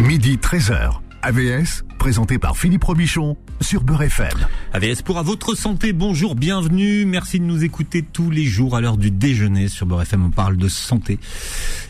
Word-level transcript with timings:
Midi 0.00 0.38
13h. 0.38 1.00
AVS, 1.22 1.84
présenté 1.98 2.38
par 2.38 2.56
Philippe 2.56 2.84
Robichon 2.84 3.36
sur 3.60 3.82
Beurre 3.82 4.02
FM. 4.04 4.46
AVS 4.72 5.02
pour 5.02 5.18
à 5.18 5.22
votre 5.22 5.56
santé, 5.56 5.92
bonjour, 5.92 6.36
bienvenue, 6.36 7.04
merci 7.04 7.40
de 7.40 7.44
nous 7.44 7.64
écouter 7.64 8.02
tous 8.02 8.30
les 8.30 8.44
jours 8.44 8.76
à 8.76 8.80
l'heure 8.80 8.98
du 8.98 9.10
déjeuner 9.10 9.66
sur 9.66 9.84
Beurre 9.84 10.02
FM, 10.02 10.26
on 10.26 10.30
parle 10.30 10.56
de 10.56 10.68
santé. 10.68 11.18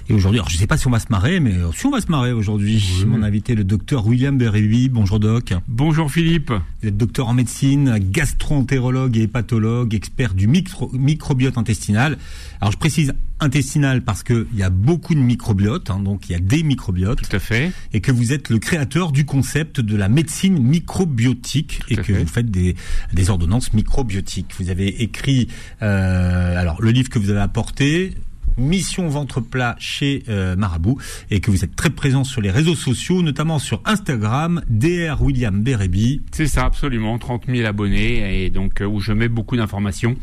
Et 0.08 0.14
aujourd'hui, 0.14 0.40
alors 0.40 0.48
je 0.48 0.56
sais 0.56 0.66
pas 0.66 0.78
si 0.78 0.86
on 0.86 0.90
va 0.90 0.98
se 0.98 1.08
marrer, 1.10 1.40
mais 1.40 1.54
si 1.76 1.84
on 1.84 1.90
va 1.90 2.00
se 2.00 2.10
marrer 2.10 2.32
aujourd'hui, 2.32 2.82
mon 3.06 3.22
invité 3.22 3.54
le 3.54 3.64
docteur 3.64 4.06
William 4.06 4.36
Bérébi, 4.36 4.88
bonjour 4.88 5.20
doc. 5.20 5.52
Bonjour 5.68 6.10
Philippe. 6.10 6.52
Vous 6.82 6.88
êtes 6.88 6.96
docteur 6.96 7.28
en 7.28 7.34
médecine, 7.34 7.98
gastro-entérologue 7.98 9.18
et 9.18 9.24
hépatologue, 9.24 9.94
expert 9.94 10.32
du 10.32 10.46
micro 10.48 10.90
microbiote 10.94 11.58
intestinal. 11.58 12.16
Alors 12.62 12.72
je 12.72 12.78
précise 12.78 13.12
intestinal 13.40 14.02
parce 14.02 14.22
que 14.22 14.46
il 14.52 14.58
y 14.58 14.62
a 14.62 14.70
beaucoup 14.70 15.14
de 15.14 15.20
microbiotes, 15.20 15.90
hein, 15.90 16.00
donc 16.00 16.28
il 16.28 16.32
y 16.32 16.34
a 16.34 16.40
des 16.40 16.62
microbiotes. 16.62 17.22
Tout 17.22 17.36
à 17.36 17.38
fait. 17.38 17.72
Et 17.92 18.00
que 18.00 18.12
vous 18.12 18.32
êtes 18.32 18.50
le 18.50 18.58
créateur 18.58 19.12
du 19.12 19.24
concept 19.24 19.80
de 19.80 19.96
la 19.96 20.08
médecine 20.08 20.60
microbiotique 20.60 21.80
et 21.88 21.96
que 21.96 22.02
fait. 22.02 22.12
vous 22.14 22.26
faites 22.26 22.50
des, 22.50 22.69
des 23.12 23.30
ordonnances 23.30 23.72
microbiotiques. 23.72 24.52
Vous 24.58 24.70
avez 24.70 25.02
écrit, 25.02 25.48
euh, 25.82 26.56
alors 26.56 26.80
le 26.80 26.90
livre 26.90 27.08
que 27.08 27.18
vous 27.18 27.30
avez 27.30 27.40
apporté. 27.40 28.14
Mission 28.58 29.08
ventre 29.08 29.40
plat 29.40 29.76
chez 29.78 30.24
euh, 30.28 30.54
Marabout 30.56 30.98
et 31.30 31.40
que 31.40 31.50
vous 31.50 31.64
êtes 31.64 31.76
très 31.76 31.88
présent 31.88 32.24
sur 32.24 32.40
les 32.40 32.50
réseaux 32.50 32.74
sociaux, 32.74 33.22
notamment 33.22 33.58
sur 33.58 33.80
Instagram, 33.86 34.62
Dr 34.68 35.22
William 35.22 35.62
Bérébi. 35.62 36.20
C'est 36.32 36.48
ça, 36.48 36.64
absolument. 36.64 37.18
30 37.18 37.44
000 37.48 37.66
abonnés 37.66 38.44
et 38.44 38.50
donc 38.50 38.80
euh, 38.80 38.86
où 38.86 39.00
je 39.00 39.12
mets 39.12 39.28
beaucoup 39.28 39.56
d'informations 39.56 40.16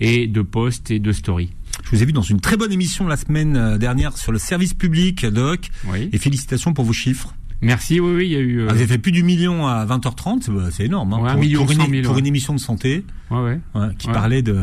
et 0.00 0.28
de 0.28 0.42
posts 0.42 0.90
et 0.90 0.98
de 0.98 1.12
stories. 1.12 1.50
Je 1.82 1.90
vous 1.90 2.02
ai 2.02 2.06
vu 2.06 2.12
dans 2.12 2.22
une 2.22 2.40
très 2.40 2.56
bonne 2.56 2.72
émission 2.72 3.08
la 3.08 3.16
semaine 3.16 3.78
dernière 3.78 4.16
sur 4.16 4.30
le 4.30 4.38
service 4.38 4.74
public, 4.74 5.26
Doc. 5.26 5.70
Oui. 5.86 6.10
Et 6.12 6.18
félicitations 6.18 6.74
pour 6.74 6.84
vos 6.84 6.92
chiffres. 6.92 7.34
Merci, 7.62 8.00
oui, 8.00 8.12
oui, 8.16 8.26
il 8.26 8.32
y 8.32 8.36
a 8.36 8.40
eu. 8.40 8.58
euh, 8.60 8.66
Ah, 8.68 8.72
vous 8.72 8.78
avez 8.78 8.86
fait 8.88 8.98
plus 8.98 9.12
du 9.12 9.22
million 9.22 9.66
à 9.66 9.84
20h30, 9.86 10.42
c'est- 10.42 10.50
bah, 10.52 10.68
c'est 10.72 10.84
énorme. 10.86 11.12
Hein, 11.14 11.20
Ouais, 11.20 11.28
un 11.30 11.32
pour, 11.34 11.40
million 11.42 11.62
pour 11.62 11.70
une, 11.72 11.78
cent 11.80 11.88
mille, 11.88 12.02
pour 12.02 12.14
ouais. 12.14 12.20
une 12.20 12.26
émission 12.26 12.54
de 12.54 12.58
santé 12.60 13.04
ouais, 13.30 13.60
qui 13.98 14.08
parlait 14.08 14.42
de, 14.42 14.56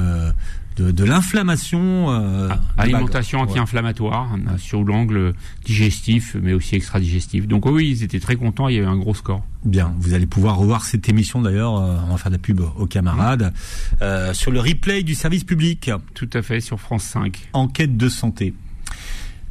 de, 0.75 0.91
de 0.91 1.03
l'inflammation. 1.05 2.09
euh, 2.11 2.49
Ah, 2.51 2.59
Alimentation 2.83 3.39
anti-inflammatoire 3.39 4.33
hein, 4.33 4.57
sur 4.57 4.83
l'angle 4.83 5.33
digestif, 5.65 6.35
mais 6.41 6.53
aussi 6.53 6.75
extra-digestif. 6.75 7.47
Donc 7.47 7.65
oui, 7.65 7.89
ils 7.89 8.03
étaient 8.03 8.19
très 8.19 8.35
contents. 8.35 8.67
Il 8.67 8.75
y 8.75 8.79
a 8.79 8.81
eu 8.81 8.85
un 8.85 8.97
gros 8.97 9.13
score. 9.13 9.43
Bien, 9.65 9.93
vous 9.99 10.13
allez 10.13 10.25
pouvoir 10.25 10.57
revoir 10.57 10.83
cette 10.85 11.07
émission 11.09 11.41
d'ailleurs, 11.41 11.77
euh, 11.77 11.97
on 12.07 12.11
va 12.11 12.17
faire 12.17 12.31
de 12.31 12.35
la 12.35 12.41
pub 12.41 12.59
aux 12.77 12.85
camarades, 12.85 13.53
euh, 14.01 14.33
sur 14.33 14.51
le 14.51 14.59
replay 14.59 15.03
du 15.03 15.15
service 15.15 15.43
public, 15.45 15.89
Tout 16.15 16.29
à 16.33 16.41
fait 16.41 16.59
sur 16.61 16.79
France 16.79 17.03
5. 17.03 17.49
enquête 17.53 17.95
de 17.97 18.09
santé. 18.09 18.53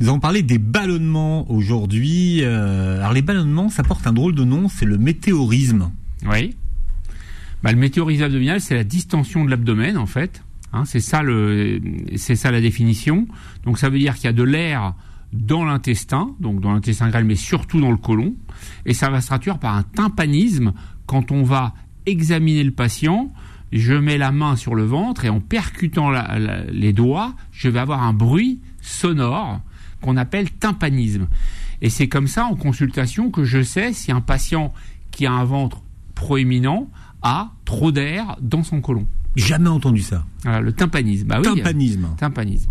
Nous 0.01 0.09
allons 0.09 0.21
parler 0.21 0.43
des 0.43 0.59
ballonnements 0.59 1.51
aujourd'hui. 1.51 2.39
Euh, 2.43 2.99
alors 2.99 3.13
les 3.13 3.23
ballonnements, 3.23 3.69
ça 3.69 3.83
porte 3.83 4.07
un 4.07 4.13
drôle 4.13 4.35
de 4.35 4.45
nom, 4.45 4.69
c'est 4.69 4.85
le 4.85 4.97
météorisme. 4.97 5.91
Oui. 6.25 6.55
Bah, 7.65 7.73
le 7.73 7.79
météorisme 7.79 8.23
abdominal, 8.23 8.61
c'est 8.61 8.77
la 8.77 8.85
distension 8.85 9.45
de 9.45 9.51
l'abdomen, 9.51 9.99
en 9.99 10.07
fait. 10.07 10.45
Hein, 10.73 10.85
c'est 10.85 11.01
ça 11.01 11.23
le, 11.23 11.81
c'est 12.15 12.37
ça 12.37 12.53
la 12.53 12.61
définition. 12.61 13.27
Donc 13.65 13.79
ça 13.79 13.89
veut 13.89 13.99
dire 13.99 14.15
qu'il 14.15 14.27
y 14.27 14.29
a 14.29 14.33
de 14.33 14.45
l'air 14.45 14.95
dans 15.33 15.65
l'intestin, 15.65 16.31
donc 16.39 16.61
dans 16.61 16.73
l'intestin 16.73 17.09
grêle, 17.09 17.25
mais 17.25 17.35
surtout 17.35 17.81
dans 17.81 17.91
le 17.91 17.97
côlon, 17.97 18.35
et 18.87 18.95
ça 18.95 19.11
va 19.11 19.21
se 19.21 19.27
traduire 19.27 19.59
par 19.59 19.75
un 19.75 19.83
tympanisme 19.83 20.75
quand 21.07 21.33
on 21.33 21.43
va 21.43 21.75
examiner 22.07 22.63
le 22.63 22.71
patient. 22.71 23.33
Je 23.73 23.95
mets 23.95 24.17
la 24.17 24.31
main 24.31 24.57
sur 24.57 24.75
le 24.75 24.85
ventre 24.85 25.25
et 25.25 25.29
en 25.29 25.41
percutant 25.41 26.11
les 26.71 26.93
doigts, 26.95 27.35
je 27.53 27.69
vais 27.69 27.81
avoir 27.81 28.03
un 28.03 28.15
bruit 28.15 28.61
sonore 28.81 29.61
qu'on 30.01 30.17
appelle 30.17 30.51
tympanisme. 30.51 31.27
Et 31.83 31.91
c'est 31.91 32.09
comme 32.09 32.27
ça 32.29 32.45
en 32.45 32.55
consultation 32.57 33.31
que 33.31 33.45
je 33.45 33.63
sais 33.63 33.93
si 33.93 34.11
un 34.13 34.21
patient 34.21 34.73
qui 35.11 35.27
a 35.27 35.33
un 35.33 35.45
ventre 35.45 35.83
proéminent 36.15 36.89
a 37.23 37.53
trop 37.65 37.93
d'air 37.93 38.37
dans 38.41 38.63
son 38.63 38.81
côlon. 38.81 39.07
Jamais 39.37 39.69
entendu 39.69 40.03
ça. 40.03 40.25
Le 40.45 40.73
tympanisme. 40.73 41.27
Bah 41.29 41.41
Tympanisme. 41.43 42.05
euh, 42.13 42.17
tympanisme. 42.17 42.71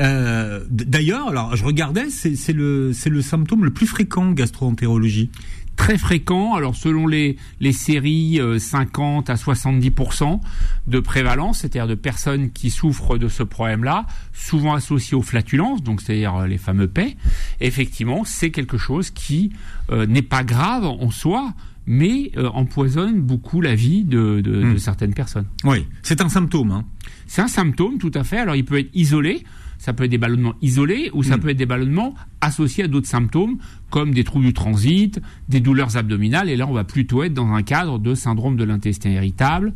Euh, 0.00 0.64
D'ailleurs, 0.70 1.28
alors 1.28 1.56
je 1.56 1.64
regardais, 1.64 2.08
c'est 2.10 2.52
le 2.52 2.92
c'est 2.92 3.10
le 3.10 3.20
symptôme 3.22 3.64
le 3.64 3.70
plus 3.72 3.86
fréquent 3.86 4.26
en 4.26 4.32
gastro-entérologie. 4.32 5.30
Très 5.78 5.96
fréquent. 5.96 6.54
Alors 6.54 6.76
selon 6.76 7.06
les, 7.06 7.36
les 7.60 7.72
séries, 7.72 8.38
euh, 8.40 8.58
50 8.58 9.30
à 9.30 9.34
70% 9.36 10.40
de 10.86 11.00
prévalence, 11.00 11.60
c'est-à-dire 11.60 11.86
de 11.86 11.94
personnes 11.94 12.50
qui 12.50 12.70
souffrent 12.70 13.16
de 13.16 13.28
ce 13.28 13.42
problème-là, 13.42 14.06
souvent 14.34 14.74
associé 14.74 15.16
aux 15.16 15.22
flatulences, 15.22 15.82
donc 15.82 16.02
c'est-à-dire 16.02 16.36
euh, 16.36 16.46
les 16.46 16.58
fameux 16.58 16.88
paix. 16.88 17.16
Effectivement, 17.60 18.24
c'est 18.24 18.50
quelque 18.50 18.76
chose 18.76 19.10
qui 19.10 19.52
euh, 19.90 20.04
n'est 20.06 20.20
pas 20.22 20.44
grave 20.44 20.84
en 20.84 21.10
soi, 21.10 21.54
mais 21.86 22.32
euh, 22.36 22.48
empoisonne 22.50 23.20
beaucoup 23.22 23.62
la 23.62 23.74
vie 23.74 24.04
de, 24.04 24.40
de, 24.42 24.62
Hmm. 24.62 24.74
de 24.74 24.78
certaines 24.78 25.14
personnes. 25.14 25.46
Oui, 25.64 25.86
c'est 26.02 26.20
un 26.20 26.28
symptôme. 26.28 26.70
Hein. 26.72 26.84
C'est 27.26 27.40
un 27.40 27.48
symptôme, 27.48 27.96
tout 27.98 28.10
à 28.14 28.24
fait. 28.24 28.38
Alors, 28.38 28.56
il 28.56 28.64
peut 28.64 28.78
être 28.78 28.90
isolé. 28.94 29.44
Ça 29.78 29.92
peut 29.92 30.04
être 30.04 30.10
des 30.10 30.18
ballonnements 30.18 30.54
isolés 30.60 31.10
ou 31.14 31.22
ça 31.22 31.36
Mm. 31.36 31.40
peut 31.40 31.48
être 31.50 31.56
des 31.56 31.66
ballonnements 31.66 32.14
associés 32.40 32.84
à 32.84 32.88
d'autres 32.88 33.06
symptômes 33.06 33.58
comme 33.90 34.12
des 34.12 34.24
troubles 34.24 34.44
du 34.46 34.52
transit, 34.52 35.20
des 35.48 35.60
douleurs 35.60 35.96
abdominales. 35.96 36.50
Et 36.50 36.56
là, 36.56 36.66
on 36.68 36.72
va 36.72 36.84
plutôt 36.84 37.22
être 37.22 37.32
dans 37.34 37.52
un 37.52 37.62
cadre 37.62 37.98
de 37.98 38.14
syndrome 38.14 38.56
de 38.56 38.64
l'intestin 38.64 39.10
irritable 39.10 39.72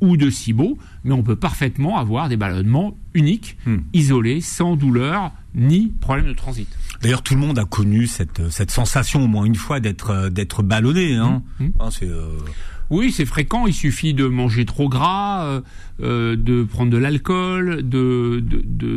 ou 0.00 0.16
de 0.16 0.30
SIBO. 0.30 0.78
Mais 1.04 1.12
on 1.12 1.22
peut 1.22 1.36
parfaitement 1.36 1.98
avoir 1.98 2.28
des 2.28 2.36
ballonnements 2.36 2.96
uniques, 3.14 3.56
Mm. 3.66 3.76
isolés, 3.92 4.40
sans 4.40 4.74
douleur 4.76 5.32
ni 5.54 5.88
problème 6.00 6.26
de 6.26 6.32
transit. 6.32 6.66
D'ailleurs, 7.02 7.22
tout 7.22 7.34
le 7.34 7.40
monde 7.40 7.58
a 7.58 7.64
connu 7.66 8.06
cette 8.06 8.48
cette 8.50 8.70
sensation 8.70 9.24
au 9.24 9.26
moins 9.28 9.44
une 9.44 9.54
fois 9.54 9.80
d'être 9.80 10.10
euh, 10.10 10.30
d'être 10.30 10.62
ballonné. 10.62 11.14
Hein. 11.16 11.42
Mm. 11.60 11.66
Hein, 11.78 11.88
c'est 11.90 12.08
euh, 12.08 12.38
Oui, 12.92 13.10
c'est 13.10 13.24
fréquent. 13.24 13.66
Il 13.66 13.72
suffit 13.72 14.12
de 14.12 14.26
manger 14.26 14.66
trop 14.66 14.86
gras, 14.86 15.46
euh, 15.46 15.60
euh, 16.02 16.36
de 16.36 16.62
prendre 16.62 16.90
de 16.90 16.98
l'alcool, 16.98 17.88
de, 17.88 18.44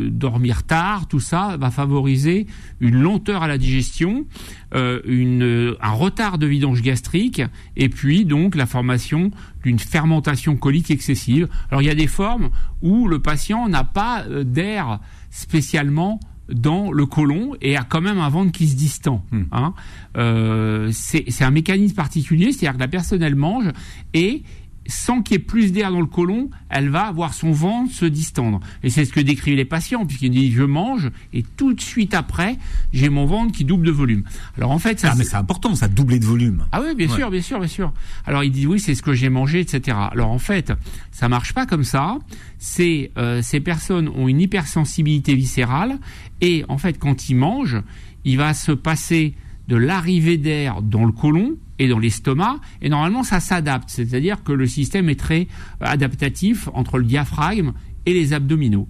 dormir 0.10 0.64
tard. 0.64 1.08
Tout 1.08 1.22
ça 1.22 1.56
va 1.58 1.72
favoriser 1.72 2.46
une 2.82 2.96
lenteur 3.02 3.42
à 3.42 3.48
la 3.48 3.58
digestion, 3.58 4.26
euh, 4.74 5.76
un 5.82 5.92
retard 5.92 6.38
de 6.38 6.46
vidange 6.46 6.82
gastrique, 6.82 7.42
et 7.78 7.88
puis 7.88 8.26
donc 8.26 8.56
la 8.56 8.66
formation 8.66 9.32
d'une 9.64 9.80
fermentation 9.80 10.58
colique 10.58 10.92
excessive. 10.92 11.48
Alors 11.72 11.82
il 11.82 11.86
y 11.86 11.90
a 11.90 11.96
des 11.96 12.08
formes 12.08 12.50
où 12.82 13.08
le 13.08 13.20
patient 13.20 13.70
n'a 13.70 13.86
pas 13.86 14.26
d'air 14.44 15.00
spécialement 15.30 16.20
dans 16.50 16.92
le 16.92 17.06
côlon 17.06 17.56
et 17.62 17.76
a 17.76 17.84
quand 17.84 18.02
même 18.02 18.20
un 18.20 18.30
ventre 18.30 18.52
qui 18.52 18.68
se 18.68 18.76
distend. 18.76 19.24
Hmm. 19.32 19.44
Hein. 19.52 19.74
Euh, 20.18 20.90
c'est 20.92 21.26
c'est 21.30 21.44
un 21.44 21.52
mécanisme 21.52 21.96
particulier, 21.96 22.52
c'est-à-dire 22.52 22.74
que 22.74 22.80
la 22.80 22.88
personne 22.88 23.24
elle 23.24 23.36
mange 23.36 23.72
et 24.14 24.44
sans 24.88 25.22
qu'il 25.22 25.34
y 25.34 25.38
ait 25.38 25.44
plus 25.44 25.72
d'air 25.72 25.92
dans 25.92 26.00
le 26.00 26.06
côlon, 26.06 26.50
elle 26.70 26.90
va 26.90 27.12
voir 27.12 27.34
son 27.34 27.52
ventre 27.52 27.92
se 27.94 28.06
distendre. 28.06 28.60
Et 28.84 28.90
c'est 28.90 29.06
ce 29.06 29.12
que 29.14 29.20
décrivent 29.20 29.56
les 29.56 29.66
patients, 29.66 30.06
puisqu'ils 30.06 30.30
disent 30.32 30.54
je 30.54 30.64
mange 30.64 31.10
et 31.34 31.44
tout 31.44 31.74
de 31.74 31.82
suite 31.82 32.14
après, 32.14 32.58
j'ai 32.94 33.10
mon 33.10 33.26
ventre 33.26 33.52
qui 33.52 33.66
double 33.66 33.86
de 33.88 33.92
volume. 33.92 34.24
Alors 34.58 34.72
en 34.72 34.80
fait, 34.80 35.00
ça, 35.00 35.10
ah 35.12 35.16
mais 35.18 35.24
c'est 35.24 35.36
important, 35.36 35.74
ça 35.76 35.88
doubler 35.88 36.20
de 36.20 36.26
volume. 36.26 36.66
ah 36.72 36.82
oui, 36.84 36.94
bien 36.96 37.08
Ouais. 37.10 37.16
sûr, 37.16 37.32
bien 37.32 37.42
sûr, 37.42 37.60
bien 37.60 37.68
sûr. 37.68 37.94
Alors 38.26 38.44
il 38.44 38.52
dit 38.52 38.68
oui, 38.68 38.80
c'est 38.80 38.96
ce 38.96 39.02
que 39.02 39.14
j'ai 39.14 39.30
mangé, 39.30 39.60
etc. 39.60 39.98
Alors 40.12 40.30
en 40.32 40.40
fait, 40.40 40.72
ça 41.12 41.30
marche 41.30 41.54
pas 41.54 41.66
comme 41.66 41.84
ça. 41.84 42.18
C'est 42.60 43.12
euh, 43.18 43.42
ces 43.42 43.60
personnes 43.60 44.08
ont 44.10 44.28
une 44.28 44.42
hypersensibilité 44.42 45.36
viscérale 45.36 45.98
et 46.42 46.64
en 46.70 46.78
fait 46.78 46.98
quand 47.00 47.30
ils 47.30 47.36
mangent, 47.36 47.82
il 48.24 48.38
va 48.38 48.54
se 48.54 48.72
passer 48.72 49.36
de 49.68 49.76
l'arrivée 49.76 50.38
d'air 50.38 50.82
dans 50.82 51.06
le 51.06 51.12
côlon 51.12 51.58
et 51.80 51.88
dans 51.88 52.00
l'estomac 52.00 52.60
et 52.82 52.90
normalement 52.90 53.24
ça 53.24 53.40
s'adapte, 53.40 53.90
c'est-à-dire 53.90 54.44
que 54.44 54.52
le 54.52 54.68
système 54.68 55.10
est 55.10 55.20
très 55.20 55.48
euh, 55.82 55.86
adaptatif 55.86 56.70
entre 56.74 56.98
le 56.98 57.06
diaphragme 57.06 57.74
et 58.06 58.14
les 58.14 58.34
abdominaux. 58.34 58.88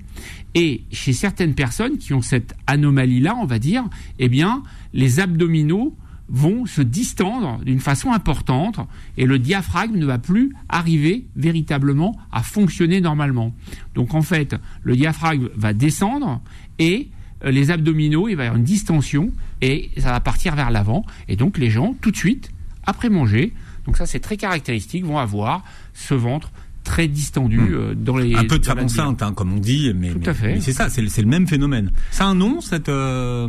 Et 0.53 0.84
chez 0.91 1.13
certaines 1.13 1.53
personnes 1.53 1.97
qui 1.97 2.13
ont 2.13 2.22
cette 2.22 2.53
anomalie-là, 2.68 3.36
on 3.41 3.46
va 3.46 3.59
dire, 3.59 3.84
eh 4.19 4.30
bien, 4.30 4.63
les 4.94 5.19
abdominaux 5.19 5.96
vont 6.28 6.66
se 6.66 6.81
distendre 6.81 7.60
d'une 7.63 7.80
façon 7.80 8.12
importante 8.12 8.80
et 9.18 9.25
le 9.25 9.38
diaphragme 9.38 9.98
ne 9.98 10.06
va 10.06 10.18
plus 10.18 10.54
arriver 10.69 11.27
véritablement 11.36 12.18
à 12.31 12.42
fonctionner 12.42 13.00
normalement. 13.00 13.54
Donc 13.94 14.13
en 14.13 14.22
fait, 14.22 14.56
le 14.81 14.95
diaphragme 14.95 15.50
va 15.56 15.74
descendre 15.74 16.42
et 16.80 17.10
les 17.51 17.71
abdominaux, 17.71 18.27
il 18.27 18.36
va 18.36 18.44
y 18.44 18.47
avoir 18.47 18.57
une 18.59 18.65
distension 18.65 19.31
et 19.62 19.89
ça 19.97 20.12
va 20.12 20.19
partir 20.19 20.56
vers 20.56 20.71
l'avant. 20.71 21.06
Et 21.27 21.36
donc 21.36 21.57
les 21.57 21.69
gens, 21.69 21.95
tout 22.01 22.12
de 22.12 22.18
suite, 22.18 22.50
après 22.86 23.09
manger, 23.09 23.53
donc 23.86 23.97
ça 23.97 24.06
c'est 24.06 24.19
très 24.19 24.38
caractéristique, 24.38 25.06
vont 25.06 25.18
avoir 25.19 25.63
ce 25.94 26.13
ventre 26.13 26.51
très 26.83 27.07
distendu 27.07 27.59
euh, 27.59 27.95
dans 27.95 28.18
les 28.18 28.33
Hmm. 28.36 28.38
Un 28.38 28.45
peu 28.45 28.59
de 28.59 28.63
diète. 28.63 28.77
enceinte, 28.80 29.21
hein, 29.24 29.33
comme 29.33 29.53
on 29.53 29.59
dit, 29.59 29.92
mais, 29.95 30.12
Tout 30.12 30.19
mais- 30.19 30.27
à 30.30 30.33
fait. 30.36 30.53
mais 30.56 30.62
c'est 30.62 30.74
ça, 30.74 30.89
c'est 30.89 31.01
le, 31.01 31.07
c'est 31.07 31.21
le 31.24 31.27
même 31.27 31.47
phénomène. 31.47 31.92
Ça 32.12 32.25
a 32.25 32.27
un 32.27 32.36
nom, 32.36 32.62
cette 32.62 32.89
euh, 32.89 33.48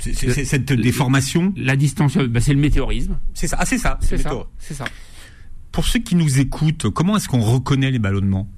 cette 0.00 0.72
déformation. 0.72 1.52
La 1.56 1.76
distension, 1.76 2.24
bah, 2.28 2.40
c'est 2.40 2.54
le 2.54 2.60
météorisme. 2.60 3.18
C'est 3.34 3.48
ça. 3.48 3.56
Ah, 3.60 3.66
c'est 3.66 3.78
ça. 3.78 3.98
C'est 4.00 4.18
ça. 4.18 4.30
ça. 4.60 4.84
Pour 5.72 5.84
ceux 5.86 5.98
qui 6.00 6.14
nous 6.14 6.38
écoutent, 6.38 6.88
comment 6.90 7.16
est-ce 7.16 7.28
qu'on 7.28 7.40
reconnaît 7.40 7.90
les 7.90 7.98
ballonnements? 7.98 8.48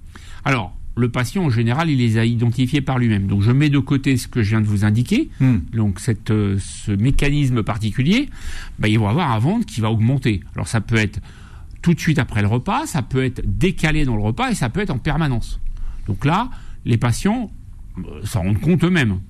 Alors, 0.44 0.76
le 0.96 1.08
patient, 1.08 1.44
en 1.44 1.50
général, 1.50 1.88
il 1.88 1.98
les 1.98 2.18
a 2.18 2.24
identifiés 2.24 2.80
par 2.80 2.98
lui-même. 2.98 3.26
Donc 3.26 3.42
je 3.42 3.50
mets 3.50 3.70
de 3.70 3.78
côté 3.78 4.16
ce 4.16 4.28
que 4.28 4.42
je 4.42 4.50
viens 4.50 4.60
de 4.60 4.66
vous 4.66 4.84
indiquer, 4.84 5.30
Hmm. 5.40 5.58
donc 5.72 6.00
cette, 6.00 6.30
euh, 6.30 6.58
ce 6.58 6.92
mécanisme 6.92 7.62
particulier, 7.62 8.28
bah, 8.78 8.88
ils 8.88 8.98
vont 8.98 9.08
avoir 9.08 9.30
un 9.30 9.38
ventre 9.38 9.66
qui 9.66 9.80
va 9.80 9.90
augmenter. 9.90 10.40
Alors 10.54 10.68
ça 10.68 10.80
peut 10.80 10.96
être 10.96 11.20
tout 11.82 11.94
de 11.94 12.00
suite 12.00 12.18
après 12.18 12.42
le 12.42 12.48
repas, 12.48 12.86
ça 12.86 13.02
peut 13.02 13.24
être 13.24 13.40
décalé 13.46 14.04
dans 14.04 14.16
le 14.16 14.22
repas 14.22 14.50
et 14.50 14.54
ça 14.54 14.68
peut 14.68 14.80
être 14.80 14.90
en 14.90 14.98
permanence. 14.98 15.60
Donc 16.06 16.24
là, 16.24 16.50
les 16.84 16.96
patients 16.96 17.50
euh, 17.98 18.02
s'en 18.24 18.42
rendent 18.42 18.60
compte 18.60 18.84
eux-mêmes. 18.84 19.20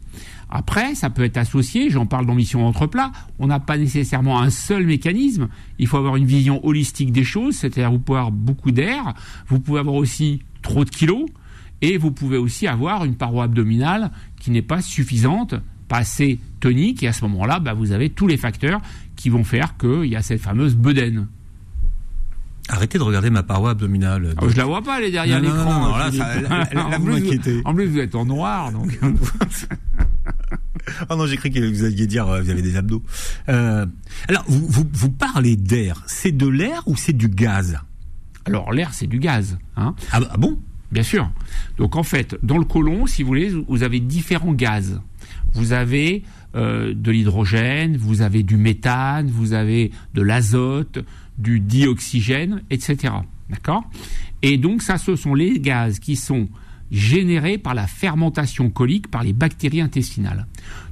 Après, 0.53 0.97
ça 0.97 1.11
peut 1.11 1.23
être 1.23 1.37
associé, 1.37 1.91
j'en 1.91 2.07
parle 2.07 2.27
dans 2.27 2.35
Mission 2.35 2.63
Ventre 2.63 2.89
plat, 2.89 3.13
on 3.39 3.47
n'a 3.47 3.61
pas 3.61 3.79
nécessairement 3.79 4.41
un 4.41 4.51
seul 4.51 4.85
mécanisme, 4.85 5.49
il 5.79 5.87
faut 5.87 5.97
avoir 5.97 6.17
une 6.17 6.27
vision 6.27 6.65
holistique 6.67 7.13
des 7.13 7.23
choses, 7.23 7.55
c'est-à-dire 7.55 7.93
vous 7.93 8.01
pouvez 8.01 8.19
avoir 8.19 8.33
beaucoup 8.33 8.73
d'air, 8.73 9.15
vous 9.47 9.61
pouvez 9.61 9.79
avoir 9.79 9.95
aussi 9.95 10.43
trop 10.63 10.85
de 10.85 10.91
kilos, 10.91 11.27
et 11.83 11.97
vous 11.99 12.11
pouvez 12.11 12.37
aussi 12.37 12.67
avoir 12.67 13.05
une 13.05 13.15
paroi 13.15 13.45
abdominale 13.45 14.11
qui 14.39 14.51
n'est 14.51 14.63
pas 14.63 14.83
suffisante, 14.83 15.55
pas 15.89 15.99
assez 15.99 16.39
tonique, 16.61 17.03
et 17.03 17.09
à 17.09 17.13
ce 17.13 17.25
moment-là, 17.25 17.61
bah, 17.61 17.75
vous 17.75 17.93
avez 17.93 18.11
tous 18.11 18.27
les 18.27 18.37
facteurs 18.37 18.81
qui 19.17 19.31
vont 19.31 19.45
faire 19.45 19.77
qu'il 19.77 20.07
y 20.07 20.17
a 20.17 20.23
cette 20.23 20.41
fameuse 20.41 20.77
bedaine. 20.77 21.27
Arrêtez 22.69 22.99
de 22.99 23.03
regarder 23.03 23.31
ma 23.31 23.43
paroi 23.43 23.71
abdominale. 23.71 24.35
Ah, 24.37 24.45
je 24.49 24.57
la 24.57 24.65
vois 24.65 24.83
pas, 24.83 24.99
elle 24.99 25.07
est 25.07 25.11
derrière 25.11 25.41
l'écran. 25.41 25.93
en, 25.93 27.01
plus, 27.01 27.13
m'inquiétez. 27.13 27.63
en 27.65 27.75
plus, 27.75 27.87
vous 27.87 27.99
êtes 27.99 28.15
en 28.15 28.25
noir, 28.25 28.73
donc. 28.73 28.99
Oh 31.09 31.17
non, 31.17 31.27
j'ai 31.27 31.37
cru 31.37 31.51
que 31.51 31.61
vous 31.61 31.85
alliez 31.85 32.07
dire 32.07 32.27
euh, 32.29 32.41
vous 32.41 32.51
avez 32.51 32.63
des 32.63 32.77
abdos. 32.77 33.03
Euh, 33.49 33.87
alors, 34.29 34.45
vous, 34.49 34.67
vous, 34.67 34.85
vous 34.93 35.11
parlez 35.11 35.55
d'air. 35.57 36.03
C'est 36.07 36.33
de 36.33 36.49
l'air 36.49 36.83
ou 36.87 36.97
c'est 36.97 37.13
du 37.13 37.29
gaz? 37.29 37.79
Alors, 38.45 38.73
l'air, 38.73 38.93
c'est 38.93 39.07
du 39.07 39.19
gaz. 39.19 39.59
Hein 39.77 39.95
ah, 40.11 40.21
ah 40.31 40.37
bon? 40.37 40.59
Bien 40.93 41.03
sûr. 41.03 41.31
Donc 41.79 41.97
en 41.97 42.03
fait, 42.03 42.37
dans 42.43 42.59
le 42.59 42.65
côlon, 42.65 43.07
si 43.07 43.23
vous 43.23 43.29
voulez, 43.29 43.51
vous 43.69 43.83
avez 43.83 44.01
différents 44.01 44.53
gaz. 44.53 45.01
Vous 45.53 45.73
avez 45.73 46.25
euh, 46.57 46.95
de 46.95 47.11
l'hydrogène, 47.11 47.97
vous 47.97 48.23
avez 48.23 48.43
du 48.43 48.57
méthane, 48.57 49.29
vous 49.29 49.53
avez 49.53 49.93
de 50.15 50.23
l'azote, 50.23 50.99
du 51.39 51.61
dioxygène, 51.61 52.63
etc. 52.71 53.15
D'accord? 53.49 53.85
Et 54.43 54.59
donc 54.59 54.83
ça, 54.83 54.99
ce 54.99 55.17
sont 55.17 55.35
les 55.35 55.61
gaz 55.61 55.99
qui 55.99 56.17
sont 56.17 56.49
générés 56.91 57.57
par 57.57 57.75
la 57.75 57.87
fermentation 57.87 58.69
colique 58.69 59.09
par 59.09 59.23
les 59.23 59.33
bactéries 59.33 59.81
intestinales. 59.81 60.47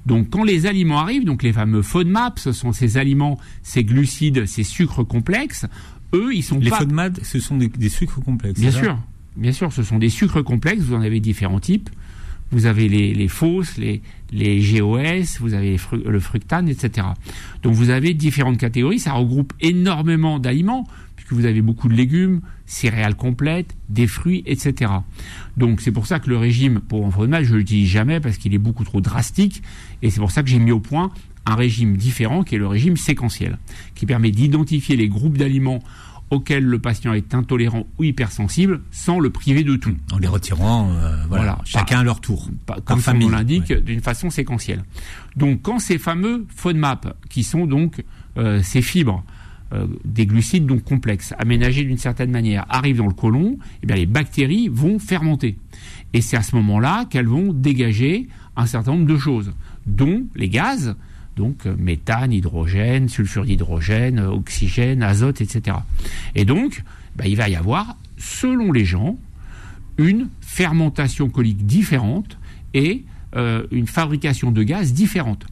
Donc 0.06 0.30
quand 0.30 0.44
les 0.44 0.66
aliments 0.66 1.00
arrivent, 1.00 1.24
donc 1.24 1.42
les 1.42 1.52
fameux 1.52 1.82
FODMAP, 1.82 2.38
ce 2.38 2.52
sont 2.52 2.72
ces 2.72 2.96
aliments, 2.96 3.38
ces 3.62 3.82
glucides, 3.82 4.46
ces 4.46 4.62
sucres 4.62 5.06
complexes, 5.06 5.66
eux, 6.14 6.34
ils 6.34 6.42
sont 6.42 6.58
Les 6.58 6.70
pas 6.70 6.78
FODMAP, 6.78 7.18
ce 7.22 7.40
sont 7.40 7.56
des, 7.56 7.68
des 7.68 7.88
sucres 7.88 8.20
complexes. 8.20 8.60
Bien 8.60 8.70
sûr, 8.70 8.98
bien 9.38 9.52
sûr, 9.52 9.72
ce 9.72 9.82
sont 9.82 9.98
des 9.98 10.10
sucres 10.10 10.42
complexes, 10.44 10.82
vous 10.82 10.94
en 10.94 11.00
avez 11.00 11.20
différents 11.20 11.60
types. 11.60 11.90
Vous 12.50 12.64
avez 12.64 12.88
les, 12.88 13.12
les 13.12 13.28
fausses, 13.28 13.76
les, 13.76 14.00
les 14.32 14.58
GOS, 14.58 15.38
vous 15.40 15.52
avez 15.52 15.76
le 15.92 16.18
fructane, 16.20 16.66
etc. 16.70 17.08
Donc 17.62 17.74
vous 17.74 17.90
avez 17.90 18.14
différentes 18.14 18.56
catégories, 18.56 18.98
ça 18.98 19.12
regroupe 19.12 19.52
énormément 19.60 20.38
d'aliments, 20.38 20.86
puisque 21.14 21.34
vous 21.34 21.44
avez 21.44 21.60
beaucoup 21.60 21.88
de 21.88 21.94
légumes, 21.94 22.40
céréales 22.64 23.16
complètes, 23.16 23.76
des 23.90 24.06
fruits, 24.06 24.44
etc. 24.46 24.90
Donc 25.58 25.82
c'est 25.82 25.92
pour 25.92 26.06
ça 26.06 26.20
que 26.20 26.30
le 26.30 26.38
régime 26.38 26.80
pour 26.80 27.04
enfant 27.04 27.24
je 27.24 27.52
ne 27.52 27.58
l'utilise 27.58 27.88
jamais 27.88 28.18
parce 28.18 28.38
qu'il 28.38 28.54
est 28.54 28.58
beaucoup 28.58 28.84
trop 28.84 29.02
drastique, 29.02 29.62
et 30.00 30.08
c'est 30.08 30.20
pour 30.20 30.30
ça 30.30 30.42
que 30.42 30.48
j'ai 30.48 30.58
mis 30.58 30.72
au 30.72 30.80
point 30.80 31.10
un 31.44 31.54
régime 31.54 31.98
différent 31.98 32.44
qui 32.44 32.54
est 32.54 32.58
le 32.58 32.66
régime 32.66 32.96
séquentiel, 32.96 33.58
qui 33.94 34.06
permet 34.06 34.30
d'identifier 34.30 34.96
les 34.96 35.08
groupes 35.08 35.36
d'aliments 35.36 35.82
auxquels 36.30 36.64
le 36.64 36.78
patient 36.78 37.12
est 37.14 37.34
intolérant 37.34 37.86
ou 37.98 38.04
hypersensible 38.04 38.80
sans 38.90 39.18
le 39.18 39.30
priver 39.30 39.64
de 39.64 39.76
tout. 39.76 39.94
En 40.12 40.18
les 40.18 40.28
retirant, 40.28 40.90
euh, 40.90 41.16
voilà, 41.28 41.44
Voilà. 41.44 41.58
chacun 41.64 42.00
à 42.00 42.04
leur 42.04 42.20
tour. 42.20 42.50
Pas- 42.66 42.80
comme 42.84 43.00
son 43.00 43.14
nom 43.14 43.28
l'indique, 43.30 43.70
ouais. 43.70 43.80
d'une 43.80 44.00
façon 44.00 44.28
séquentielle. 44.30 44.84
Donc 45.36 45.62
quand 45.62 45.78
ces 45.78 45.98
fameux 45.98 46.44
FODMAP, 46.54 47.16
qui 47.30 47.42
sont 47.44 47.66
donc 47.66 48.04
euh, 48.36 48.62
ces 48.62 48.82
fibres, 48.82 49.24
euh, 49.72 49.86
des 50.04 50.26
glucides 50.26 50.66
donc 50.66 50.84
complexes, 50.84 51.34
aménagés 51.38 51.84
d'une 51.84 51.98
certaine 51.98 52.30
manière, 52.30 52.64
arrivent 52.68 52.98
dans 52.98 53.06
le 53.06 53.12
côlon, 53.14 53.58
eh 53.82 53.86
bien 53.86 53.96
les 53.96 54.06
bactéries 54.06 54.68
vont 54.68 54.98
fermenter. 54.98 55.58
Et 56.14 56.20
c'est 56.20 56.36
à 56.36 56.42
ce 56.42 56.54
moment-là 56.56 57.04
qu'elles 57.10 57.26
vont 57.28 57.52
dégager 57.52 58.28
un 58.56 58.66
certain 58.66 58.92
nombre 58.92 59.06
de 59.06 59.16
choses, 59.18 59.52
dont 59.86 60.24
les 60.34 60.48
gaz, 60.48 60.96
donc 61.38 61.66
euh, 61.66 61.74
méthane, 61.78 62.32
hydrogène, 62.32 63.08
sulfure 63.08 63.44
d'hydrogène, 63.44 64.18
euh, 64.18 64.30
oxygène, 64.30 65.02
azote, 65.02 65.40
etc. 65.40 65.76
Et 66.34 66.44
donc, 66.44 66.82
bah, 67.16 67.26
il 67.26 67.36
va 67.36 67.48
y 67.48 67.54
avoir, 67.54 67.96
selon 68.18 68.72
les 68.72 68.84
gens, 68.84 69.16
une 69.98 70.28
fermentation 70.40 71.30
colique 71.30 71.64
différente 71.64 72.36
et 72.74 73.04
euh, 73.36 73.66
une 73.70 73.86
fabrication 73.86 74.50
de 74.50 74.62
gaz 74.62 74.92
différente. 74.92 75.46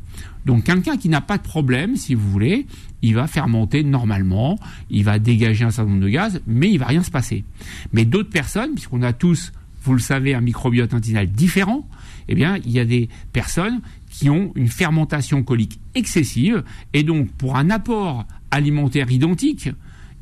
Donc 0.45 0.65
quelqu'un 0.65 0.97
qui 0.97 1.09
n'a 1.09 1.21
pas 1.21 1.39
de 1.39 1.43
problème, 1.43 1.97
si 1.97 2.15
vous 2.15 2.29
voulez, 2.31 2.67
il 3.03 3.15
va 3.15 3.27
fermenter 3.27 3.85
normalement, 3.85 4.59
il 4.91 5.05
va 5.05 5.19
dégager 5.19 5.65
un 5.65 5.71
certain 5.71 5.91
nombre 5.91 6.05
de 6.05 6.09
gaz, 6.09 6.41
mais 6.47 6.71
il 6.71 6.79
va 6.79 6.87
rien 6.87 7.03
se 7.03 7.11
passer. 7.11 7.45
Mais 7.93 8.05
d'autres 8.05 8.31
personnes, 8.31 8.73
puisqu'on 8.75 9.03
a 9.03 9.13
tous, 9.13 9.53
vous 9.85 9.93
le 9.93 10.01
savez, 10.01 10.35
un 10.35 10.41
microbiote 10.41 10.95
intestinal 10.95 11.29
différent, 11.29 11.87
eh 12.29 12.35
bien, 12.35 12.59
il 12.65 12.71
y 12.73 12.81
a 12.81 12.85
des 12.85 13.09
personnes 13.33 13.81
qui 14.19 14.31
ont 14.31 14.51
une 14.55 14.69
fermentation 14.69 15.43
colique 15.43 15.79
excessive, 15.95 16.65
et 16.95 17.03
donc 17.03 17.31
pour 17.33 17.57
un 17.57 17.69
apport 17.69 18.25
alimentaire 18.51 19.11
identique, 19.11 19.69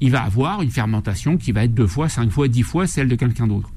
il 0.01 0.11
va 0.11 0.23
avoir 0.23 0.63
une 0.63 0.71
fermentation 0.71 1.37
qui 1.37 1.53
va 1.53 1.63
être 1.63 1.75
deux 1.75 1.87
fois, 1.87 2.09
cinq 2.09 2.29
fois, 2.31 2.49
dix 2.49 2.65
fois 2.65 2.89
celle 2.89 3.07
de 3.07 3.15
quelqu'un 3.15 3.47
d'autre. 3.47 3.71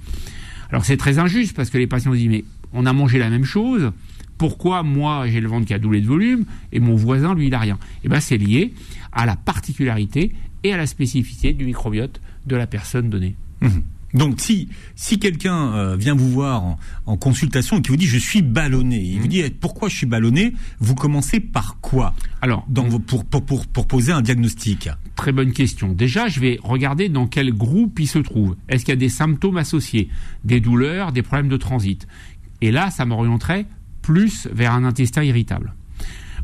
Alors 0.71 0.85
c'est 0.85 0.97
très 0.97 1.19
injuste 1.19 1.55
parce 1.55 1.69
que 1.69 1.77
les 1.77 1.85
patients 1.85 2.13
se 2.13 2.17
disent 2.17 2.29
mais 2.29 2.45
on 2.73 2.87
a 2.87 2.93
mangé 2.93 3.19
la 3.19 3.29
même 3.29 3.45
chose, 3.45 3.91
pourquoi 4.39 4.81
moi 4.81 5.27
j'ai 5.27 5.39
le 5.39 5.47
ventre 5.47 5.67
qui 5.67 5.75
a 5.75 5.79
doublé 5.79 6.01
de 6.01 6.07
volume 6.07 6.45
et 6.71 6.79
mon 6.79 6.95
voisin 6.95 7.35
lui 7.35 7.47
il 7.47 7.53
a 7.53 7.59
rien? 7.59 7.77
Eh 8.03 8.09
bien 8.09 8.19
c'est 8.19 8.39
lié 8.39 8.73
à 9.11 9.27
la 9.27 9.35
particularité 9.35 10.33
et 10.63 10.73
à 10.73 10.77
la 10.77 10.87
spécificité 10.87 11.53
du 11.53 11.65
microbiote 11.65 12.19
de 12.47 12.55
la 12.55 12.65
personne 12.65 13.11
donnée. 13.11 13.35
Mhm. 13.61 13.83
Donc 14.13 14.39
si 14.39 14.69
si 14.95 15.19
quelqu'un 15.19 15.74
euh, 15.74 15.95
vient 15.98 16.15
vous 16.15 16.31
voir 16.31 16.63
en, 16.63 16.80
en 17.06 17.18
consultation 17.18 17.77
et 17.77 17.81
qui 17.81 17.89
vous 17.89 17.98
dit 17.98 18.06
je 18.07 18.18
suis 18.18 18.42
ballonné, 18.42 19.00
il 19.01 19.15
Mhm. 19.15 19.21
vous 19.21 19.27
dit 19.27 19.39
eh, 19.42 19.50
pourquoi 19.50 19.89
je 19.89 19.95
suis 19.98 20.06
ballonné, 20.06 20.54
vous 20.80 20.95
commencez 20.95 21.39
par 21.39 21.77
quoi 21.81 22.13
Alors 22.42 22.65
dans 22.69 22.83
vos, 22.88 23.00
pour, 23.00 23.25
pour, 23.25 23.44
pour, 23.45 23.68
pour 23.68 23.86
poser 23.88 24.12
un 24.13 24.21
diagnostic? 24.21 24.89
Très 25.15 25.31
bonne 25.31 25.51
question. 25.51 25.92
Déjà, 25.94 26.27
je 26.30 26.39
vais 26.39 26.57
regarder 26.63 27.09
dans 27.09 27.27
quel 27.27 27.51
groupe 27.54 28.00
il 28.00 28.07
se 28.07 28.19
trouve. 28.19 28.56
Est-ce 28.69 28.86
qu'il 28.86 28.94
y 28.94 28.98
a 28.98 29.00
des 29.00 29.09
symptômes 29.09 29.57
associés, 29.57 30.10
des 30.45 30.60
douleurs, 30.62 31.12
des 31.12 31.21
problèmes 31.21 31.50
de 31.50 31.57
transit? 31.57 32.07
Et 32.62 32.71
là, 32.71 32.89
ça 32.92 33.06
m'orienterait 33.06 33.65
plus 34.01 34.48
vers 34.53 34.71
un 34.74 34.83
intestin 34.86 35.24
irritable 35.24 35.74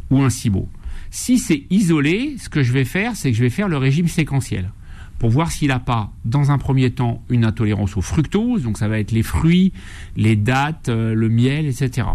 ou 0.09 0.21
un 0.21 0.29
SIBO. 0.29 0.67
Si 1.11 1.39
c'est 1.39 1.63
isolé, 1.69 2.35
ce 2.39 2.49
que 2.49 2.61
je 2.63 2.73
vais 2.73 2.85
faire, 2.85 3.15
c'est 3.15 3.31
que 3.31 3.37
je 3.37 3.43
vais 3.43 3.49
faire 3.49 3.67
le 3.69 3.77
régime 3.77 4.07
séquentiel 4.07 4.71
pour 5.23 5.29
voir 5.29 5.53
s'il 5.53 5.69
n'a 5.69 5.79
pas, 5.79 6.11
dans 6.25 6.51
un 6.51 6.57
premier 6.57 6.91
temps, 6.91 7.23
une 7.29 7.45
intolérance 7.45 7.95
au 7.95 8.01
fructose, 8.01 8.63
donc 8.63 8.77
ça 8.77 8.89
va 8.89 8.99
être 8.99 9.13
les 9.13 9.23
fruits, 9.23 9.71
les 10.17 10.35
dattes, 10.35 10.89
euh, 10.89 11.13
le 11.13 11.29
miel, 11.29 11.65
etc. 11.65 12.07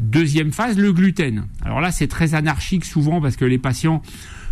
Deuxième 0.00 0.50
phase, 0.50 0.78
le 0.78 0.94
gluten. 0.94 1.44
Alors 1.62 1.82
là, 1.82 1.90
c'est 1.90 2.06
très 2.06 2.34
anarchique 2.34 2.86
souvent 2.86 3.20
parce 3.20 3.36
que 3.36 3.44
les 3.44 3.58
patients 3.58 4.00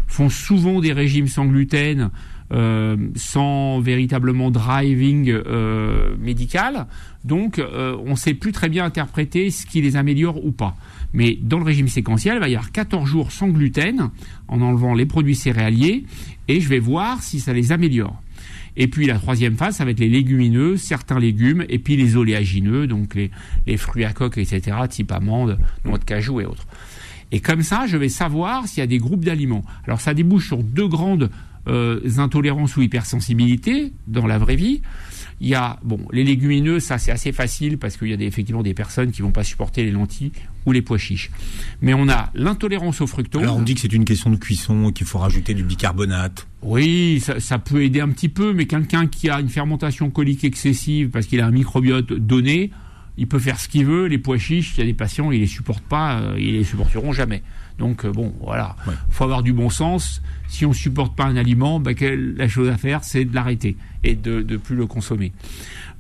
font 0.08 0.28
souvent 0.28 0.82
des 0.82 0.92
régimes 0.92 1.26
sans 1.26 1.46
gluten, 1.46 2.10
euh, 2.52 2.98
sans 3.14 3.80
véritablement 3.80 4.50
driving 4.50 5.30
euh, 5.30 6.14
médical. 6.20 6.88
Donc, 7.24 7.58
on 7.58 8.10
ne 8.10 8.14
sait 8.14 8.34
plus 8.34 8.52
très 8.52 8.68
bien 8.68 8.84
interpréter 8.84 9.50
ce 9.50 9.64
qui 9.64 9.80
les 9.80 9.96
améliore 9.96 10.44
ou 10.44 10.52
pas. 10.52 10.76
Mais 11.14 11.38
dans 11.40 11.58
le 11.58 11.64
régime 11.64 11.88
séquentiel, 11.88 12.36
il 12.36 12.40
va 12.40 12.48
y 12.48 12.54
avoir 12.54 12.70
14 12.70 13.08
jours 13.08 13.32
sans 13.32 13.48
gluten, 13.48 14.10
en 14.48 14.60
enlevant 14.60 14.94
les 14.94 15.06
produits 15.06 15.34
céréaliers, 15.34 16.04
et 16.48 16.60
je 16.60 16.68
vais 16.68 16.78
voir 16.78 17.22
si 17.22 17.40
ça 17.40 17.52
les 17.52 17.72
améliore. 17.72 18.22
Et 18.76 18.88
puis 18.88 19.06
la 19.06 19.18
troisième 19.18 19.56
phase, 19.56 19.76
ça 19.76 19.84
va 19.84 19.92
être 19.92 20.00
les 20.00 20.08
légumineux, 20.08 20.76
certains 20.76 21.18
légumes, 21.18 21.64
et 21.68 21.78
puis 21.78 21.96
les 21.96 22.16
oléagineux, 22.16 22.86
donc 22.86 23.14
les, 23.14 23.30
les 23.66 23.76
fruits 23.76 24.04
à 24.04 24.12
coque, 24.12 24.38
etc., 24.38 24.76
type 24.88 25.12
amande, 25.12 25.58
noix 25.84 25.98
de 25.98 26.04
cajou 26.04 26.40
et 26.40 26.44
autres. 26.44 26.66
Et 27.32 27.40
comme 27.40 27.62
ça, 27.62 27.86
je 27.86 27.96
vais 27.96 28.08
savoir 28.08 28.68
s'il 28.68 28.80
y 28.80 28.82
a 28.82 28.86
des 28.86 28.98
groupes 28.98 29.24
d'aliments. 29.24 29.64
Alors 29.86 30.00
ça 30.00 30.14
débouche 30.14 30.46
sur 30.46 30.62
deux 30.62 30.88
grandes 30.88 31.30
euh, 31.68 32.00
intolérances 32.18 32.76
ou 32.76 32.82
hypersensibilités 32.82 33.92
dans 34.06 34.26
la 34.26 34.38
vraie 34.38 34.56
vie. 34.56 34.82
Il 35.40 35.48
y 35.48 35.54
a 35.54 35.78
bon 35.82 36.00
les 36.12 36.24
légumineux, 36.24 36.80
ça 36.80 36.98
c'est 36.98 37.10
assez 37.10 37.32
facile 37.32 37.76
parce 37.78 37.96
qu'il 37.96 38.08
y 38.08 38.12
a 38.12 38.16
des, 38.16 38.24
effectivement 38.24 38.62
des 38.62 38.74
personnes 38.74 39.10
qui 39.12 39.22
vont 39.22 39.32
pas 39.32 39.44
supporter 39.44 39.84
les 39.84 39.90
lentilles 39.90 40.32
ou 40.64 40.72
les 40.72 40.82
pois 40.82 40.98
chiches. 40.98 41.30
Mais 41.82 41.92
on 41.94 42.08
a 42.08 42.30
l'intolérance 42.34 43.00
au 43.00 43.06
fructose. 43.06 43.42
Alors 43.42 43.56
on 43.56 43.62
dit 43.62 43.74
que 43.74 43.80
c'est 43.80 43.92
une 43.92 44.04
question 44.04 44.30
de 44.30 44.36
cuisson, 44.36 44.90
qu'il 44.92 45.06
faut 45.06 45.18
rajouter 45.18 45.54
du 45.54 45.62
bicarbonate. 45.62 46.46
Oui, 46.62 47.20
ça, 47.22 47.38
ça 47.38 47.58
peut 47.58 47.84
aider 47.84 48.00
un 48.00 48.08
petit 48.08 48.28
peu, 48.28 48.52
mais 48.52 48.66
quelqu'un 48.66 49.06
qui 49.06 49.28
a 49.28 49.40
une 49.40 49.48
fermentation 49.48 50.10
colique 50.10 50.44
excessive 50.44 51.10
parce 51.10 51.26
qu'il 51.26 51.40
a 51.40 51.46
un 51.46 51.50
microbiote 51.50 52.12
donné, 52.12 52.70
il 53.18 53.26
peut 53.26 53.38
faire 53.38 53.60
ce 53.60 53.68
qu'il 53.68 53.86
veut. 53.86 54.06
Les 54.06 54.18
pois 54.18 54.38
chiches, 54.38 54.74
il 54.76 54.80
y 54.80 54.82
a 54.82 54.86
des 54.86 54.94
patients, 54.94 55.30
ils 55.32 55.40
les 55.40 55.46
supportent 55.46 55.84
pas, 55.84 56.20
euh, 56.20 56.36
ils 56.38 56.54
les 56.54 56.64
supporteront 56.64 57.12
jamais. 57.12 57.42
Donc 57.78 58.04
euh, 58.04 58.12
bon, 58.12 58.32
voilà, 58.40 58.74
Ouais. 58.86 58.94
faut 59.10 59.24
avoir 59.24 59.42
du 59.42 59.52
bon 59.52 59.68
sens. 59.70 60.22
Si 60.48 60.64
on 60.64 60.72
supporte 60.72 61.14
pas 61.16 61.24
un 61.24 61.36
aliment, 61.36 61.78
bah, 61.80 61.94
quelle- 61.94 62.34
la 62.36 62.48
chose 62.48 62.68
à 62.68 62.76
faire, 62.76 63.04
c'est 63.04 63.24
de 63.24 63.34
l'arrêter 63.34 63.76
et 64.04 64.14
de, 64.14 64.40
de 64.42 64.56
plus 64.56 64.76
le 64.76 64.86
consommer. 64.86 65.32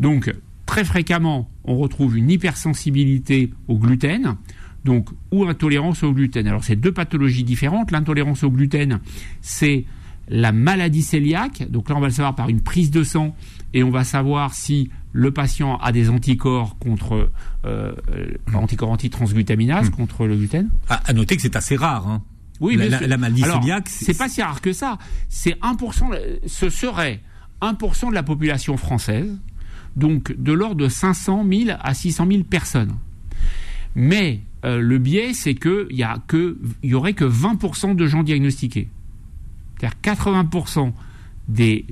Donc 0.00 0.32
très 0.64 0.84
fréquemment, 0.84 1.50
on 1.64 1.76
retrouve 1.76 2.16
une 2.16 2.30
hypersensibilité 2.30 3.52
au 3.68 3.76
gluten, 3.78 4.36
donc 4.84 5.08
ou 5.32 5.44
intolérance 5.44 6.02
au 6.02 6.12
gluten. 6.12 6.46
Alors 6.46 6.64
c'est 6.64 6.76
deux 6.76 6.92
pathologies 6.92 7.44
différentes. 7.44 7.90
L'intolérance 7.90 8.42
au 8.44 8.50
gluten, 8.50 9.00
c'est 9.40 9.84
la 10.28 10.52
maladie 10.52 11.04
cœliaque. 11.06 11.70
Donc 11.70 11.88
là, 11.88 11.96
on 11.96 12.00
va 12.00 12.06
le 12.08 12.12
savoir 12.12 12.34
par 12.34 12.48
une 12.48 12.60
prise 12.60 12.90
de 12.90 13.04
sang 13.04 13.36
et 13.76 13.82
on 13.82 13.90
va 13.90 14.04
savoir 14.04 14.54
si 14.54 14.88
le 15.12 15.32
patient 15.32 15.76
a 15.76 15.92
des 15.92 16.08
anticorps 16.08 16.78
contre 16.78 17.30
euh, 17.66 17.92
euh 18.06 18.32
anticorps 18.54 18.90
antitransglutaminase 18.90 19.90
hmm. 19.90 19.94
contre 19.94 20.26
le 20.26 20.34
gluten. 20.34 20.70
À, 20.88 21.12
noter 21.12 21.36
que 21.36 21.42
c'est 21.42 21.56
assez 21.56 21.76
rare. 21.76 22.08
Hein. 22.08 22.22
Oui, 22.58 22.76
la, 22.76 23.06
la, 23.06 23.18
maladie 23.18 23.42
cœliaque, 23.42 23.90
c'est 23.90 24.16
pas 24.16 24.30
si 24.30 24.40
rare 24.40 24.62
que 24.62 24.72
ça. 24.72 24.96
C'est 25.28 25.60
1%. 25.60 26.46
Ce 26.46 26.70
serait 26.70 27.20
1% 27.60 28.08
de 28.08 28.14
la 28.14 28.22
population 28.22 28.78
française, 28.78 29.28
donc 29.94 30.34
de 30.34 30.52
l'ordre 30.52 30.76
de 30.76 30.88
500 30.88 31.44
000 31.46 31.76
à 31.78 31.92
600 31.92 32.26
000 32.30 32.44
personnes. 32.44 32.96
Mais 33.94 34.40
euh, 34.64 34.80
le 34.80 34.96
biais, 34.96 35.34
c'est 35.34 35.54
qu'il 35.54 35.86
y 35.90 36.02
a 36.02 36.16
que, 36.26 36.56
il 36.82 36.88
y 36.88 36.94
aurait 36.94 37.12
que 37.12 37.26
20% 37.26 37.94
de 37.94 38.06
gens 38.06 38.22
diagnostiqués. 38.22 38.88
C'est-à-dire 39.78 39.98
80% 40.02 40.92
des 41.48 41.84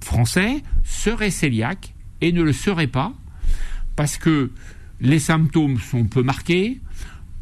Français 0.00 0.62
seraient 0.84 1.30
cœliaques 1.30 1.94
et 2.20 2.30
ne 2.32 2.42
le 2.42 2.52
seraient 2.52 2.86
pas 2.86 3.12
parce 3.96 4.16
que 4.16 4.50
les 5.00 5.18
symptômes 5.18 5.78
sont 5.78 6.04
peu 6.04 6.22
marqués, 6.22 6.80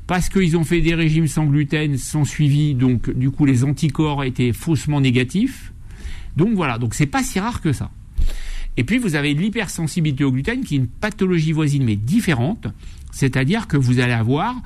parce 0.07 0.29
qu'ils 0.29 0.57
ont 0.57 0.65
fait 0.65 0.81
des 0.81 0.95
régimes 0.95 1.27
sans 1.27 1.47
gluten, 1.47 1.97
sont 1.97 2.25
suivis, 2.25 2.75
donc 2.75 3.11
du 3.11 3.31
coup 3.31 3.45
les 3.45 3.65
anticorps 3.65 4.25
étaient 4.25 4.53
faussement 4.53 5.01
négatifs. 5.01 5.73
Donc 6.37 6.55
voilà, 6.55 6.79
donc 6.79 6.95
c'est 6.95 7.07
pas 7.07 7.23
si 7.23 7.39
rare 7.39 7.61
que 7.61 7.73
ça. 7.73 7.91
Et 8.77 8.85
puis 8.85 8.99
vous 8.99 9.15
avez 9.15 9.35
l'hypersensibilité 9.35 10.25
au 10.25 10.33
gluten 10.33 10.65
qui 10.65 10.75
est 10.75 10.79
une 10.79 10.87
pathologie 10.87 11.53
voisine 11.53 11.85
mais 11.85 11.97
différente, 11.97 12.67
c'est-à-dire 13.11 13.69
que 13.69 13.77
vous 13.77 14.01
allez 14.01 14.13
avoir 14.13 14.57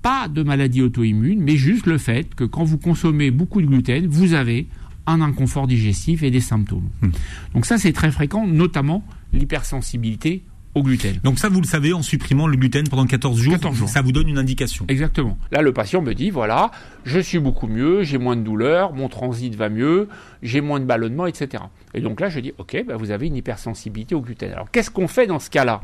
pas 0.00 0.28
de 0.28 0.42
maladie 0.42 0.82
auto-immune, 0.82 1.40
mais 1.40 1.56
juste 1.56 1.86
le 1.86 1.98
fait 1.98 2.34
que 2.34 2.44
quand 2.44 2.64
vous 2.64 2.78
consommez 2.78 3.30
beaucoup 3.30 3.60
de 3.60 3.66
gluten, 3.66 4.06
vous 4.06 4.34
avez 4.34 4.66
un 5.06 5.20
inconfort 5.20 5.66
digestif 5.66 6.22
et 6.22 6.30
des 6.30 6.40
symptômes. 6.40 6.88
Hmm. 7.00 7.10
Donc 7.54 7.66
ça, 7.66 7.78
c'est 7.78 7.92
très 7.92 8.10
fréquent, 8.10 8.46
notamment 8.46 9.04
l'hypersensibilité 9.32 10.42
au 10.74 10.82
gluten. 10.82 11.18
Donc 11.22 11.38
ça, 11.38 11.48
vous 11.48 11.60
le 11.60 11.66
savez, 11.66 11.92
en 11.92 12.02
supprimant 12.02 12.46
le 12.46 12.56
gluten 12.56 12.88
pendant 12.88 13.06
14 13.06 13.38
jours, 13.38 13.52
14 13.54 13.76
jours. 13.76 13.88
ça 13.88 14.00
vous 14.00 14.12
donne 14.12 14.28
une 14.28 14.38
indication. 14.38 14.86
Exactement. 14.88 15.36
Là, 15.50 15.60
le 15.60 15.72
patient 15.72 16.00
me 16.00 16.14
dit, 16.14 16.30
voilà, 16.30 16.70
je 17.04 17.18
suis 17.18 17.38
beaucoup 17.38 17.66
mieux, 17.66 18.02
j'ai 18.04 18.16
moins 18.16 18.36
de 18.36 18.42
douleur, 18.42 18.94
mon 18.94 19.08
transit 19.08 19.54
va 19.54 19.68
mieux, 19.68 20.08
j'ai 20.42 20.60
moins 20.60 20.80
de 20.80 20.86
ballonnement, 20.86 21.26
etc. 21.26 21.64
Et 21.92 22.00
donc 22.00 22.20
là, 22.20 22.30
je 22.30 22.40
dis, 22.40 22.52
ok, 22.56 22.84
bah, 22.86 22.96
vous 22.96 23.10
avez 23.10 23.26
une 23.26 23.36
hypersensibilité 23.36 24.14
au 24.14 24.22
gluten. 24.22 24.50
Alors 24.50 24.70
qu'est-ce 24.70 24.90
qu'on 24.90 25.08
fait 25.08 25.26
dans 25.26 25.40
ce 25.40 25.50
cas-là? 25.50 25.82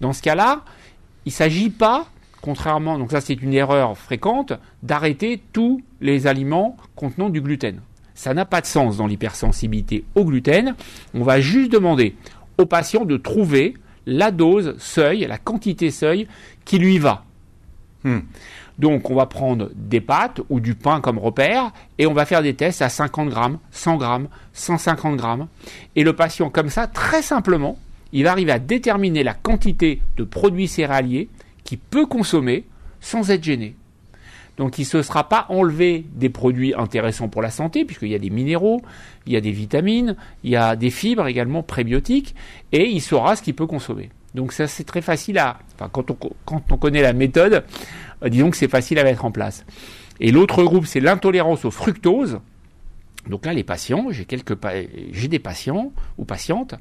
Dans 0.00 0.12
ce 0.12 0.22
cas-là, 0.22 0.64
il 1.24 1.28
ne 1.28 1.34
s'agit 1.34 1.70
pas 1.70 2.08
contrairement, 2.46 2.96
donc 2.96 3.10
ça 3.10 3.20
c'est 3.20 3.42
une 3.42 3.52
erreur 3.52 3.98
fréquente, 3.98 4.52
d'arrêter 4.84 5.42
tous 5.52 5.82
les 6.00 6.28
aliments 6.28 6.76
contenant 6.94 7.28
du 7.28 7.40
gluten. 7.40 7.80
Ça 8.16 8.34
n'a 8.34 8.46
pas 8.46 8.62
de 8.62 8.66
sens 8.66 8.96
dans 8.96 9.06
l'hypersensibilité 9.06 10.04
au 10.14 10.24
gluten. 10.24 10.74
On 11.14 11.22
va 11.22 11.40
juste 11.40 11.70
demander 11.70 12.16
au 12.58 12.64
patient 12.66 13.04
de 13.04 13.18
trouver 13.18 13.74
la 14.06 14.30
dose 14.30 14.74
seuil, 14.78 15.26
la 15.26 15.38
quantité 15.38 15.90
seuil 15.90 16.26
qui 16.64 16.78
lui 16.78 16.98
va. 16.98 17.24
Hmm. 18.04 18.20
Donc 18.78 19.10
on 19.10 19.14
va 19.14 19.26
prendre 19.26 19.70
des 19.74 20.00
pâtes 20.00 20.40
ou 20.48 20.60
du 20.60 20.74
pain 20.74 21.00
comme 21.00 21.18
repère 21.18 21.72
et 21.98 22.06
on 22.06 22.14
va 22.14 22.24
faire 22.24 22.42
des 22.42 22.54
tests 22.54 22.82
à 22.82 22.88
50 22.88 23.28
grammes, 23.28 23.58
100 23.70 23.96
grammes, 23.96 24.28
150 24.54 25.16
grammes. 25.16 25.46
Et 25.94 26.02
le 26.02 26.14
patient 26.14 26.48
comme 26.48 26.70
ça, 26.70 26.86
très 26.86 27.22
simplement, 27.22 27.78
il 28.12 28.24
va 28.24 28.32
arriver 28.32 28.52
à 28.52 28.58
déterminer 28.58 29.24
la 29.24 29.34
quantité 29.34 30.00
de 30.16 30.24
produits 30.24 30.68
céréaliers 30.68 31.28
qu'il 31.64 31.78
peut 31.78 32.06
consommer 32.06 32.64
sans 33.00 33.30
être 33.30 33.44
gêné. 33.44 33.76
Donc 34.56 34.78
il 34.78 34.82
ne 34.82 34.86
se 34.86 35.02
sera 35.02 35.28
pas 35.28 35.46
enlevé 35.48 36.04
des 36.14 36.30
produits 36.30 36.74
intéressants 36.74 37.28
pour 37.28 37.42
la 37.42 37.50
santé, 37.50 37.84
puisqu'il 37.84 38.08
y 38.08 38.14
a 38.14 38.18
des 38.18 38.30
minéraux, 38.30 38.80
il 39.26 39.32
y 39.32 39.36
a 39.36 39.40
des 39.40 39.50
vitamines, 39.50 40.16
il 40.44 40.50
y 40.50 40.56
a 40.56 40.76
des 40.76 40.90
fibres 40.90 41.26
également 41.26 41.62
prébiotiques, 41.62 42.34
et 42.72 42.88
il 42.88 43.00
saura 43.00 43.36
ce 43.36 43.42
qu'il 43.42 43.54
peut 43.54 43.66
consommer. 43.66 44.10
Donc 44.34 44.52
ça 44.52 44.66
c'est 44.66 44.84
très 44.84 45.02
facile 45.02 45.38
à... 45.38 45.58
Enfin, 45.74 45.90
quand, 45.92 46.10
on, 46.70 46.76
connaît 46.78 47.02
la 47.02 47.12
méthode, 47.12 47.64
euh, 48.22 48.28
disons 48.28 48.50
que 48.50 48.56
c'est 48.56 48.68
facile 48.68 48.98
à 48.98 49.04
mettre 49.04 49.24
en 49.24 49.30
place. 49.30 49.66
Et 50.20 50.32
l'autre 50.32 50.64
groupe, 50.64 50.86
c'est 50.86 51.00
l'intolérance 51.00 51.66
au 51.66 51.70
fructose. 51.70 52.40
Donc 53.28 53.44
là, 53.44 53.52
les 53.52 53.64
patients, 53.64 54.06
j'ai 54.10 54.24
quelques, 54.24 54.56
j'ai 55.12 55.28
des 55.28 55.38
patients 55.38 55.92
ou 56.16 56.24
patientes 56.24 56.76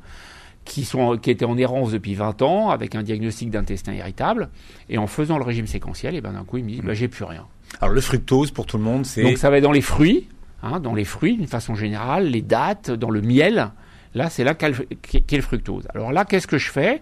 qui, 0.64 0.86
sont, 0.86 1.18
qui 1.18 1.32
étaient 1.32 1.46
en 1.46 1.58
errance 1.58 1.92
depuis 1.92 2.16
20 2.16 2.42
ans, 2.42 2.70
avec 2.70 2.96
un 2.96 3.04
diagnostic 3.04 3.50
d'intestin 3.50 3.94
irritable, 3.94 4.50
et 4.90 4.98
en 4.98 5.08
faisant 5.08 5.38
le 5.38 5.44
régime 5.44 5.68
séquentiel, 5.68 6.16
et 6.16 6.22
ben 6.22 6.34
d'un 6.34 6.44
coup, 6.44 6.58
ils 6.58 6.64
me 6.64 6.70
disent, 6.70 6.82
bah, 6.82 6.94
j'ai 6.94 7.08
plus 7.08 7.24
rien. 7.24 7.46
Alors 7.82 7.94
le 7.94 8.02
fructose, 8.02 8.52
pour 8.52 8.66
tout 8.66 8.78
le 8.78 8.84
monde, 8.84 9.06
c'est... 9.06 9.24
Donc 9.24 9.38
ça 9.38 9.50
va 9.50 9.58
être 9.58 9.64
dans 9.64 9.72
les 9.72 9.82
fruits, 9.82 10.28
hein, 10.64 10.80
dans 10.80 10.94
les 10.94 11.06
fruits 11.06 11.38
d'une 11.38 11.48
façon 11.48 11.76
générale, 11.76 12.28
les 12.28 12.42
dattes, 12.42 12.92
dans 12.92 13.10
le 13.10 13.22
miel, 13.22 13.72
là 14.14 14.30
c'est 14.30 14.44
là 14.44 14.54
qu'est 14.54 15.36
le 15.36 15.42
fructose. 15.42 15.88
Alors 15.94 16.12
là, 16.12 16.26
qu'est-ce 16.26 16.48
que 16.48 16.58
je 16.58 16.72
fais? 16.72 17.02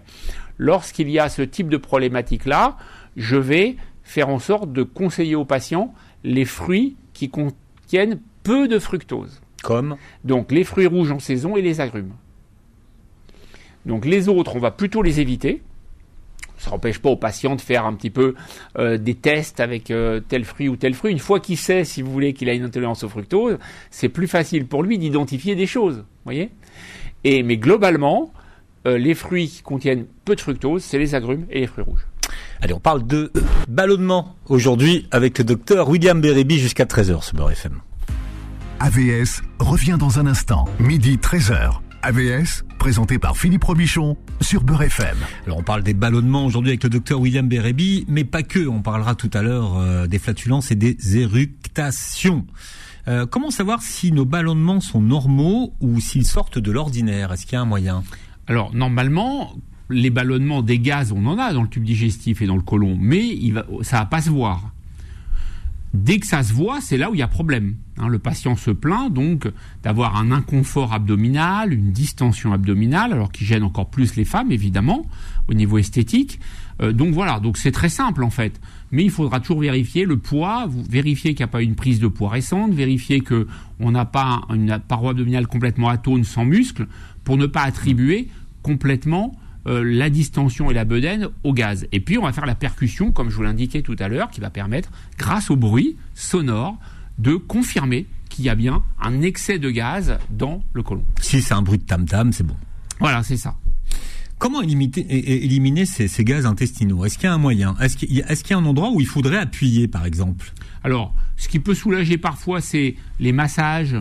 Lorsqu'il 0.58 1.08
y 1.10 1.18
a 1.18 1.28
ce 1.28 1.42
type 1.42 1.68
de 1.68 1.76
problématique-là, 1.76 2.76
je 3.16 3.36
vais 3.36 3.76
faire 4.02 4.28
en 4.28 4.38
sorte 4.38 4.72
de 4.72 4.82
conseiller 4.82 5.34
aux 5.34 5.44
patients 5.44 5.94
les 6.22 6.44
fruits 6.44 6.96
qui 7.12 7.30
contiennent 7.30 8.20
peu 8.42 8.68
de 8.68 8.78
fructose. 8.78 9.40
Comme 9.62 9.96
Donc 10.24 10.52
les 10.52 10.64
fruits 10.64 10.86
rouges 10.86 11.10
en 11.10 11.18
saison 11.18 11.56
et 11.56 11.62
les 11.62 11.80
agrumes. 11.80 12.12
Donc 13.86 14.04
les 14.04 14.28
autres, 14.28 14.56
on 14.56 14.60
va 14.60 14.70
plutôt 14.70 15.02
les 15.02 15.20
éviter. 15.20 15.62
Ça 16.64 16.70
n'empêche 16.70 16.98
pas 16.98 17.10
au 17.10 17.16
patient 17.16 17.56
de 17.56 17.60
faire 17.60 17.84
un 17.84 17.92
petit 17.92 18.08
peu 18.08 18.34
euh, 18.78 18.96
des 18.96 19.14
tests 19.14 19.60
avec 19.60 19.90
euh, 19.90 20.20
tel 20.26 20.44
fruit 20.44 20.70
ou 20.70 20.76
tel 20.76 20.94
fruit. 20.94 21.12
Une 21.12 21.18
fois 21.18 21.38
qu'il 21.38 21.58
sait, 21.58 21.84
si 21.84 22.00
vous 22.00 22.10
voulez, 22.10 22.32
qu'il 22.32 22.48
a 22.48 22.54
une 22.54 22.64
intolérance 22.64 23.04
au 23.04 23.08
fructose, 23.10 23.58
c'est 23.90 24.08
plus 24.08 24.26
facile 24.26 24.66
pour 24.66 24.82
lui 24.82 24.96
d'identifier 24.96 25.56
des 25.56 25.66
choses. 25.66 26.04
Voyez? 26.24 26.48
Et 27.22 27.42
mais 27.42 27.58
globalement, 27.58 28.32
euh, 28.86 28.96
les 28.96 29.14
fruits 29.14 29.48
qui 29.48 29.62
contiennent 29.62 30.06
peu 30.24 30.34
de 30.36 30.40
fructose, 30.40 30.82
c'est 30.82 30.98
les 30.98 31.14
agrumes 31.14 31.44
et 31.50 31.60
les 31.60 31.66
fruits 31.66 31.84
rouges. 31.84 32.06
Allez, 32.62 32.72
on 32.72 32.80
parle 32.80 33.06
de 33.06 33.30
ballonnement 33.68 34.34
aujourd'hui 34.46 35.06
avec 35.10 35.36
le 35.36 35.44
docteur 35.44 35.90
William 35.90 36.18
Bérébi 36.18 36.58
jusqu'à 36.58 36.86
13h 36.86 37.22
sur 37.22 37.36
Beurre 37.36 37.50
FM. 37.50 37.82
AVS 38.80 39.42
revient 39.58 39.96
dans 39.98 40.18
un 40.18 40.26
instant, 40.26 40.64
midi 40.78 41.18
13h. 41.18 41.83
AVS, 42.04 42.64
présenté 42.78 43.18
par 43.18 43.34
Philippe 43.34 43.64
Robichon 43.64 44.18
sur 44.42 44.62
Beurre 44.62 44.82
FM. 44.82 45.16
Alors 45.46 45.56
on 45.56 45.62
parle 45.62 45.82
des 45.82 45.94
ballonnements 45.94 46.44
aujourd'hui 46.44 46.72
avec 46.72 46.84
le 46.84 46.90
docteur 46.90 47.18
William 47.18 47.48
Bérébi, 47.48 48.04
mais 48.08 48.24
pas 48.24 48.42
que. 48.42 48.66
On 48.66 48.82
parlera 48.82 49.14
tout 49.14 49.30
à 49.32 49.40
l'heure 49.40 49.78
euh, 49.78 50.06
des 50.06 50.18
flatulences 50.18 50.70
et 50.70 50.74
des 50.74 51.16
éructations. 51.16 52.44
Euh, 53.08 53.24
comment 53.24 53.50
savoir 53.50 53.80
si 53.80 54.12
nos 54.12 54.26
ballonnements 54.26 54.80
sont 54.80 55.00
normaux 55.00 55.72
ou 55.80 55.98
s'ils 55.98 56.26
sortent 56.26 56.58
de 56.58 56.70
l'ordinaire? 56.70 57.32
Est-ce 57.32 57.46
qu'il 57.46 57.54
y 57.54 57.56
a 57.56 57.62
un 57.62 57.64
moyen? 57.64 58.04
Alors 58.48 58.74
normalement, 58.74 59.54
les 59.88 60.10
ballonnements 60.10 60.60
des 60.60 60.78
gaz, 60.78 61.10
on 61.10 61.24
en 61.24 61.38
a 61.38 61.54
dans 61.54 61.62
le 61.62 61.68
tube 61.68 61.84
digestif 61.84 62.42
et 62.42 62.46
dans 62.46 62.56
le 62.56 62.62
côlon, 62.62 62.98
mais 63.00 63.26
il 63.26 63.54
va, 63.54 63.64
ça 63.80 64.00
va 64.00 64.04
pas 64.04 64.20
se 64.20 64.28
voir. 64.28 64.73
Dès 65.94 66.18
que 66.18 66.26
ça 66.26 66.42
se 66.42 66.52
voit, 66.52 66.80
c'est 66.80 66.96
là 66.96 67.08
où 67.08 67.14
il 67.14 67.18
y 67.18 67.22
a 67.22 67.28
problème. 67.28 67.76
Hein, 67.98 68.08
le 68.08 68.18
patient 68.18 68.56
se 68.56 68.72
plaint 68.72 69.12
donc 69.12 69.46
d'avoir 69.84 70.16
un 70.16 70.32
inconfort 70.32 70.92
abdominal, 70.92 71.72
une 71.72 71.92
distension 71.92 72.52
abdominale, 72.52 73.12
alors 73.12 73.30
qui 73.30 73.44
gêne 73.44 73.62
encore 73.62 73.90
plus 73.90 74.16
les 74.16 74.24
femmes 74.24 74.50
évidemment 74.50 75.06
au 75.48 75.54
niveau 75.54 75.78
esthétique. 75.78 76.40
Euh, 76.82 76.90
donc 76.90 77.14
voilà, 77.14 77.38
donc 77.38 77.56
c'est 77.56 77.70
très 77.70 77.88
simple 77.88 78.24
en 78.24 78.30
fait. 78.30 78.60
Mais 78.90 79.04
il 79.04 79.10
faudra 79.10 79.38
toujours 79.38 79.60
vérifier 79.60 80.04
le 80.04 80.16
poids, 80.16 80.68
vérifier 80.68 81.32
qu'il 81.32 81.44
n'y 81.44 81.48
a 81.48 81.52
pas 81.52 81.62
une 81.62 81.76
prise 81.76 82.00
de 82.00 82.08
poids 82.08 82.30
récente, 82.30 82.72
vérifier 82.72 83.20
que 83.20 83.46
on 83.78 83.92
n'a 83.92 84.04
pas 84.04 84.40
une 84.52 84.80
paroi 84.88 85.12
abdominale 85.12 85.46
complètement 85.46 85.90
atone 85.90 86.24
sans 86.24 86.44
muscle, 86.44 86.88
pour 87.22 87.36
ne 87.36 87.46
pas 87.46 87.62
attribuer 87.62 88.30
complètement 88.62 89.36
euh, 89.66 89.82
la 89.84 90.10
distension 90.10 90.70
et 90.70 90.74
la 90.74 90.84
bedaine 90.84 91.28
au 91.42 91.52
gaz. 91.52 91.86
Et 91.92 92.00
puis 92.00 92.18
on 92.18 92.22
va 92.22 92.32
faire 92.32 92.46
la 92.46 92.54
percussion, 92.54 93.12
comme 93.12 93.30
je 93.30 93.36
vous 93.36 93.42
l'indiquais 93.42 93.82
tout 93.82 93.96
à 93.98 94.08
l'heure, 94.08 94.30
qui 94.30 94.40
va 94.40 94.50
permettre, 94.50 94.90
grâce 95.18 95.50
au 95.50 95.56
bruit 95.56 95.96
sonore, 96.14 96.78
de 97.18 97.34
confirmer 97.34 98.06
qu'il 98.28 98.44
y 98.44 98.48
a 98.48 98.54
bien 98.54 98.82
un 99.00 99.22
excès 99.22 99.58
de 99.58 99.70
gaz 99.70 100.18
dans 100.30 100.62
le 100.72 100.82
côlon. 100.82 101.04
Si 101.20 101.40
c'est 101.40 101.54
un 101.54 101.62
bruit 101.62 101.78
de 101.78 101.84
tam-tam, 101.84 102.32
c'est 102.32 102.44
bon. 102.44 102.56
Voilà, 102.98 103.22
c'est 103.22 103.36
ça. 103.36 103.56
Comment 104.38 104.60
éliminer, 104.60 105.86
ces, 105.86 106.24
gaz 106.24 106.44
intestinaux? 106.44 107.04
Est-ce 107.04 107.16
qu'il 107.16 107.24
y 107.24 107.28
a 107.28 107.34
un 107.34 107.38
moyen? 107.38 107.76
Est-ce 107.80 107.96
qu'il 107.96 108.12
y, 108.12 108.22
a 108.22 108.58
un 108.58 108.64
endroit 108.66 108.90
où 108.90 109.00
il 109.00 109.06
faudrait 109.06 109.38
appuyer, 109.38 109.88
par 109.88 110.04
exemple? 110.04 110.52
Alors, 110.82 111.14
ce 111.36 111.48
qui 111.48 111.60
peut 111.60 111.74
soulager 111.74 112.18
parfois, 112.18 112.60
c'est 112.60 112.96
les 113.20 113.32
massages 113.32 113.96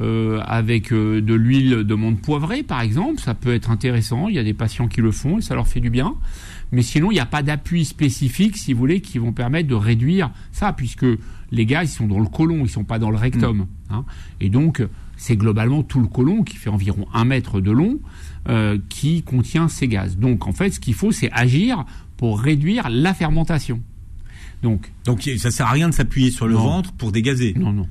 euh, 0.00 0.40
avec 0.44 0.92
euh, 0.92 1.20
de 1.20 1.34
l'huile 1.34 1.84
de 1.84 1.94
menthe 1.94 2.20
poivrée, 2.20 2.62
par 2.62 2.80
exemple. 2.80 3.20
Ça 3.20 3.34
peut 3.34 3.54
être 3.54 3.70
intéressant. 3.70 4.28
Il 4.28 4.34
y 4.34 4.38
a 4.38 4.44
des 4.44 4.54
patients 4.54 4.88
qui 4.88 5.00
le 5.00 5.12
font 5.12 5.38
et 5.38 5.40
ça 5.40 5.54
leur 5.54 5.68
fait 5.68 5.80
du 5.80 5.90
bien. 5.90 6.14
Mais 6.72 6.82
sinon, 6.82 7.10
il 7.10 7.14
n'y 7.14 7.20
a 7.20 7.26
pas 7.26 7.42
d'appui 7.42 7.84
spécifique, 7.84 8.56
si 8.56 8.72
vous 8.72 8.78
voulez, 8.80 9.00
qui 9.00 9.18
vont 9.18 9.32
permettre 9.32 9.68
de 9.68 9.74
réduire 9.74 10.30
ça, 10.50 10.72
puisque 10.72 11.06
les 11.52 11.66
gaz 11.66 11.90
ils 11.92 11.94
sont 11.94 12.06
dans 12.08 12.18
le 12.18 12.26
côlon, 12.26 12.64
ils 12.64 12.68
sont 12.70 12.84
pas 12.84 12.98
dans 12.98 13.10
le 13.10 13.16
rectum. 13.16 13.58
Mm. 13.58 13.66
hein. 13.90 14.04
Et 14.40 14.48
donc 14.48 14.82
c'est 15.16 15.36
globalement 15.36 15.84
tout 15.84 16.00
le 16.00 16.08
côlon 16.08 16.42
qui 16.42 16.56
fait 16.56 16.70
environ 16.70 17.06
un 17.14 17.24
mètre 17.24 17.60
de 17.60 17.70
long 17.70 18.00
euh, 18.48 18.78
qui 18.88 19.22
contient 19.22 19.68
ces 19.68 19.86
gaz. 19.86 20.16
Donc 20.18 20.46
en 20.48 20.52
fait, 20.52 20.70
ce 20.70 20.80
qu'il 20.80 20.94
faut, 20.94 21.12
c'est 21.12 21.30
agir 21.32 21.84
pour 22.16 22.40
réduire 22.40 22.88
la 22.90 23.14
fermentation. 23.14 23.80
Donc 24.62 24.90
Donc 25.04 25.22
ça 25.38 25.50
sert 25.50 25.66
à 25.66 25.70
rien 25.70 25.88
de 25.88 25.94
s'appuyer 25.94 26.30
sur 26.30 26.46
le 26.48 26.54
Non. 26.54 26.62
ventre 26.62 26.92
pour 26.92 27.12
dégazer. 27.12 27.54
non, 27.56 27.72
non. 27.72 27.86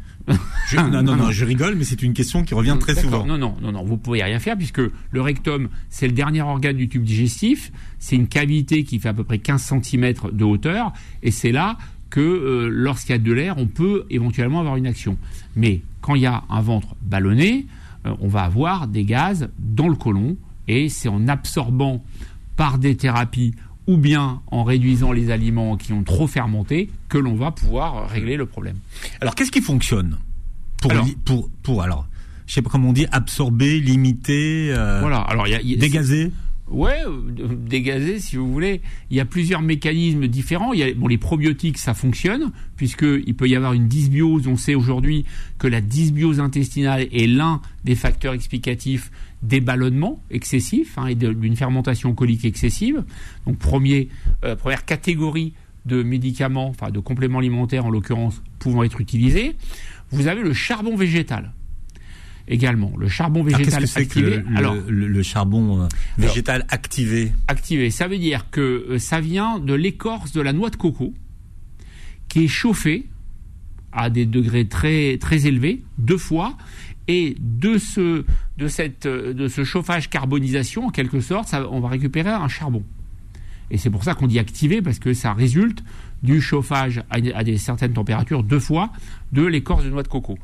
Je- 0.70 0.78
non, 0.78 1.04
non, 1.04 1.16
non, 1.16 1.32
je 1.32 1.44
rigole, 1.46 1.76
mais 1.76 1.84
c'est 1.84 2.02
une 2.02 2.14
question 2.14 2.44
qui 2.44 2.54
revient 2.54 2.78
très 2.80 2.94
souvent. 2.96 3.26
Non, 3.26 3.38
non, 3.38 3.56
non, 3.62 3.72
non, 3.74 3.84
vous 3.84 3.98
pouvez 3.98 4.24
rien 4.24 4.40
faire 4.40 4.56
puisque 4.58 4.80
le 5.12 5.22
rectum, 5.22 5.68
c'est 5.90 6.08
le 6.08 6.14
dernier 6.14 6.42
organe 6.42 6.78
du 6.78 6.88
tube 6.88 7.04
digestif. 7.04 7.72
C'est 8.00 8.16
une 8.16 8.28
cavité 8.28 8.84
qui 8.86 9.00
fait 9.00 9.10
à 9.10 9.14
peu 9.14 9.24
près 9.26 9.40
15 9.40 9.62
cm 9.84 10.14
de 10.32 10.44
hauteur 10.46 10.94
et 11.24 11.32
c'est 11.32 11.52
là 11.52 11.78
que 12.10 12.22
euh, 12.22 12.70
lorsqu'il 12.72 13.12
y 13.14 13.16
a 13.16 13.20
de 13.22 13.34
l'air, 13.34 13.58
on 13.58 13.66
peut 13.68 14.06
éventuellement 14.10 14.60
avoir 14.62 14.78
une 14.78 14.88
action. 14.88 15.18
Mais 15.56 15.82
quand 16.02 16.16
il 16.16 16.22
y 16.22 16.26
a 16.28 16.44
un 16.50 16.62
ventre 16.62 16.96
ballonné, 17.02 17.66
euh, 18.06 18.14
on 18.22 18.28
va 18.28 18.44
avoir 18.44 18.88
des 18.88 19.04
gaz 19.04 19.50
dans 19.60 19.90
le 19.90 19.96
côlon 19.96 20.38
et 20.68 20.88
c'est 20.90 21.10
en 21.10 21.28
absorbant 21.28 22.04
par 22.56 22.78
des 22.78 22.96
thérapies 22.96 23.56
ou 23.88 23.98
bien 23.98 24.42
en 24.48 24.64
réduisant 24.64 25.12
les 25.12 25.30
aliments 25.32 25.76
qui 25.78 25.92
ont 25.94 26.04
trop 26.04 26.28
fermenté 26.28 26.90
que 27.10 27.18
l'on 27.18 27.36
va 27.36 27.52
pouvoir 27.52 28.10
régler 28.10 28.38
le 28.38 28.46
problème. 28.46 28.78
Alors, 29.22 29.36
qu'est-ce 29.36 29.52
qui 29.52 29.62
fonctionne 29.62 30.18
pour, 30.82 30.92
Alors- 30.92 31.06
pour, 31.26 31.50
pour, 31.64 31.82
alors, 31.84 32.08
je 32.48 32.54
sais 32.54 32.62
pas 32.62 32.70
comment 32.70 32.90
on 32.90 32.94
dit, 32.94 33.08
absorber, 33.12 33.80
limiter, 33.80 34.74
euh, 34.74 35.00
Voilà. 35.02 35.20
Alors 35.22 35.48
il 35.48 35.52
y 35.52 35.56
a- 35.56 35.62
il 35.62 35.70
y 35.72 35.74
a- 35.74 35.78
dégazer? 35.78 36.32
Ouais, 36.74 37.04
euh, 37.06 37.48
dégazer 37.56 38.20
si 38.20 38.36
vous 38.36 38.52
voulez. 38.52 38.82
Il 39.12 39.18
y 39.18 39.20
a 39.20 39.26
plusieurs 39.26 39.62
mécanismes 39.62 40.28
différents. 40.28 40.72
Les 40.74 41.18
probiotiques, 41.20 41.78
ça 41.78 41.94
fonctionne, 41.94 42.52
puisqu'il 42.76 43.36
peut 43.36 43.48
y 43.48 43.56
avoir 43.56 43.74
une 43.74 43.88
dysbiose. 43.88 44.48
On 44.48 44.58
sait 44.58 44.74
aujourd'hui 44.74 45.24
que 45.60 45.68
la 45.68 45.82
dysbiose 45.82 46.40
intestinale 46.40 47.08
est 47.12 47.28
l'un 47.28 47.62
des 47.86 47.94
facteurs 47.94 48.34
explicatifs 48.34 49.12
des 49.44 49.62
ballonnements 49.62 50.20
excessifs 50.32 50.98
hein, 50.98 51.08
et 51.08 51.16
d'une 51.16 51.56
fermentation 51.56 52.14
colique 52.16 52.44
excessive. 52.44 53.04
Donc, 53.46 53.58
euh, 54.44 54.56
première 54.56 54.86
catégorie 54.86 55.54
de 55.86 56.02
médicaments, 56.02 56.70
enfin 56.70 56.90
de 56.90 57.00
compléments 57.00 57.40
alimentaires 57.40 57.86
en 57.86 57.92
l'occurrence, 57.92 58.42
pouvant 58.58 58.84
être 58.84 59.00
utilisés. 59.00 59.56
Vous 60.10 60.28
avez 60.28 60.42
le 60.42 60.54
charbon 60.54 60.96
végétal 60.96 61.52
également. 62.48 62.92
Le 62.98 63.08
charbon 63.08 63.44
végétal 63.44 63.84
que 63.88 64.00
activé. 64.00 64.38
le, 64.38 64.58
Alors, 64.58 64.76
le- 64.88 65.08
le 65.08 65.24
charbon 65.24 65.84
euh, 65.84 65.88
végétal 66.18 66.66
activé 66.70 67.32
activé. 67.48 67.90
Ça 67.90 68.08
veut 68.08 68.18
dire 68.18 68.50
que 68.52 68.86
euh, 68.90 69.00
ça 69.00 69.20
vient 69.22 69.60
de 69.60 69.74
l'écorce 69.74 70.32
de 70.34 70.42
la 70.42 70.54
noix 70.54 70.70
de 70.70 70.76
coco 70.76 71.14
qui 72.28 72.46
est 72.46 72.48
chauffée 72.48 73.06
à 73.92 74.10
des 74.10 74.26
degrés 74.26 74.66
très 74.68 75.18
très 75.20 75.46
élevés 75.46 75.84
deux 75.98 76.18
fois 76.18 76.58
et 77.08 77.36
de 77.40 77.78
ce 77.78 78.26
de 78.58 78.68
cette 78.68 79.06
euh, 79.06 79.34
de 79.34 79.48
ce 79.48 79.64
chauffage 79.64 80.10
carbonisation 80.10 80.88
en 80.88 80.90
quelque 80.90 81.20
sorte 81.22 81.48
ça, 81.50 81.68
on 81.70 81.80
va 81.80 81.90
récupérer 81.90 82.30
un 82.32 82.48
charbon 82.48 82.84
et 83.70 83.78
c'est 83.78 83.90
pour 83.90 84.04
ça 84.04 84.16
qu'on 84.16 84.28
dit 84.28 84.40
activé 84.40 84.82
parce 84.82 85.00
que 85.00 85.14
ça 85.14 85.34
résulte 85.34 85.84
du 86.24 86.42
chauffage 86.42 87.00
à, 87.10 87.18
à 87.36 87.44
des 87.44 87.58
certaines 87.58 87.94
températures 87.94 88.44
deux 88.44 88.60
fois 88.60 88.92
de 89.32 89.44
l'écorce 89.46 89.84
de 89.84 89.90
noix 89.90 90.04
de 90.04 90.08
coco 90.08 90.38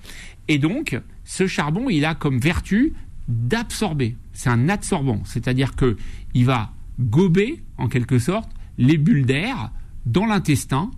et 0.49 0.57
donc 0.57 0.99
ce 1.23 1.47
charbon 1.47 1.89
il 1.89 2.03
a 2.03 2.13
comme 2.15 2.39
vertu 2.39 2.93
d'absorber 3.29 4.17
c'est 4.33 4.49
un 4.49 4.67
absorbant 4.67 5.21
c'est-à-dire 5.23 5.75
que 5.75 5.95
il 6.33 6.45
va 6.45 6.73
gober 6.99 7.63
en 7.77 7.87
quelque 7.87 8.19
sorte 8.19 8.49
les 8.77 8.97
bulles 8.97 9.25
d'air 9.25 9.71
dans 10.05 10.25
l'intestin 10.25 10.91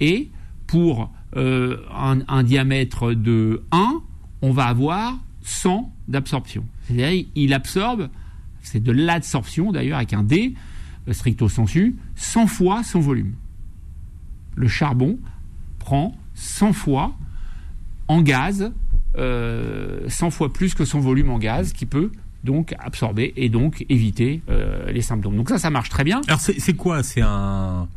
et 0.00 0.30
pour 0.66 1.10
euh, 1.36 1.76
un, 1.94 2.42
diamètre 2.42 3.12
de 3.12 3.62
1, 3.70 4.00
on 4.42 4.52
va 4.52 4.66
avoir 4.66 5.18
100 5.42 5.92
d'absorption. 6.08 6.64
C'est-à-dire 6.84 7.26
il 7.34 7.52
absorbe, 7.54 8.08
c'est 8.62 8.82
de 8.82 8.92
l'adsorption 8.92 9.72
d'ailleurs 9.72 9.98
avec 9.98 10.12
un 10.12 10.22
D, 10.22 10.54
euh, 11.08 11.12
stricto 11.12 11.48
sensu, 11.48 11.96
100 12.16 12.46
fois 12.46 12.82
son 12.82 13.00
volume. 13.00 13.34
Le 14.56 14.68
charbon 14.68 15.18
prend 15.78 16.16
100 16.34 16.72
fois 16.72 17.14
en 18.08 18.22
gaz, 18.22 18.72
100 19.16 20.30
fois 20.30 20.52
plus 20.52 20.74
que 20.74 20.84
son 20.84 21.00
volume 21.00 21.30
en 21.30 21.38
gaz, 21.38 21.72
qui 21.72 21.86
peut 21.86 22.10
donc 22.44 22.74
absorber 22.78 23.32
et 23.36 23.48
donc 23.48 23.84
éviter 23.88 24.40
euh, 24.48 24.90
les 24.92 25.02
symptômes. 25.02 25.36
Donc 25.36 25.48
ça, 25.48 25.58
ça 25.58 25.70
marche 25.70 25.88
très 25.88 26.04
bien. 26.04 26.20
Alors, 26.28 26.40
c'est 26.40 26.74
quoi? 26.74 27.02
C'est 27.02 27.22
un. 27.22 27.88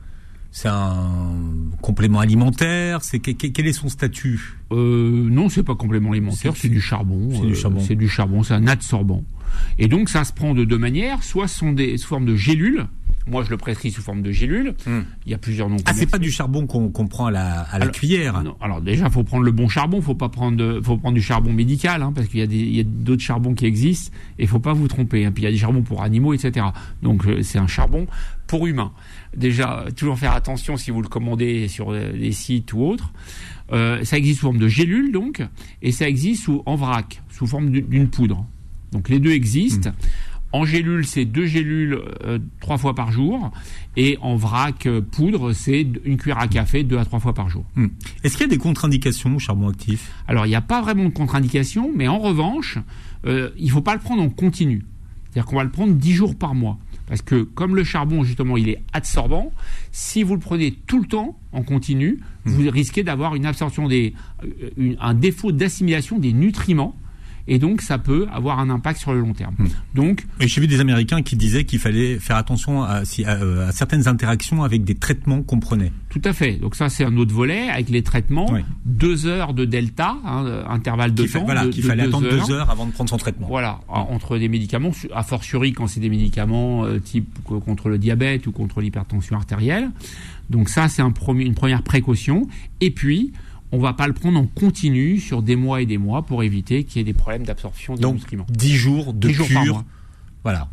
C'est 0.51 0.67
un 0.67 1.37
complément 1.83 2.19
alimentaire? 2.19 3.03
C'est 3.03 3.19
que- 3.19 3.29
que- 3.29 3.45
quel 3.45 3.67
est 3.67 3.73
son 3.73 3.87
statut? 3.87 4.57
Euh, 4.71 5.27
non, 5.29 5.47
c'est 5.47 5.61
pas 5.61 5.75
complément 5.75 6.11
alimentaire, 6.11 6.53
C'est- 6.55 6.69
du 6.69 6.81
charbon. 6.81 7.29
c'est 7.31 7.45
du 7.45 7.51
euh, 7.51 7.55
charbon. 7.55 7.79
C'est 7.81 7.95
du 7.95 8.09
charbon, 8.09 8.41
c'est 8.41 8.55
un 8.55 8.65
adsorbant. 8.65 9.23
Et 9.77 9.87
donc 9.87 10.09
ça 10.09 10.23
se 10.23 10.33
prend 10.33 10.55
de 10.55 10.63
deux 10.63 10.79
manières, 10.79 11.21
soit 11.21 11.47
ce 11.47 11.59
sont 11.59 11.71
des 11.71 11.97
sous 11.97 12.07
forme 12.07 12.25
de 12.25 12.35
gélules. 12.35 12.87
Moi, 13.27 13.43
je 13.43 13.49
le 13.51 13.57
prescris 13.57 13.91
sous 13.91 14.01
forme 14.01 14.21
de 14.23 14.31
gélules. 14.31 14.73
Hmm. 14.87 15.01
Il 15.25 15.31
y 15.31 15.35
a 15.35 15.37
plusieurs 15.37 15.69
noms. 15.69 15.77
Ah, 15.85 15.93
c'est 15.93 16.09
pas 16.09 16.17
du 16.17 16.31
charbon 16.31 16.65
qu'on 16.65 17.07
prend 17.07 17.27
à 17.27 17.31
la, 17.31 17.61
à 17.61 17.77
la 17.77 17.83
Alors, 17.83 17.91
cuillère. 17.93 18.41
Non, 18.43 18.55
alors 18.59 18.81
déjà, 18.81 19.09
faut 19.09 19.23
prendre 19.23 19.43
le 19.43 19.51
bon 19.51 19.67
charbon. 19.69 20.01
Faut 20.01 20.15
pas 20.15 20.29
prendre, 20.29 20.81
faut 20.83 20.97
prendre 20.97 21.15
du 21.15 21.21
charbon 21.21 21.53
médical, 21.53 22.01
hein, 22.01 22.11
parce 22.15 22.27
qu'il 22.27 22.39
y 22.39 22.79
a 22.79 22.83
d'autres 22.83 23.21
charbons 23.21 23.53
qui 23.53 23.65
existent, 23.65 24.11
et 24.39 24.47
faut 24.47 24.59
pas 24.59 24.73
vous 24.73 24.87
tromper. 24.87 25.25
hein. 25.25 25.31
Puis 25.31 25.43
il 25.43 25.45
y 25.45 25.49
a 25.49 25.51
des 25.51 25.57
charbons 25.57 25.83
pour 25.83 26.01
animaux, 26.01 26.33
etc. 26.33 26.65
Donc 27.03 27.25
euh, 27.27 27.43
c'est 27.43 27.59
un 27.59 27.67
charbon 27.67 28.07
pour 28.47 28.65
humains. 28.65 28.91
Déjà, 29.37 29.85
toujours 29.95 30.17
faire 30.17 30.33
attention 30.33 30.75
si 30.75 30.89
vous 30.89 31.01
le 31.03 31.07
commandez 31.07 31.67
sur 31.67 31.91
euh, 31.91 32.11
des 32.11 32.31
sites 32.31 32.73
ou 32.73 32.81
autres. 32.81 33.13
Euh, 33.71 34.03
ça 34.03 34.17
existe 34.17 34.39
sous 34.39 34.47
forme 34.47 34.57
de 34.57 34.67
gélule, 34.67 35.11
donc, 35.11 35.43
et 35.83 35.91
ça 35.91 36.09
existe 36.09 36.45
sous 36.45 36.63
en 36.65 36.75
vrac, 36.75 37.21
sous 37.29 37.45
forme 37.45 37.69
d'une- 37.69 37.85
d'une 37.85 38.07
poudre. 38.07 38.43
Donc 38.91 39.07
les 39.09 39.19
deux 39.19 39.31
existent. 39.33 39.91
En 40.51 40.65
gélule, 40.65 41.05
c'est 41.05 41.25
deux 41.25 41.45
gélules 41.45 41.99
euh, 42.25 42.39
trois 42.59 42.77
fois 42.79 42.95
par 42.95 43.11
jour, 43.11 43.51
et 43.95 44.17
en 44.21 44.35
vrac 44.35 44.87
euh, 44.87 44.99
poudre, 45.01 45.53
c'est 45.53 45.85
une 46.05 46.17
cuillère 46.17 46.39
à 46.39 46.47
café 46.47 46.83
deux 46.83 46.97
à 46.97 47.05
trois 47.05 47.19
fois 47.19 47.33
par 47.35 47.49
jour. 47.49 47.65
Hmm. 47.75 47.87
Est-ce 48.23 48.35
qu'il 48.35 48.47
y 48.47 48.49
a 48.49 48.51
des 48.51 48.57
contre-indications 48.57 49.35
au 49.35 49.39
charbon 49.39 49.69
actif? 49.69 50.11
Alors, 50.27 50.45
il 50.47 50.49
n'y 50.49 50.55
a 50.55 50.61
pas 50.61 50.81
vraiment 50.81 51.03
de 51.03 51.09
contre-indication, 51.09 51.91
mais 51.95 52.07
en 52.07 52.17
revanche, 52.17 52.79
euh, 53.25 53.51
il 53.57 53.65
ne 53.67 53.71
faut 53.71 53.81
pas 53.81 53.93
le 53.93 53.99
prendre 54.01 54.23
en 54.23 54.29
continu. 54.29 54.85
C'est-à-dire 55.31 55.45
qu'on 55.45 55.57
va 55.57 55.63
le 55.63 55.69
prendre 55.69 55.93
10 55.93 56.13
jours 56.13 56.35
par 56.35 56.55
mois. 56.55 56.79
Parce 57.05 57.21
que 57.21 57.41
comme 57.43 57.75
le 57.75 57.83
charbon, 57.83 58.23
justement, 58.23 58.57
il 58.57 58.69
est 58.69 58.81
absorbant, 58.93 59.51
si 59.91 60.21
vous 60.23 60.33
le 60.35 60.39
prenez 60.39 60.71
tout 60.87 60.99
le 60.99 61.07
temps 61.07 61.37
en 61.51 61.61
continu, 61.63 62.19
vous 62.45 62.69
risquez 62.71 63.03
d'avoir 63.03 63.35
une 63.35 63.45
absorption 63.45 63.87
des, 63.87 64.13
euh, 64.43 64.69
une- 64.77 64.97
un 64.99 65.13
défaut 65.13 65.51
d'assimilation 65.51 66.17
des 66.19 66.33
nutriments. 66.33 66.95
Et 67.49 67.59
donc, 67.59 67.81
ça 67.81 67.97
peut 67.97 68.27
avoir 68.31 68.59
un 68.59 68.69
impact 68.69 68.99
sur 68.99 69.11
le 69.11 69.19
long 69.19 69.33
terme. 69.33 69.55
Donc, 69.95 70.25
Et 70.39 70.47
j'ai 70.47 70.61
vu 70.61 70.67
des 70.67 70.79
Américains 70.79 71.21
qui 71.23 71.35
disaient 71.35 71.65
qu'il 71.65 71.79
fallait 71.79 72.19
faire 72.19 72.35
attention 72.37 72.83
à, 72.83 73.03
si- 73.05 73.25
à, 73.25 73.41
euh, 73.41 73.67
à 73.67 73.71
certaines 73.71 74.07
interactions 74.07 74.63
avec 74.63 74.83
des 74.83 74.95
traitements 74.95 75.41
qu'on 75.41 75.59
prenait. 75.59 75.91
tout 76.09 76.21
à 76.25 76.31
fait. 76.33 76.53
Donc 76.53 76.75
ça, 76.75 76.89
c'est 76.89 77.03
un 77.03 77.17
autre 77.17 77.33
volet 77.33 77.69
avec 77.69 77.89
les 77.89 78.03
traitements. 78.03 78.51
Oui. 78.51 78.61
Deux 78.85 79.25
heures 79.25 79.53
de 79.53 79.65
delta, 79.65 80.15
hein, 80.25 80.43
euh, 80.45 80.63
intervalle 80.67 81.13
de 81.13 81.25
fa- 81.25 81.39
temps. 81.39 81.45
voilà, 81.45 81.65
de- 81.65 81.71
qu'il 81.71 81.83
de 81.83 81.87
fallait 81.87 82.03
deux 82.03 82.09
attendre 82.09 82.27
heures. 82.27 82.47
deux 82.47 82.53
heures 82.53 82.69
avant 82.69 82.85
de 82.85 82.91
prendre 82.91 83.09
son 83.09 83.17
traitement. 83.17 83.47
Voilà, 83.47 83.79
en- 83.87 84.01
entre 84.11 84.37
des 84.37 84.47
médicaments, 84.47 84.91
a 85.13 85.23
fortiori 85.23 85.73
quand 85.73 85.87
c'est 85.87 85.99
des 85.99 86.09
médicaments 86.09 86.85
euh, 86.85 86.99
type 86.99 87.27
co- 87.43 87.59
contre 87.59 87.89
le 87.89 87.97
diabète 87.97 88.45
ou 88.47 88.51
contre 88.51 88.81
l'hypertension 88.81 89.35
artérielle. 89.35 89.89
Donc 90.49 90.69
ça, 90.69 90.87
c'est 90.87 91.01
un 91.01 91.13
une 91.37 91.53
première 91.53 91.83
précaution. 91.83 92.47
Et 92.81 92.91
puis, 92.91 93.33
on 93.71 93.79
va 93.79 93.93
pas 93.93 94.07
le 94.07 94.13
prendre 94.13 94.39
en 94.39 94.45
continu 94.47 95.19
sur 95.19 95.41
des 95.41 95.55
mois 95.55 95.81
et 95.81 95.85
des 95.85 95.97
mois 95.97 96.23
pour 96.23 96.43
éviter 96.43 96.83
qu'il 96.83 96.97
y 96.97 97.01
ait 97.01 97.03
des 97.03 97.13
problèmes 97.13 97.43
d'absorption 97.45 97.95
des 97.95 98.01
Donc, 98.01 98.15
nutriments. 98.15 98.47
10 98.49 98.73
jours 98.75 99.13
de 99.13 99.27
10 99.27 99.33
jours 99.33 99.47
par 99.53 99.63
cure. 99.63 99.73
mois. 99.73 99.85
Voilà. 100.43 100.69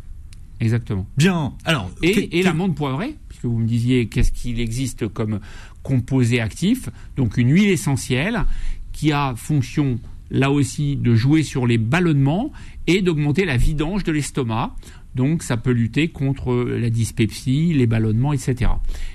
Exactement. 0.59 1.05
Bien. 1.17 1.53
Alors, 1.65 1.91
Et, 2.01 2.39
et 2.39 2.41
l'amande 2.41 2.73
poivrée, 2.75 3.15
puisque 3.29 3.45
vous 3.45 3.59
me 3.59 3.67
disiez 3.67 4.07
qu'est-ce 4.07 4.31
qu'il 4.31 4.59
existe 4.59 5.07
comme 5.07 5.39
composé 5.83 6.41
actif. 6.41 6.89
Donc 7.15 7.37
une 7.37 7.51
huile 7.51 7.69
essentielle 7.69 8.43
qui 8.91 9.11
a 9.11 9.35
fonction 9.35 9.99
là 10.31 10.51
aussi 10.51 10.95
de 10.95 11.13
jouer 11.15 11.43
sur 11.43 11.67
les 11.67 11.77
ballonnements 11.77 12.51
et 12.87 13.01
d'augmenter 13.03 13.45
la 13.45 13.55
vidange 13.57 14.03
de 14.03 14.11
l'estomac. 14.11 14.75
Donc 15.15 15.43
ça 15.43 15.57
peut 15.57 15.71
lutter 15.71 16.07
contre 16.09 16.53
la 16.55 16.89
dyspepsie, 16.89 17.73
les 17.73 17.85
ballonnements, 17.87 18.33
etc. 18.33 18.71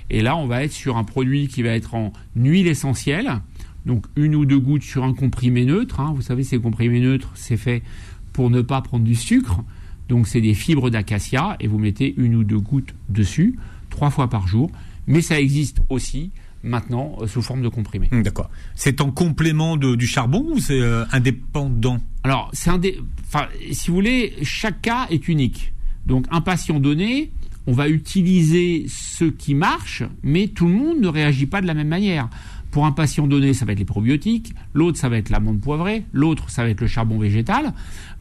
Et 0.09 0.21
là, 0.21 0.35
on 0.37 0.47
va 0.47 0.63
être 0.63 0.71
sur 0.71 0.97
un 0.97 1.03
produit 1.03 1.47
qui 1.49 1.61
va 1.61 1.69
être 1.71 1.93
en 1.93 2.13
huile 2.35 2.67
essentielle, 2.67 3.39
donc 3.85 4.05
une 4.15 4.35
ou 4.35 4.45
deux 4.45 4.59
gouttes 4.59 4.83
sur 4.83 5.03
un 5.03 5.13
comprimé 5.13 5.65
neutre. 5.65 5.99
hein. 5.99 6.13
Vous 6.15 6.21
savez, 6.21 6.43
ces 6.43 6.59
comprimés 6.59 6.99
neutres, 7.01 7.31
c'est 7.35 7.57
fait 7.57 7.83
pour 8.31 8.49
ne 8.49 8.61
pas 8.61 8.81
prendre 8.81 9.03
du 9.03 9.15
sucre. 9.15 9.61
Donc 10.09 10.27
c'est 10.27 10.41
des 10.41 10.53
fibres 10.53 10.89
d'acacia 10.89 11.55
et 11.59 11.67
vous 11.67 11.79
mettez 11.79 12.13
une 12.17 12.35
ou 12.35 12.43
deux 12.43 12.59
gouttes 12.59 12.93
dessus 13.09 13.55
trois 13.89 14.09
fois 14.09 14.29
par 14.29 14.47
jour. 14.47 14.71
Mais 15.07 15.21
ça 15.21 15.39
existe 15.39 15.81
aussi 15.89 16.31
maintenant 16.63 17.17
euh, 17.21 17.27
sous 17.27 17.41
forme 17.41 17.61
de 17.61 17.67
comprimé. 17.67 18.07
Hmm, 18.11 18.21
D'accord. 18.21 18.49
C'est 18.75 19.01
en 19.01 19.11
complément 19.11 19.75
de- 19.77 19.95
du 19.95 20.07
charbon 20.07 20.45
ou 20.53 20.59
c'est 20.59 20.79
euh, 20.81 21.03
indépendant? 21.11 21.99
Alors 22.23 22.49
c'est 22.53 22.69
un 22.69 22.77
des, 22.77 22.97
enfin 23.27 23.47
si 23.71 23.89
vous 23.89 23.95
voulez, 23.95 24.33
chaque 24.43 24.81
cas 24.81 25.07
est 25.09 25.27
unique. 25.27 25.73
Donc 26.05 26.25
un 26.31 26.41
patient 26.41 26.79
donné, 26.79 27.31
on 27.67 27.73
va 27.73 27.87
utiliser 27.89 28.85
ce 28.87 29.25
qui 29.25 29.55
marche, 29.55 30.03
mais 30.21 30.47
tout 30.47 30.67
le 30.67 30.73
monde 30.73 30.99
ne 31.01 31.07
réagit 31.07 31.45
pas 31.45 31.61
de 31.61 31.67
la 31.67 31.73
même 31.73 31.87
manière. 31.89 32.29
Pour 32.73 32.85
un 32.87 32.91
patient 32.91 33.27
donné, 33.27 33.53
ça 33.53 33.65
va 33.65 33.71
être 33.73 33.79
les 33.79 33.85
probiotiques, 33.85 34.53
l'autre, 34.73 34.97
ça 34.97 35.07
va 35.07 35.17
être 35.17 35.29
l'amande 35.29 35.61
poivrée, 35.61 36.05
l'autre, 36.11 36.49
ça 36.49 36.63
va 36.63 36.69
être 36.69 36.81
le 36.81 36.87
charbon 36.87 37.19
végétal. 37.19 37.71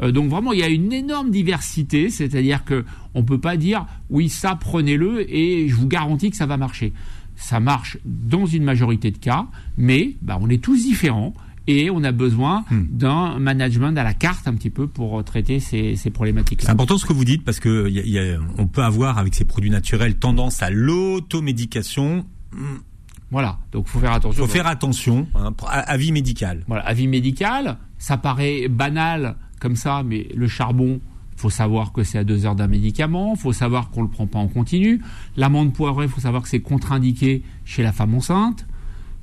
Euh, 0.03 0.13
donc 0.13 0.29
vraiment, 0.29 0.53
il 0.53 0.59
y 0.61 0.63
a 0.63 0.69
une 0.69 0.93
énorme 0.93 1.31
diversité, 1.31 2.11
c'est-à-dire 2.11 2.63
que 2.65 2.85
on 3.15 3.23
peut 3.25 3.41
pas 3.41 3.57
dire 3.57 3.87
oui, 4.11 4.29
ça 4.29 4.55
prenez-le 4.55 5.25
et 5.35 5.69
je 5.71 5.75
vous 5.75 5.89
garantis 5.89 6.31
que 6.31 6.37
ça 6.37 6.45
va 6.47 6.59
marcher. 6.59 6.93
Ça 7.35 7.61
marche 7.61 7.97
dans 8.05 8.45
une 8.45 8.63
majorité 8.63 9.11
de 9.11 9.17
cas, 9.19 9.47
mais 9.79 10.17
bah, 10.21 10.39
on 10.41 10.49
est 10.51 10.63
tous 10.63 10.83
différents 10.85 11.33
et 11.67 11.89
on 11.91 12.05
a 12.05 12.13
besoin 12.13 12.65
Hmm. 12.71 12.83
d'un 12.91 13.39
management 13.39 13.97
à 13.97 14.05
la 14.05 14.13
carte 14.15 14.47
un 14.49 14.55
petit 14.55 14.69
peu 14.69 14.87
pour 14.87 15.19
euh, 15.19 15.23
traiter 15.23 15.61
ces, 15.61 15.97
ces 15.97 16.11
problématiques-là. 16.11 16.67
C'est 16.67 16.73
important 16.73 16.99
ce 16.99 17.07
que 17.07 17.13
vous 17.15 17.25
dites 17.25 17.43
parce 17.45 17.59
que 17.59 17.89
y 17.89 18.01
a- 18.01 18.05
y 18.05 18.19
a- 18.19 18.39
on 18.59 18.67
peut 18.67 18.83
avoir 18.83 19.17
avec 19.17 19.35
ces 19.35 19.45
produits 19.47 19.71
naturels 19.71 20.17
tendance 20.17 20.63
à 20.63 20.69
l'automédication. 20.71 22.27
Voilà, 23.33 23.59
donc 23.73 23.89
faut 23.89 23.99
faire 23.99 24.13
Il 24.13 24.17
attention. 24.17 24.45
faut 24.45 24.53
faire 24.53 24.67
attention, 24.69 25.27
hein, 25.35 25.53
avis 25.67 26.13
médical. 26.13 26.63
Voilà, 26.69 26.85
avis 26.87 27.09
médical, 27.09 27.79
ça 27.99 28.17
paraît 28.19 28.69
banal 28.69 29.35
comme 29.59 29.75
ça, 29.75 30.03
mais 30.05 30.29
le 30.37 30.47
charbon, 30.49 31.01
faut 31.37 31.51
savoir 31.51 31.93
que 31.93 32.05
c'est 32.05 32.19
à 32.19 32.25
deux 32.25 32.45
heures 32.47 32.55
d'un 32.55 32.69
médicament, 32.69 33.35
faut 33.35 33.53
savoir 33.55 33.91
qu'on 33.91 34.03
le 34.03 34.09
prend 34.09 34.27
pas 34.29 34.39
en 34.39 34.49
continu. 34.49 35.01
L'amande 35.37 35.73
poivrée, 35.73 36.07
faut 36.09 36.21
savoir 36.21 36.43
que 36.43 36.49
c'est 36.49 36.61
contre-indiqué 36.61 37.43
chez 37.65 37.83
la 37.83 37.91
femme 37.93 38.15
enceinte. 38.15 38.67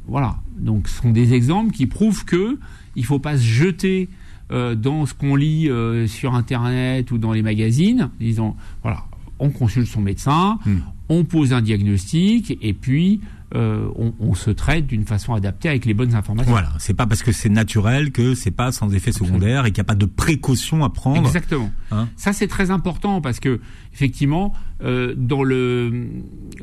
Voilà, 0.08 0.38
donc 0.58 0.88
ce 0.88 1.02
sont 1.02 1.12
des 1.12 1.34
exemples 1.34 1.72
qui 1.72 1.86
prouvent 1.86 2.26
que 2.26 2.58
il 2.96 3.06
faut 3.06 3.20
pas 3.20 3.38
se 3.38 3.44
jeter 3.44 4.10
euh, 4.52 4.74
dans 4.74 5.06
ce 5.06 5.14
qu'on 5.14 5.36
lit 5.36 5.70
euh, 5.70 6.08
sur 6.08 6.34
internet 6.34 7.12
ou 7.12 7.20
dans 7.20 7.32
les 7.32 7.44
magazines. 7.44 8.10
Disons, 8.20 8.56
voilà, 8.82 9.04
on 9.38 9.52
consulte 9.52 9.88
son 9.88 10.02
médecin, 10.02 10.58
Hmm. 10.66 10.80
on 11.10 11.24
pose 11.26 11.54
un 11.54 11.62
diagnostic 11.62 12.58
et 12.62 12.74
puis 12.74 13.22
euh, 13.56 13.90
on, 13.96 14.14
on 14.20 14.36
se 14.36 14.52
traite 14.52 14.86
d'une 14.86 15.06
façon 15.06 15.34
adaptée 15.34 15.70
avec 15.70 15.86
les 15.86 15.96
bonnes 15.96 16.14
informations. 16.14 16.52
Voilà, 16.52 16.72
c'est 16.78 16.94
pas 16.94 17.08
parce 17.08 17.24
que 17.24 17.32
c'est 17.32 17.50
naturel 17.50 18.12
que 18.12 18.36
c'est 18.36 18.52
pas 18.52 18.72
sans 18.72 18.94
effet 18.94 19.12
secondaire 19.12 19.66
et 19.66 19.72
qu'il 19.72 19.82
n'y 19.82 19.88
a 19.88 19.92
pas 19.92 19.96
de 19.96 20.06
précautions 20.06 20.84
à 20.84 20.90
prendre. 20.90 21.26
Exactement. 21.26 21.72
Hein 21.92 22.10
Ça 22.16 22.32
c'est 22.32 22.48
très 22.48 22.70
important 22.70 23.22
parce 23.22 23.40
que 23.40 23.60
effectivement 23.92 24.54
euh, 24.84 25.16
dans 25.18 25.42
le 25.44 26.08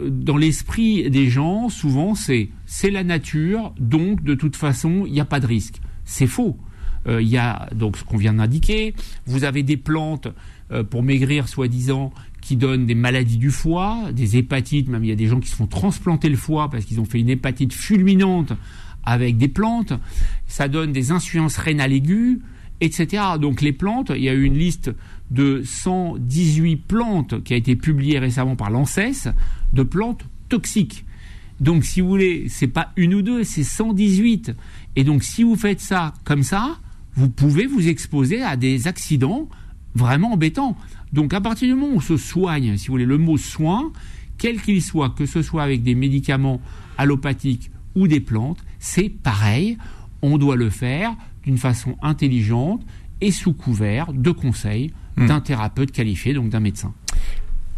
dans 0.01 0.37
l'esprit 0.37 1.11
des 1.11 1.29
gens 1.29 1.68
souvent 1.68 2.14
c'est 2.14 2.51
c'est 2.66 2.90
la 2.90 3.03
nature 3.03 3.75
donc 3.81 4.22
de 4.22 4.35
toute 4.35 4.55
façon 4.55 5.05
il 5.07 5.12
n'y 5.12 5.20
a 5.20 5.25
pas 5.25 5.40
de 5.40 5.46
risque. 5.46 5.81
C'est 6.05 6.29
faux. 6.29 6.57
Euh, 7.09 7.20
Il 7.20 7.29
y 7.29 7.37
a 7.38 7.68
donc 7.75 7.96
ce 7.96 8.05
qu'on 8.05 8.16
vient 8.16 8.35
d'indiquer. 8.35 8.94
Vous 9.27 9.42
avez 9.42 9.64
des 9.64 9.77
plantes 9.77 10.29
pour 10.90 11.03
maigrir 11.05 11.49
soi-disant 11.49 12.12
qui 12.46 12.54
donnent 12.54 12.87
des 12.87 12.94
maladies 12.94 13.38
du 13.38 13.50
foie, 13.50 14.12
des 14.12 14.37
hépatites. 14.37 14.88
Même 14.88 15.02
il 15.02 15.09
y 15.09 15.12
a 15.12 15.16
des 15.16 15.26
gens 15.26 15.40
qui 15.40 15.48
se 15.48 15.56
font 15.56 15.66
transplanter 15.66 16.28
le 16.28 16.37
foie 16.37 16.70
parce 16.70 16.85
qu'ils 16.85 17.00
ont 17.00 17.04
fait 17.04 17.18
une 17.18 17.28
hépatite 17.28 17.72
fulminante 17.72 18.52
avec 19.02 19.37
des 19.37 19.48
plantes. 19.48 19.92
Ça 20.46 20.68
donne 20.68 20.92
des 20.92 21.11
insuffisances 21.11 21.56
rénales 21.56 21.92
aiguës, 21.92 22.38
etc. 22.80 23.24
Donc 23.40 23.62
les 23.62 23.72
plantes, 23.72 24.12
il 24.14 24.22
y 24.22 24.28
a 24.28 24.32
eu 24.32 24.44
une 24.44 24.56
liste 24.56 24.92
de 25.32 25.62
118 25.64 26.76
plantes 26.76 27.42
qui 27.42 27.52
a 27.52 27.56
été 27.56 27.74
publiée 27.74 28.20
récemment 28.20 28.54
par 28.54 28.70
l'ANSES 28.70 29.32
de 29.72 29.82
plantes 29.82 30.24
toxiques. 30.48 31.04
Donc 31.59 31.85
si 31.85 32.00
vous 32.00 32.09
voulez, 32.09 32.46
c'est 32.48 32.68
pas 32.68 32.92
une 32.94 33.14
ou 33.14 33.22
deux, 33.22 33.42
c'est 33.42 33.64
118. 33.64 34.54
Et 34.94 35.02
donc 35.02 35.24
si 35.24 35.42
vous 35.42 35.56
faites 35.56 35.80
ça 35.80 36.14
comme 36.22 36.44
ça, 36.44 36.78
vous 37.16 37.28
pouvez 37.28 37.66
vous 37.66 37.88
exposer 37.88 38.40
à 38.40 38.56
des 38.56 38.87
accidents 38.87 39.48
vraiment 39.96 40.32
embêtants. 40.35 40.76
Donc 41.12 41.35
à 41.35 41.40
partir 41.40 41.66
du 41.68 41.74
moment 41.74 41.92
où 41.94 41.96
on 41.96 42.00
se 42.00 42.16
soigne, 42.16 42.76
si 42.76 42.87
vous 42.88 42.92
voulez, 42.94 43.04
le 43.06 43.18
mot 43.18 43.37
soin, 43.37 43.90
quel 44.38 44.61
qu'il 44.61 44.82
soit, 44.82 45.11
que 45.11 45.26
ce 45.26 45.42
soit 45.42 45.62
avec 45.62 45.82
des 45.82 45.94
médicaments 45.94 46.61
allopathiques 46.98 47.70
ou 47.94 48.06
des 48.06 48.20
plantes, 48.20 48.59
c'est 48.78 49.09
pareil. 49.09 49.78
On 50.22 50.38
doit 50.38 50.56
le 50.56 50.70
faire 50.70 51.14
d'une 51.44 51.59
façon 51.59 51.96
intelligente 52.02 52.85
et 53.20 53.30
sous 53.30 53.52
couvert 53.52 54.12
de 54.12 54.30
conseils 54.30 54.92
d'un 55.16 55.40
thérapeute 55.40 55.92
qualifié, 55.92 56.35
donc 56.35 56.50
d'un 56.50 56.61
médecin. 56.61 56.92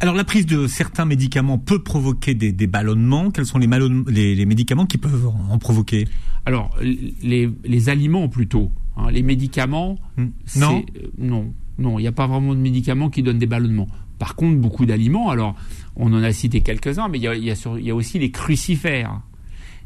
Alors 0.00 0.14
la 0.16 0.24
prise 0.24 0.46
de 0.46 0.66
certains 0.66 1.04
médicaments 1.04 1.58
peut 1.58 1.82
provoquer 1.82 2.34
des, 2.34 2.50
des 2.52 2.66
ballonnements. 2.66 3.30
Quels 3.30 3.46
sont 3.46 3.58
les, 3.58 3.66
malon- 3.68 4.04
les, 4.08 4.34
les 4.34 4.46
médicaments 4.46 4.86
qui 4.86 4.98
peuvent 4.98 5.28
en 5.50 5.58
provoquer? 5.58 6.08
Alors, 6.46 6.74
les, 6.80 7.48
les 7.64 7.88
aliments 7.88 8.28
plutôt. 8.28 8.70
hein, 8.96 9.10
les 9.10 9.22
médicaments, 9.22 9.96
Hmm. 10.16 10.28
Non? 10.56 10.84
euh, 10.96 11.08
non, 11.18 11.52
non, 11.78 11.98
il 11.98 12.02
n'y 12.02 12.08
a 12.08 12.12
pas 12.12 12.26
vraiment 12.26 12.54
de 12.54 12.60
médicaments 12.60 13.08
qui 13.10 13.22
donnent 13.22 13.38
des 13.38 13.46
ballonnements. 13.46 13.88
Par 14.18 14.34
contre, 14.34 14.58
beaucoup 14.58 14.84
d'aliments, 14.84 15.30
alors 15.30 15.54
on 15.96 16.12
en 16.12 16.22
a 16.22 16.32
cité 16.32 16.60
quelques-uns, 16.60 17.08
mais 17.08 17.18
il 17.18 17.22
y 17.22 17.28
a, 17.28 17.34
il 17.36 17.44
y 17.44 17.50
a 17.50 17.54
sur- 17.54 17.78
il 17.78 17.84
y 17.86 17.90
a 17.90 17.94
aussi 17.94 18.18
les 18.18 18.30
crucifères. 18.30 19.20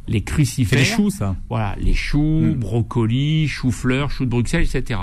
Les 0.08 0.22
crucifères. 0.22 0.78
les 0.80 0.84
choux, 0.84 1.10
ça. 1.10 1.36
Voilà, 1.48 1.76
les 1.80 1.94
choux, 1.94 2.40
Mm. 2.40 2.54
brocolis, 2.54 3.46
choux-fleurs, 3.46 4.10
choux 4.10 4.24
de 4.24 4.30
Bruxelles, 4.30 4.64
etc. 4.64 4.98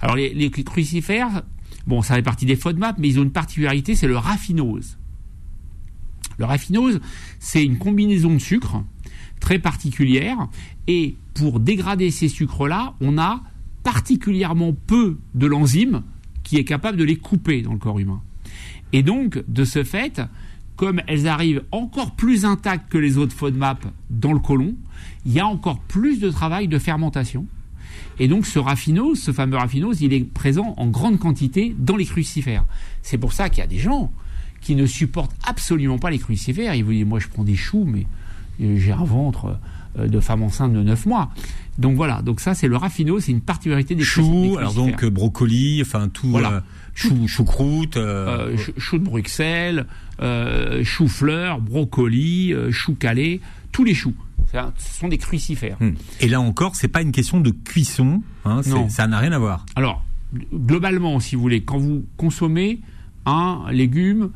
Alors 0.00 0.16
les, 0.16 0.34
les 0.34 0.50
crucifères, 0.50 1.42
bon, 1.86 2.02
ça 2.02 2.14
fait 2.16 2.22
partie 2.22 2.46
des 2.46 2.56
FODMAP, 2.56 2.96
mais 2.98 3.08
ils 3.08 3.20
ont 3.20 3.22
une 3.22 3.30
particularité, 3.30 3.94
c'est 3.94 4.08
le 4.08 4.16
raffinose. 4.16 4.96
Le 6.38 6.46
raffinose, 6.46 7.00
c'est 7.38 7.64
une 7.64 7.78
combinaison 7.78 8.32
de 8.32 8.38
sucres 8.38 8.82
très 9.40 9.58
particulière, 9.58 10.48
et 10.86 11.14
pour 11.34 11.60
dégrader 11.60 12.10
ces 12.10 12.28
sucres-là, 12.28 12.94
on 13.00 13.18
a 13.18 13.42
particulièrement 13.82 14.74
peu 14.86 15.18
de 15.34 15.46
l'enzyme 15.46 16.02
qui 16.50 16.56
est 16.56 16.64
capable 16.64 16.98
de 16.98 17.04
les 17.04 17.14
couper 17.14 17.62
dans 17.62 17.72
le 17.72 17.78
corps 17.78 18.00
humain. 18.00 18.20
Et 18.92 19.04
donc, 19.04 19.40
de 19.46 19.64
ce 19.64 19.84
fait, 19.84 20.20
comme 20.74 21.00
elles 21.06 21.28
arrivent 21.28 21.62
encore 21.70 22.16
plus 22.16 22.44
intactes 22.44 22.90
que 22.90 22.98
les 22.98 23.18
autres 23.18 23.36
FODMAP 23.36 23.86
dans 24.10 24.32
le 24.32 24.40
côlon, 24.40 24.74
il 25.24 25.32
y 25.32 25.38
a 25.38 25.46
encore 25.46 25.78
plus 25.78 26.18
de 26.18 26.28
travail 26.28 26.66
de 26.66 26.80
fermentation. 26.80 27.46
Et 28.18 28.26
donc 28.26 28.46
ce 28.46 28.58
raffinose, 28.58 29.20
ce 29.20 29.30
fameux 29.30 29.58
raffinose, 29.58 30.00
il 30.00 30.12
est 30.12 30.24
présent 30.24 30.74
en 30.76 30.88
grande 30.88 31.20
quantité 31.20 31.72
dans 31.78 31.94
les 31.94 32.04
crucifères. 32.04 32.64
C'est 33.02 33.16
pour 33.16 33.32
ça 33.32 33.48
qu'il 33.48 33.58
y 33.58 33.64
a 33.64 33.68
des 33.68 33.78
gens 33.78 34.10
qui 34.60 34.74
ne 34.74 34.86
supportent 34.86 35.36
absolument 35.46 35.98
pas 35.98 36.10
les 36.10 36.18
crucifères. 36.18 36.74
Ils 36.74 36.82
vous 36.82 36.90
disent, 36.90 37.06
moi 37.06 37.20
je 37.20 37.28
prends 37.28 37.44
des 37.44 37.54
choux, 37.54 37.84
mais 37.86 38.08
euh, 38.60 38.76
j'ai 38.76 38.90
un 38.90 39.04
ventre 39.04 39.56
euh, 40.00 40.08
de 40.08 40.18
femme 40.18 40.42
enceinte 40.42 40.72
de 40.72 40.82
9 40.82 41.06
mois. 41.06 41.30
Donc 41.80 41.96
voilà, 41.96 42.22
donc 42.22 42.40
ça 42.40 42.54
c'est 42.54 42.68
le 42.68 42.76
raffinose, 42.76 43.24
c'est 43.24 43.32
une 43.32 43.40
particularité 43.40 43.94
des, 43.94 44.04
Choux, 44.04 44.56
alors 44.58 44.74
donc 44.74 45.02
euh, 45.02 45.10
brocoli, 45.10 45.80
enfin 45.82 46.08
tout, 46.08 46.28
Voilà. 46.28 46.52
euh, 46.52 46.60
chou, 46.94 47.26
choucroute. 47.26 47.96
euh, 47.96 48.50
Euh, 48.52 48.56
ch- 48.56 48.72
chou 48.76 48.98
de 48.98 49.04
Bruxelles, 49.04 49.86
euh, 50.20 50.84
chou-fleur, 50.84 51.60
brocoli, 51.60 52.52
chou 52.70 52.94
calé, 52.94 53.40
tous 53.72 53.84
les 53.84 53.94
choux. 53.94 54.14
Un- 54.52 54.72
Ce 54.76 54.98
sont 55.00 55.08
des 55.08 55.16
crucifères. 55.18 55.76
hmm. 55.80 55.92
Et 56.20 56.28
là 56.28 56.40
encore, 56.40 56.74
c'est 56.76 56.88
pas 56.88 57.02
une 57.02 57.12
question 57.12 57.40
de 57.40 57.50
cuisson. 57.50 58.22
Hein, 58.44 58.60
ça 58.88 59.06
n'a 59.06 59.18
rien 59.18 59.32
à 59.32 59.38
voir. 59.38 59.64
Alors, 59.76 60.04
globalement, 60.54 61.18
si 61.20 61.34
vous 61.36 61.42
voulez, 61.42 61.62
quand 61.62 61.78
vous 61.78 62.04
consommez 62.16 62.80
un 63.26 63.64
légume 63.70 64.30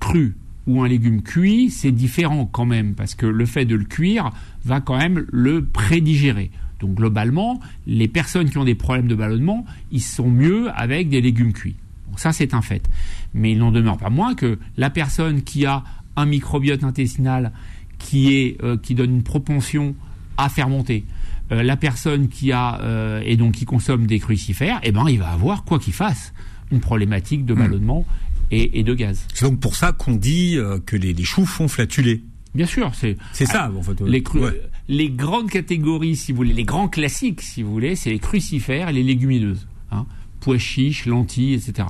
cru 0.00 0.36
ou 0.66 0.82
un 0.82 0.88
légume 0.88 1.22
cuit, 1.22 1.70
c'est 1.70 1.90
différent 1.92 2.46
quand 2.46 2.66
même, 2.66 2.94
parce 2.94 3.14
que 3.14 3.26
le 3.26 3.46
fait 3.46 3.64
de 3.64 3.74
le 3.74 3.84
cuire 3.84 4.30
va 4.64 4.80
quand 4.80 4.96
même 4.98 5.24
le 5.32 5.64
prédigérer. 5.64 6.50
Donc 6.80 6.94
globalement, 6.94 7.60
les 7.86 8.08
personnes 8.08 8.50
qui 8.50 8.58
ont 8.58 8.64
des 8.64 8.74
problèmes 8.74 9.08
de 9.08 9.14
ballonnement, 9.14 9.64
ils 9.90 10.02
sont 10.02 10.30
mieux 10.30 10.70
avec 10.74 11.08
des 11.08 11.20
légumes 11.20 11.52
cuits. 11.52 11.76
Bon, 12.08 12.16
ça, 12.16 12.32
c'est 12.32 12.54
un 12.54 12.62
fait. 12.62 12.88
Mais 13.34 13.52
il 13.52 13.58
n'en 13.58 13.72
demeure 13.72 13.98
pas 13.98 14.10
moins 14.10 14.34
que 14.34 14.58
la 14.76 14.90
personne 14.90 15.42
qui 15.42 15.66
a 15.66 15.82
un 16.16 16.26
microbiote 16.26 16.84
intestinal 16.84 17.52
qui, 17.98 18.34
est, 18.34 18.62
euh, 18.62 18.76
qui 18.76 18.94
donne 18.94 19.14
une 19.14 19.22
propension 19.22 19.94
à 20.36 20.48
fermenter, 20.48 21.04
euh, 21.50 21.62
la 21.62 21.76
personne 21.76 22.28
qui 22.28 22.52
a 22.52 22.80
euh, 22.82 23.22
et 23.24 23.36
donc 23.36 23.54
qui 23.54 23.64
consomme 23.64 24.06
des 24.06 24.18
crucifères, 24.18 24.80
eh 24.82 24.92
ben, 24.92 25.04
il 25.08 25.18
va 25.18 25.30
avoir, 25.30 25.64
quoi 25.64 25.78
qu'il 25.78 25.92
fasse, 25.92 26.32
une 26.70 26.80
problématique 26.80 27.44
de 27.44 27.54
ballonnement 27.54 28.04
et, 28.50 28.78
et 28.78 28.82
de 28.82 28.94
gaz. 28.94 29.26
C'est 29.34 29.46
donc 29.46 29.58
pour 29.58 29.74
ça 29.74 29.92
qu'on 29.92 30.14
dit 30.14 30.56
euh, 30.56 30.78
que 30.84 30.96
les, 30.96 31.14
les 31.14 31.24
choux 31.24 31.46
font 31.46 31.66
flatuler. 31.66 32.22
Bien 32.54 32.66
sûr, 32.66 32.90
c'est 32.94 33.16
C'est 33.32 33.46
ça, 33.46 33.70
en 33.76 33.82
fait. 33.82 34.00
les, 34.00 34.22
cru- 34.22 34.40
Ouais. 34.40 34.60
les 34.88 35.10
grandes 35.10 35.50
catégories, 35.50 36.16
si 36.16 36.32
vous 36.32 36.36
voulez, 36.38 36.52
les 36.54 36.64
grands 36.64 36.88
classiques, 36.88 37.40
si 37.42 37.62
vous 37.62 37.70
voulez, 37.72 37.94
c'est 37.96 38.10
les 38.10 38.18
crucifères 38.18 38.88
et 38.88 38.92
les 38.92 39.02
légumineuses. 39.02 39.66
Hein, 39.92 40.06
pois 40.40 40.58
chiches, 40.58 41.06
lentilles, 41.06 41.54
etc. 41.54 41.88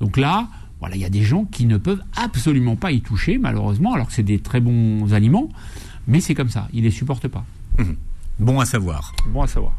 Donc 0.00 0.16
là, 0.16 0.48
voilà, 0.80 0.96
il 0.96 1.00
y 1.02 1.04
a 1.04 1.10
des 1.10 1.22
gens 1.22 1.44
qui 1.44 1.64
ne 1.66 1.78
peuvent 1.78 2.02
absolument 2.16 2.76
pas 2.76 2.92
y 2.92 3.00
toucher, 3.00 3.38
malheureusement, 3.38 3.94
alors 3.94 4.08
que 4.08 4.12
c'est 4.12 4.22
des 4.22 4.38
très 4.38 4.60
bons 4.60 5.12
aliments, 5.14 5.48
mais 6.06 6.20
c'est 6.20 6.34
comme 6.34 6.50
ça, 6.50 6.68
ils 6.74 6.82
les 6.84 6.90
supportent 6.90 7.28
pas. 7.28 7.44
Bon 8.38 8.60
à 8.60 8.66
savoir. 8.66 9.14
Bon 9.32 9.42
à 9.42 9.46
savoir. 9.46 9.72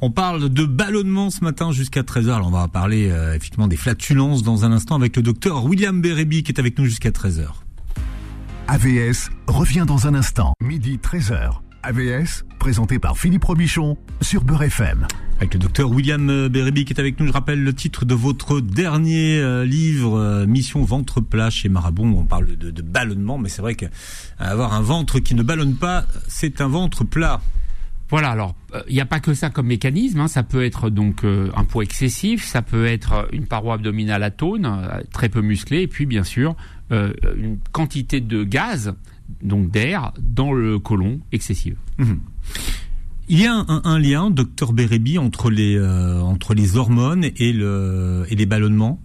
On 0.00 0.10
parle 0.10 0.48
de 0.48 0.64
ballonnement 0.64 1.30
ce 1.30 1.44
matin 1.44 1.70
jusqu'à 1.72 2.02
13h. 2.02 2.30
Alors 2.32 2.48
on 2.48 2.50
va 2.50 2.66
parler 2.66 3.08
euh, 3.10 3.34
effectivement 3.36 3.68
des 3.68 3.76
flatulences 3.76 4.42
dans 4.42 4.64
un 4.64 4.72
instant 4.72 4.96
avec 4.96 5.14
le 5.14 5.22
docteur 5.22 5.64
William 5.64 6.00
Bérébi 6.00 6.42
qui 6.42 6.50
est 6.52 6.58
avec 6.58 6.76
nous 6.78 6.86
jusqu'à 6.86 7.10
13h. 7.10 7.46
AVS 8.68 9.30
revient 9.48 9.84
dans 9.86 10.06
un 10.06 10.14
instant, 10.14 10.54
midi 10.62 10.98
13h. 11.02 11.58
AVS, 11.82 12.44
présenté 12.60 13.00
par 13.00 13.18
Philippe 13.18 13.44
Robichon 13.44 13.98
sur 14.20 14.44
Beurre 14.44 14.62
FM. 14.62 15.06
Avec 15.38 15.54
le 15.54 15.60
docteur 15.60 15.90
William 15.90 16.30
euh, 16.30 16.48
Bérébi 16.48 16.84
qui 16.84 16.92
est 16.92 17.00
avec 17.00 17.18
nous. 17.18 17.26
Je 17.26 17.32
rappelle 17.32 17.62
le 17.62 17.74
titre 17.74 18.04
de 18.04 18.14
votre 18.14 18.60
dernier 18.60 19.38
euh, 19.38 19.64
livre, 19.64 20.16
euh, 20.16 20.46
Mission 20.46 20.84
Ventre 20.84 21.20
Plat 21.20 21.50
chez 21.50 21.68
Marabout. 21.68 22.04
On 22.04 22.24
parle 22.24 22.56
de, 22.56 22.70
de 22.70 22.82
ballonnement, 22.82 23.36
mais 23.36 23.48
c'est 23.48 23.62
vrai 23.62 23.74
qu'avoir 23.74 24.74
un 24.74 24.82
ventre 24.82 25.18
qui 25.18 25.34
ne 25.34 25.42
ballonne 25.42 25.74
pas, 25.74 26.06
c'est 26.28 26.60
un 26.60 26.68
ventre 26.68 27.02
plat. 27.02 27.40
Voilà, 28.10 28.30
alors 28.30 28.54
il 28.88 28.94
n'y 28.94 29.00
a 29.00 29.06
pas 29.06 29.20
que 29.20 29.34
ça 29.34 29.48
comme 29.48 29.66
mécanisme, 29.66 30.20
hein. 30.20 30.28
ça 30.28 30.42
peut 30.42 30.64
être 30.64 30.90
donc 30.90 31.24
un 31.24 31.64
poids 31.64 31.82
excessif, 31.82 32.44
ça 32.44 32.60
peut 32.60 32.84
être 32.84 33.26
une 33.32 33.46
paroi 33.46 33.76
abdominale 33.76 34.22
atone, 34.22 35.02
très 35.14 35.30
peu 35.30 35.40
musclée, 35.40 35.80
et 35.80 35.86
puis 35.86 36.04
bien 36.04 36.22
sûr 36.22 36.54
une 36.92 37.58
quantité 37.72 38.20
de 38.20 38.44
gaz, 38.44 38.94
donc 39.42 39.70
d'air, 39.70 40.12
dans 40.20 40.52
le 40.52 40.78
côlon 40.78 41.20
excessive. 41.32 41.76
Mhm. 41.98 42.20
Il 43.28 43.40
y 43.40 43.46
a 43.46 43.64
un, 43.68 43.98
lien, 43.98 44.30
docteur 44.30 44.72
Bérébi, 44.72 45.16
entre 45.16 45.50
les 45.50 45.80
entre 45.80 46.54
les 46.54 46.76
hormones 46.76 47.24
et 47.36 47.52
le 47.52 48.26
et 48.28 48.36
les 48.36 48.46
ballonnements? 48.46 49.00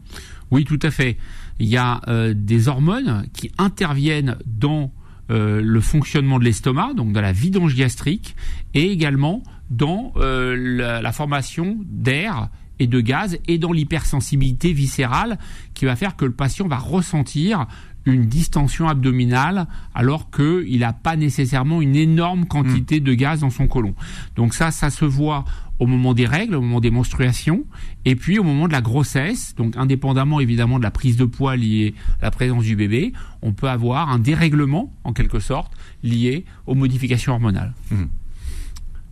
Oui, 0.51 0.65
tout 0.65 0.79
à 0.81 0.91
fait. 0.91 1.17
Il 1.59 1.67
y 1.67 1.77
a 1.77 2.01
des 2.33 2.67
hormones 2.67 3.25
qui 3.33 3.51
interviennent 3.57 4.37
dans 4.45 4.91
euh, 5.29 5.59
le 5.61 5.81
fonctionnement 5.81 6.39
de 6.39 6.45
l'estomac, 6.45 6.93
donc 6.93 7.11
dans 7.11 7.19
la 7.19 7.33
vidange 7.33 7.75
gastrique, 7.75 8.37
et 8.73 8.89
également 8.91 9.43
dans 9.69 10.13
euh, 10.15 11.01
la, 11.01 11.11
formation 11.11 11.77
d'air 11.83 12.47
et 12.79 12.87
de 12.87 12.99
gaz 12.99 13.37
et 13.47 13.57
dans 13.57 13.71
l'hypersensibilité 13.71 14.73
viscérale 14.73 15.37
qui 15.73 15.85
va 15.85 15.95
faire 15.95 16.15
que 16.15 16.25
le 16.25 16.31
patient 16.31 16.67
va 16.67 16.77
ressentir 16.77 17.67
une 18.05 18.27
distension 18.27 18.87
abdominale 18.87 19.67
alors 19.93 20.31
qu'il 20.31 20.79
n'a 20.79 20.93
pas 20.93 21.15
nécessairement 21.15 21.81
une 21.81 21.95
énorme 21.95 22.45
quantité 22.45 22.99
de 22.99 23.13
gaz 23.13 23.41
dans 23.41 23.49
son 23.49 23.67
côlon. 23.67 23.93
Donc 24.35 24.53
ça, 24.53 24.71
ça 24.71 24.89
se 24.89 25.05
voit 25.05 25.43
au 25.79 25.85
moment 25.85 26.13
des 26.13 26.25
règles, 26.25 26.55
au 26.55 26.61
moment 26.61 26.79
des 26.79 26.89
menstruations, 26.89 27.65
et 28.05 28.15
puis 28.15 28.39
au 28.39 28.43
moment 28.43 28.67
de 28.67 28.73
la 28.73 28.81
grossesse, 28.81 29.53
donc 29.55 29.77
indépendamment 29.77 30.39
évidemment 30.39 30.79
de 30.79 30.83
la 30.83 30.91
prise 30.91 31.17
de 31.17 31.25
poids 31.25 31.55
liée 31.55 31.93
à 32.21 32.25
la 32.25 32.31
présence 32.31 32.63
du 32.63 32.75
bébé, 32.75 33.13
on 33.41 33.53
peut 33.53 33.69
avoir 33.69 34.09
un 34.09 34.17
dérèglement, 34.17 34.91
en 35.03 35.13
quelque 35.13 35.39
sorte, 35.39 35.73
lié 36.01 36.45
aux 36.65 36.73
modifications 36.73 37.33
hormonales. 37.33 37.73
Mmh. 37.91 38.03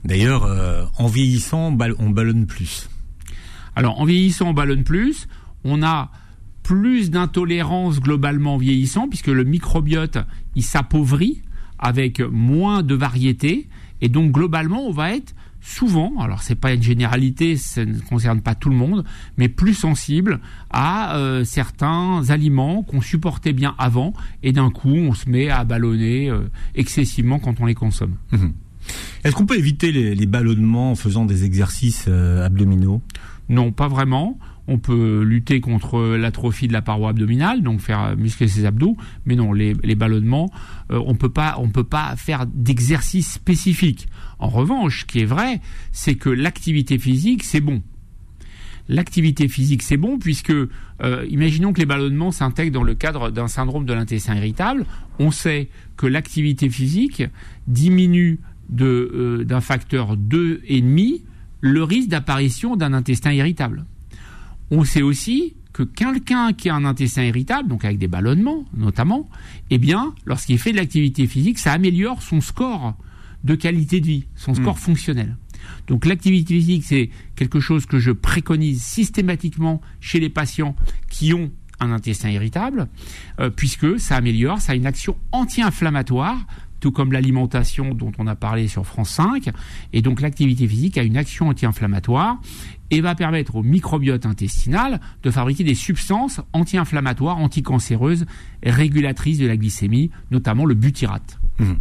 D'ailleurs, 0.06 0.45
euh, 0.45 0.86
en 0.97 1.08
vieillissant, 1.08 1.78
on 1.99 2.10
ballonne 2.10 2.45
plus. 2.47 2.89
Alors, 3.76 4.00
en 4.00 4.06
vieillissant, 4.06 4.50
on 4.50 4.54
ballonne 4.54 4.84
plus. 4.84 5.28
On 5.64 5.84
a 5.84 6.12
plus 6.64 7.12
d'intolérance 7.12 8.00
globalement 8.00 8.56
en 8.56 8.58
vieillissant, 8.58 9.08
puisque 9.08 9.28
le 9.28 9.44
microbiote, 9.44 10.18
il 10.56 10.64
s'appauvrit 10.64 11.42
avec 11.78 12.20
moins 12.20 12.84
de 12.84 12.96
variétés. 12.96 13.68
Et 14.02 14.10
donc, 14.10 14.32
globalement, 14.32 14.88
on 14.88 14.92
va 14.92 15.16
être 15.16 15.36
souvent, 15.66 16.20
alors 16.20 16.44
c'est 16.44 16.56
pas 16.56 16.74
une 16.74 16.84
généralité, 16.84 17.58
ça 17.58 17.86
ne 17.86 17.98
concerne 18.00 18.42
pas 18.42 18.54
tout 18.54 18.70
le 18.70 18.76
monde, 18.76 19.04
mais 19.38 19.50
plus 19.50 19.74
sensible 19.74 20.40
à 20.70 21.18
euh, 21.18 21.44
certains 21.44 22.30
aliments 22.30 22.84
qu'on 22.84 23.02
supportait 23.02 23.52
bien 23.52 23.74
avant 23.80 24.14
et 24.44 24.52
d'un 24.52 24.70
coup 24.70 24.94
on 24.94 25.14
se 25.14 25.28
met 25.28 25.50
à 25.50 25.64
ballonner 25.64 26.30
euh, 26.30 26.44
excessivement 26.76 27.40
quand 27.40 27.60
on 27.60 27.66
les 27.66 27.74
consomme. 27.74 28.16
Mhm. 28.32 28.54
Est-ce 29.24 29.36
qu'on 29.36 29.48
peut 29.48 29.58
éviter 29.58 29.92
les, 29.92 30.26
ballonnements 30.28 30.92
en 30.92 30.96
faisant 30.96 31.26
des 31.26 31.44
exercices 31.44 32.06
euh, 32.08 32.46
abdominaux? 32.46 33.02
Non, 33.49 33.71
pas 33.71 33.88
vraiment 33.88 34.38
on 34.67 34.77
peut 34.77 35.21
lutter 35.21 35.62
contre 35.62 36.15
l'atrophie 36.15 36.67
de 36.67 36.73
la 36.73 36.81
paroi 36.81 37.12
abdominale, 37.12 37.62
donc 37.62 37.81
faire 37.81 38.17
muscler 38.17 38.47
ses 38.47 38.65
abdos, 38.65 38.97
mais 39.25 39.36
non, 39.36 39.53
les, 39.53 39.73
ballonnements, 39.95 40.51
euh, 40.91 40.99
on 41.05 41.15
on 41.58 41.69
peut 41.69 41.84
pas 41.84 42.15
faire 42.17 42.45
d'exercice 42.45 43.34
spécifique. 43.34 44.08
En 44.39 44.49
revanche, 44.49 45.01
ce 45.01 45.05
qui 45.05 45.19
est 45.19 45.25
vrai, 45.25 45.62
c'est 45.91 46.15
que 46.15 46.29
l'activité 46.29 46.97
physique, 46.97 47.43
c'est 47.43 47.62
bon. 47.62 47.81
L'activité 48.88 49.47
physique, 49.47 49.81
c'est 49.81 49.97
bon 49.97 50.19
puisque, 50.19 50.51
euh, 50.51 51.25
imaginons 51.29 51.73
que 51.73 51.79
les 51.79 51.88
ballonnements 51.88 52.31
s'intègrent 52.31 52.73
dans 52.73 52.84
le 52.84 52.93
cadre 52.93 53.31
d'un 53.31 53.47
syndrome 53.47 53.86
de 53.86 53.93
l'intestin 53.93 54.36
irritable. 54.36 54.86
On 55.17 55.31
sait 55.31 55.69
que 55.97 56.05
l'activité 56.05 56.69
physique 56.69 57.23
diminue 57.67 58.39
euh, 58.79 59.43
d'un 59.43 59.62
facteur 59.62 60.15
2,5 60.17 61.21
le 61.65 61.84
risque 61.84 62.10
d'apparition 62.10 62.75
d'un 62.75 62.93
intestin 62.93 63.32
irritable. 63.34 63.86
On 64.69 64.84
sait 64.84 65.01
aussi 65.01 65.56
que 65.73 65.82
quelqu'un 65.82 66.54
qui 66.54 66.69
a 66.69 66.75
un 66.75 66.86
intestin 66.86 67.23
irritable, 67.23 67.69
donc 67.69 67.84
avec 67.84 67.97
des 67.97 68.08
ballonnements 68.08 68.65
notamment, 68.78 69.28
eh 69.71 69.80
bien, 69.80 70.13
lorsqu'il 70.25 70.60
fait 70.60 70.73
de 70.73 70.78
l'activité 70.78 71.25
physique, 71.25 71.58
ça 71.58 71.73
améliore 71.73 72.21
son 72.21 72.39
score 72.39 72.95
de 73.43 73.56
qualité 73.56 73.99
de 73.99 74.06
vie, 74.06 74.25
son 74.36 74.54
score 74.54 74.75
hmm. 74.75 74.80
fonctionnel. 74.80 75.38
Donc 75.88 76.06
l'activité 76.06 76.54
physique, 76.54 76.84
c'est 76.86 77.10
quelque 77.36 77.60
chose 77.60 77.88
que 77.88 77.97
je 77.97 78.12
préconise 78.12 78.84
systématiquement 78.84 79.82
chez 79.99 80.19
les 80.19 80.30
patients 80.30 80.75
qui 81.10 81.34
ont 81.34 81.51
un 81.80 81.91
intestin 81.91 82.30
irritable, 82.30 82.88
euh, 83.39 83.49
puisque 83.49 83.99
ça 83.99 84.17
améliore, 84.17 84.62
ça 84.62 84.73
a 84.73 84.75
une 84.75 84.86
action 84.86 85.17
anti-inflammatoire, 85.32 86.45
tout 86.80 86.92
comme 86.92 87.12
l'alimentation 87.12 87.94
dont 87.94 88.12
on 88.18 88.28
a 88.28 88.36
parlé 88.36 88.68
sur 88.68 88.86
France 88.86 89.10
5. 89.12 89.50
Et 89.94 90.02
donc 90.02 90.22
l'activité 90.22 90.68
physique 90.68 90.98
a 90.98 91.04
une 91.04 91.18
action 91.18 91.50
anti-inflammatoire 91.50 92.40
et 92.92 93.02
va 93.02 93.16
permettre 93.16 93.56
au 93.56 93.64
microbiote 93.64 94.26
intestinal 94.26 95.00
de 95.24 95.32
fabriquer 95.32 95.64
des 95.64 95.76
substances 95.76 96.42
anti-inflammatoires, 96.54 97.38
anticancéreuses, 97.38 98.26
régulatrices 98.64 99.40
de 99.40 99.48
la 99.48 99.58
glycémie, 99.58 100.12
notamment 100.32 100.66
le 100.66 100.76
butyrate. 100.76 101.40
Mmh. 101.60 101.74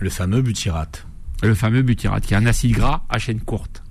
Le 0.00 0.10
fameux 0.10 0.42
butyrate. 0.42 1.06
Le 1.42 1.54
fameux 1.54 1.82
butyrate, 1.82 2.26
qui 2.26 2.34
est 2.34 2.36
un 2.36 2.46
acide 2.46 2.72
gras 2.72 3.04
à 3.08 3.18
chaîne 3.18 3.40
courte. 3.40 3.82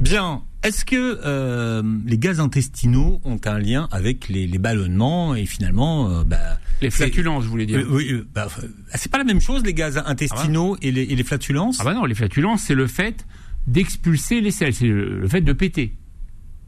Bien. 0.00 0.42
Est-ce 0.62 0.84
que 0.84 1.20
euh, 1.24 1.82
les 2.06 2.18
gaz 2.18 2.40
intestinaux 2.40 3.20
ont 3.24 3.40
un 3.44 3.58
lien 3.58 3.88
avec 3.92 4.28
les, 4.28 4.46
ballonnements 4.58 5.34
et 5.34 5.46
finalement 5.46 6.10
euh, 6.10 6.24
bah, 6.24 6.58
les 6.82 6.90
flatulences, 6.90 7.44
je 7.44 7.48
voulais 7.48 7.66
dire. 7.66 7.80
Euh, 7.80 7.86
oui, 7.88 8.22
bah, 8.34 8.48
c'est 8.94 9.10
pas 9.10 9.18
la 9.18 9.24
même 9.24 9.40
chose 9.40 9.62
les 9.64 9.74
gaz 9.74 10.02
intestinaux 10.04 10.74
ah 10.74 10.78
bah. 10.80 10.88
et, 10.88 10.90
les, 10.90 11.02
et, 11.02 11.14
les, 11.14 11.24
flatulences. 11.24 11.78
Ah 11.80 11.84
bah 11.84 11.94
non, 11.94 12.04
les 12.04 12.14
flatulences 12.14 12.62
c'est 12.62 12.74
le 12.74 12.86
fait 12.86 13.26
d'expulser 13.66 14.40
les 14.40 14.50
selles, 14.50 14.74
c'est 14.74 14.88
le, 14.88 15.26
fait 15.28 15.40
de 15.40 15.52
péter. 15.52 15.94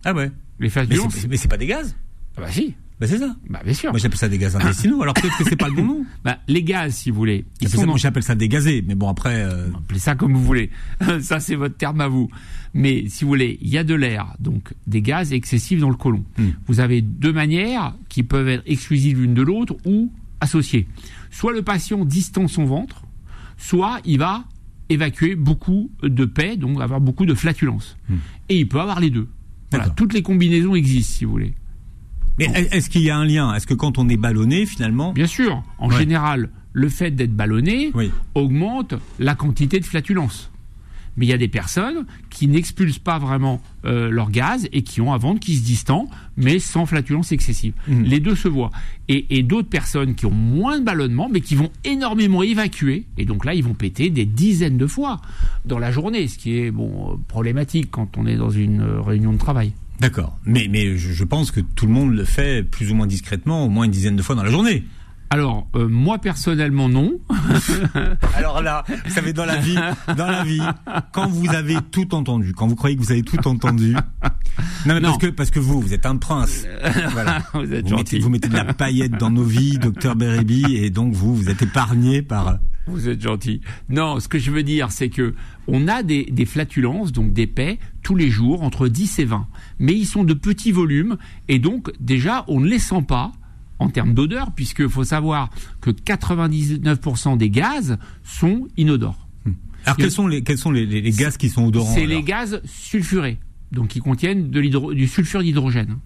Ah 0.04 0.12
ouais. 0.12 0.30
Les 0.60 0.70
flatulences. 0.70 1.26
Mais 1.28 1.36
c'est 1.36 1.48
pas 1.48 1.56
des 1.56 1.66
gaz. 1.66 1.96
Ah 2.36 2.42
bah 2.42 2.50
si. 2.50 2.74
Bah 3.00 3.06
c'est 3.06 3.18
ça. 3.18 3.36
Bah 3.48 3.60
bien 3.64 3.74
sûr. 3.74 3.90
Moi 3.90 3.98
j'appelle 3.98 4.18
ça 4.18 4.28
des 4.28 4.38
gaz 4.38 4.56
intestinaux. 4.56 5.02
alors 5.02 5.14
peut-être 5.14 5.36
que 5.38 5.44
c'est 5.44 5.56
pas 5.56 5.68
le 5.68 5.74
bon 5.74 5.84
nom. 5.84 6.06
Bah 6.24 6.38
les 6.48 6.62
gaz, 6.62 6.94
si 6.94 7.10
vous 7.10 7.16
voulez. 7.16 7.44
J'appelle 7.96 8.22
ça, 8.22 8.34
des 8.34 8.48
gazés. 8.48 8.82
Mais 8.86 8.94
bon 8.94 9.08
après. 9.08 9.42
Euh... 9.42 9.68
Appelez 9.74 10.00
ça 10.00 10.14
comme 10.16 10.34
vous 10.34 10.44
voulez. 10.44 10.70
ça 11.20 11.38
c'est 11.38 11.54
votre 11.54 11.76
terme 11.76 12.00
à 12.00 12.08
vous. 12.08 12.28
Mais 12.74 13.04
si 13.08 13.24
vous 13.24 13.28
voulez, 13.28 13.58
il 13.62 13.68
y 13.68 13.78
a 13.78 13.84
de 13.84 13.94
l'air, 13.94 14.34
donc 14.40 14.74
des 14.86 15.00
gaz 15.00 15.32
excessifs 15.32 15.80
dans 15.80 15.90
le 15.90 15.96
côlon. 15.96 16.24
Hmm. 16.38 16.50
Vous 16.66 16.80
avez 16.80 17.00
deux 17.00 17.32
manières 17.32 17.94
qui 18.08 18.22
peuvent 18.22 18.48
être 18.48 18.64
exclusives 18.66 19.20
l'une 19.20 19.34
de 19.34 19.42
l'autre 19.42 19.76
ou 19.84 20.12
associées. 20.40 20.88
Soit 21.30 21.52
le 21.52 21.62
patient 21.62 22.04
distend 22.04 22.48
son 22.48 22.64
ventre, 22.64 23.04
soit 23.56 24.00
il 24.04 24.18
va 24.18 24.44
évacuer 24.88 25.34
beaucoup 25.34 25.90
de 26.02 26.24
paix, 26.24 26.56
donc 26.56 26.80
avoir 26.80 27.00
beaucoup 27.00 27.26
de 27.26 27.34
flatulences. 27.34 27.96
Hmm. 28.08 28.16
Et 28.48 28.58
il 28.58 28.68
peut 28.68 28.80
avoir 28.80 29.00
les 29.00 29.10
deux. 29.10 29.28
Voilà, 29.70 29.90
toutes 29.90 30.14
les 30.14 30.22
combinaisons 30.22 30.74
existent, 30.74 31.18
si 31.18 31.24
vous 31.24 31.32
voulez. 31.32 31.54
Mais 32.38 32.46
est-ce 32.72 32.90
qu'il 32.90 33.02
y 33.02 33.10
a 33.10 33.16
un 33.16 33.24
lien? 33.24 33.54
Est-ce 33.54 33.66
que 33.66 33.74
quand 33.74 33.98
on 33.98 34.08
est 34.08 34.16
ballonné, 34.16 34.66
finalement 34.66 35.12
Bien 35.12 35.26
sûr. 35.26 35.62
En 35.78 35.90
général, 35.90 36.50
le 36.72 36.88
fait 36.88 37.10
d'être 37.10 37.34
ballonné 37.34 37.92
augmente 38.34 38.94
la 39.18 39.34
quantité 39.34 39.80
de 39.80 39.84
flatulences 39.84 40.50
mais 41.18 41.26
il 41.26 41.28
y 41.28 41.32
a 41.32 41.38
des 41.38 41.48
personnes 41.48 42.06
qui 42.30 42.46
n'expulsent 42.46 43.00
pas 43.00 43.18
vraiment 43.18 43.60
euh, 43.84 44.08
leur 44.08 44.30
gaz 44.30 44.68
et 44.72 44.82
qui 44.82 45.00
ont 45.00 45.12
un 45.12 45.18
ventre 45.18 45.40
qui 45.40 45.56
se 45.56 45.64
distend, 45.64 46.08
mais 46.36 46.60
sans 46.60 46.86
flatulence 46.86 47.32
excessive. 47.32 47.74
Mmh. 47.88 48.02
Les 48.04 48.20
deux 48.20 48.36
se 48.36 48.46
voient. 48.46 48.70
Et, 49.08 49.42
d'autres 49.42 49.68
personnes 49.68 50.14
qui 50.14 50.26
ont 50.26 50.30
moins 50.30 50.78
de 50.78 50.84
ballonnement, 50.84 51.28
mais 51.30 51.40
qui 51.40 51.56
vont 51.56 51.70
énormément 51.84 52.42
évacuer, 52.42 53.06
et 53.16 53.24
donc 53.24 53.44
là, 53.44 53.54
ils 53.54 53.64
vont 53.64 53.74
péter 53.74 54.10
des 54.10 54.26
dizaines 54.26 54.76
de 54.76 54.86
fois 54.86 55.20
dans 55.64 55.78
la 55.78 55.90
journée, 55.90 56.28
ce 56.28 56.38
qui 56.38 56.58
est 56.58 56.70
bon 56.70 57.18
problématique 57.26 57.90
quand 57.90 58.16
on 58.16 58.26
est 58.26 58.36
dans 58.36 58.50
une 58.50 58.82
euh, 58.82 59.00
réunion 59.00 59.32
de 59.32 59.38
travail. 59.38 59.72
D'accord. 60.00 60.38
Mais, 60.44 60.68
mais 60.70 60.96
je 60.96 61.24
pense 61.24 61.50
que 61.50 61.60
tout 61.60 61.86
le 61.86 61.92
monde 61.92 62.14
le 62.14 62.24
fait 62.24 62.62
plus 62.62 62.92
ou 62.92 62.94
moins 62.94 63.06
discrètement, 63.06 63.64
au 63.64 63.68
moins 63.68 63.84
une 63.84 63.90
dizaine 63.90 64.16
de 64.16 64.22
fois 64.22 64.34
dans 64.34 64.44
la 64.44 64.50
journée. 64.50 64.84
Alors 65.30 65.68
euh, 65.74 65.88
moi 65.88 66.18
personnellement 66.18 66.88
non. 66.88 67.18
Alors 68.34 68.62
là, 68.62 68.84
vous 69.04 69.10
savez 69.10 69.34
dans 69.34 69.44
la 69.44 69.56
vie, 69.56 69.78
dans 70.16 70.26
la 70.26 70.42
vie, 70.42 70.62
quand 71.12 71.28
vous 71.28 71.50
avez 71.50 71.76
tout 71.90 72.14
entendu, 72.14 72.54
quand 72.54 72.66
vous 72.66 72.76
croyez 72.76 72.96
que 72.96 73.02
vous 73.02 73.12
avez 73.12 73.22
tout 73.22 73.46
entendu, 73.46 73.94
non, 74.86 74.94
mais 74.94 75.00
parce 75.00 75.18
que 75.18 75.26
parce 75.26 75.50
que 75.50 75.60
vous, 75.60 75.80
vous 75.80 75.94
êtes 75.94 76.06
un 76.06 76.16
prince. 76.16 76.66
Voilà. 77.12 77.42
vous 77.54 77.72
êtes 77.72 77.88
vous 77.88 77.96
Mettez, 77.96 78.18
vous 78.18 78.30
mettez 78.30 78.48
de 78.48 78.54
la 78.54 78.72
paillette 78.74 79.12
dans 79.12 79.30
nos 79.30 79.44
vies, 79.44 79.78
docteur 79.82 80.16
Bérébi, 80.16 80.76
et 80.76 80.90
donc 80.90 81.14
vous, 81.14 81.34
vous 81.34 81.48
êtes 81.48 81.62
épargné 81.62 82.22
par. 82.22 82.58
Vous 82.86 83.08
êtes 83.08 83.20
gentil. 83.20 83.60
Non, 83.88 84.18
ce 84.20 84.28
que 84.28 84.38
je 84.38 84.50
veux 84.50 84.62
dire, 84.62 84.90
c'est 84.90 85.10
que 85.10 85.34
on 85.66 85.88
a 85.88 86.02
des, 86.02 86.24
des 86.24 86.46
flatulences, 86.46 87.12
donc 87.12 87.32
des 87.32 87.46
paix, 87.46 87.78
tous 88.02 88.16
les 88.16 88.30
jours, 88.30 88.62
entre 88.62 88.88
10 88.88 89.18
et 89.18 89.24
20. 89.24 89.46
Mais 89.78 89.94
ils 89.94 90.06
sont 90.06 90.24
de 90.24 90.34
petits 90.34 90.72
volumes, 90.72 91.18
et 91.48 91.58
donc 91.58 91.92
déjà, 92.00 92.44
on 92.48 92.60
ne 92.60 92.66
les 92.66 92.78
sent 92.78 93.02
pas 93.06 93.32
en 93.78 93.88
termes 93.90 94.14
d'odeur, 94.14 94.52
puisqu'il 94.52 94.88
faut 94.88 95.04
savoir 95.04 95.50
que 95.80 95.90
99% 95.90 97.36
des 97.36 97.50
gaz 97.50 97.98
sont 98.22 98.68
inodores. 98.76 99.28
Hmm. 99.44 99.52
Alors 99.84 99.96
quels 99.96 100.10
sont, 100.10 100.26
les, 100.26 100.42
quels 100.42 100.58
sont 100.58 100.70
les, 100.70 100.86
gaz 101.12 101.36
qui 101.36 101.48
sont 101.48 101.66
odorants 101.66 101.94
C'est 101.94 102.06
les 102.06 102.22
gaz 102.22 102.60
sulfurés, 102.64 103.38
donc 103.72 103.88
qui 103.88 104.00
contiennent 104.00 104.50
de 104.50 104.60
du 104.92 105.06
sulfure 105.06 105.42
d'hydrogène. 105.42 105.98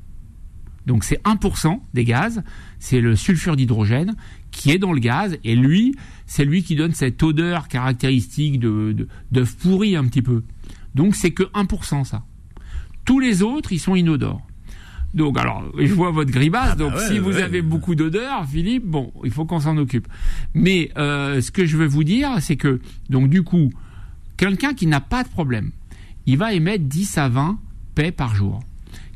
Donc 0.86 1.04
c'est 1.04 1.22
1% 1.22 1.80
des 1.94 2.04
gaz, 2.04 2.42
c'est 2.78 3.00
le 3.00 3.14
sulfure 3.14 3.56
d'hydrogène 3.56 4.16
qui 4.50 4.70
est 4.70 4.78
dans 4.78 4.92
le 4.92 4.98
gaz, 4.98 5.38
et 5.44 5.54
lui, 5.54 5.94
c'est 6.26 6.44
lui 6.44 6.62
qui 6.62 6.74
donne 6.74 6.92
cette 6.92 7.22
odeur 7.22 7.68
caractéristique 7.68 8.58
de, 8.58 8.92
de, 8.92 9.08
d'œuf 9.30 9.56
pourri 9.56 9.96
un 9.96 10.04
petit 10.04 10.22
peu. 10.22 10.42
Donc 10.94 11.14
c'est 11.14 11.30
que 11.30 11.44
1% 11.44 12.04
ça. 12.04 12.24
Tous 13.04 13.20
les 13.20 13.42
autres, 13.42 13.72
ils 13.72 13.80
sont 13.80 13.94
inodores. 13.94 14.46
Donc, 15.14 15.38
alors, 15.38 15.64
je 15.78 15.92
vois 15.92 16.10
votre 16.10 16.30
grimace. 16.30 16.70
Ah 16.72 16.74
bah 16.74 16.84
donc, 16.84 16.94
ouais, 16.94 17.06
si 17.06 17.18
vous 17.18 17.32
ouais. 17.32 17.42
avez 17.42 17.60
beaucoup 17.60 17.94
d'odeur, 17.94 18.46
Philippe, 18.46 18.84
bon, 18.84 19.12
il 19.24 19.30
faut 19.30 19.44
qu'on 19.44 19.60
s'en 19.60 19.76
occupe. 19.76 20.08
Mais 20.54 20.90
euh, 20.96 21.40
ce 21.40 21.50
que 21.50 21.66
je 21.66 21.76
veux 21.76 21.86
vous 21.86 22.04
dire, 22.04 22.36
c'est 22.40 22.56
que, 22.56 22.80
donc, 23.10 23.28
du 23.28 23.42
coup, 23.42 23.70
quelqu'un 24.36 24.72
qui 24.72 24.86
n'a 24.86 25.00
pas 25.00 25.22
de 25.22 25.28
problème, 25.28 25.72
il 26.26 26.38
va 26.38 26.52
émettre 26.52 26.84
10 26.84 27.18
à 27.18 27.28
20 27.28 27.58
paix 27.94 28.12
par 28.12 28.34
jour, 28.34 28.60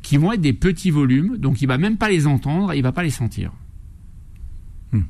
qui 0.02 0.16
vont 0.16 0.32
être 0.32 0.40
des 0.40 0.52
petits 0.52 0.90
volumes, 0.90 1.36
donc 1.36 1.62
il 1.62 1.66
va 1.66 1.78
même 1.78 1.96
pas 1.96 2.08
les 2.08 2.26
entendre, 2.26 2.74
il 2.74 2.82
va 2.82 2.92
pas 2.92 3.02
les 3.02 3.10
sentir. 3.10 3.52
Hmm. 4.92 5.02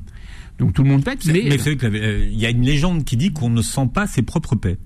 Donc 0.57 0.73
tout 0.73 0.83
le 0.83 0.89
monde 0.89 1.03
pète, 1.03 1.25
Mais, 1.27 1.57
c'est 1.57 1.75
vrai 1.75 1.77
qu'il 1.77 2.39
y 2.39 2.45
a 2.45 2.49
une 2.49 2.63
légende 2.63 3.03
qui 3.03 3.17
dit 3.17 3.31
qu'on 3.31 3.49
ne 3.49 3.61
sent 3.61 3.89
pas 3.93 4.07
ses 4.07 4.23
propres 4.23 4.55
paix. 4.55 4.77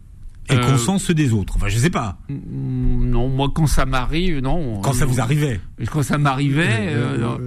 Et 0.52 0.56
Euh, 0.56 0.72
qu'on 0.72 0.78
sent 0.78 1.00
ceux 1.06 1.14
des 1.14 1.34
autres. 1.34 1.54
Enfin, 1.56 1.68
je 1.70 1.78
sais 1.78 1.90
pas. 1.90 2.18
Mm, 2.30 3.10
non, 3.10 3.30
moi 3.30 3.50
quand 3.54 3.68
ça 3.68 3.86
m'arrive, 3.86 4.40
non. 4.40 4.82
Quand 4.82 4.94
ça 4.94 5.06
Euh, 5.06 5.08
vous 5.08 5.20
arrivait. 5.22 5.60
Quand 5.92 6.04
ça 6.04 6.18
m'arrivait 6.18 6.68
euh, 6.90 7.18
dans, 7.18 7.38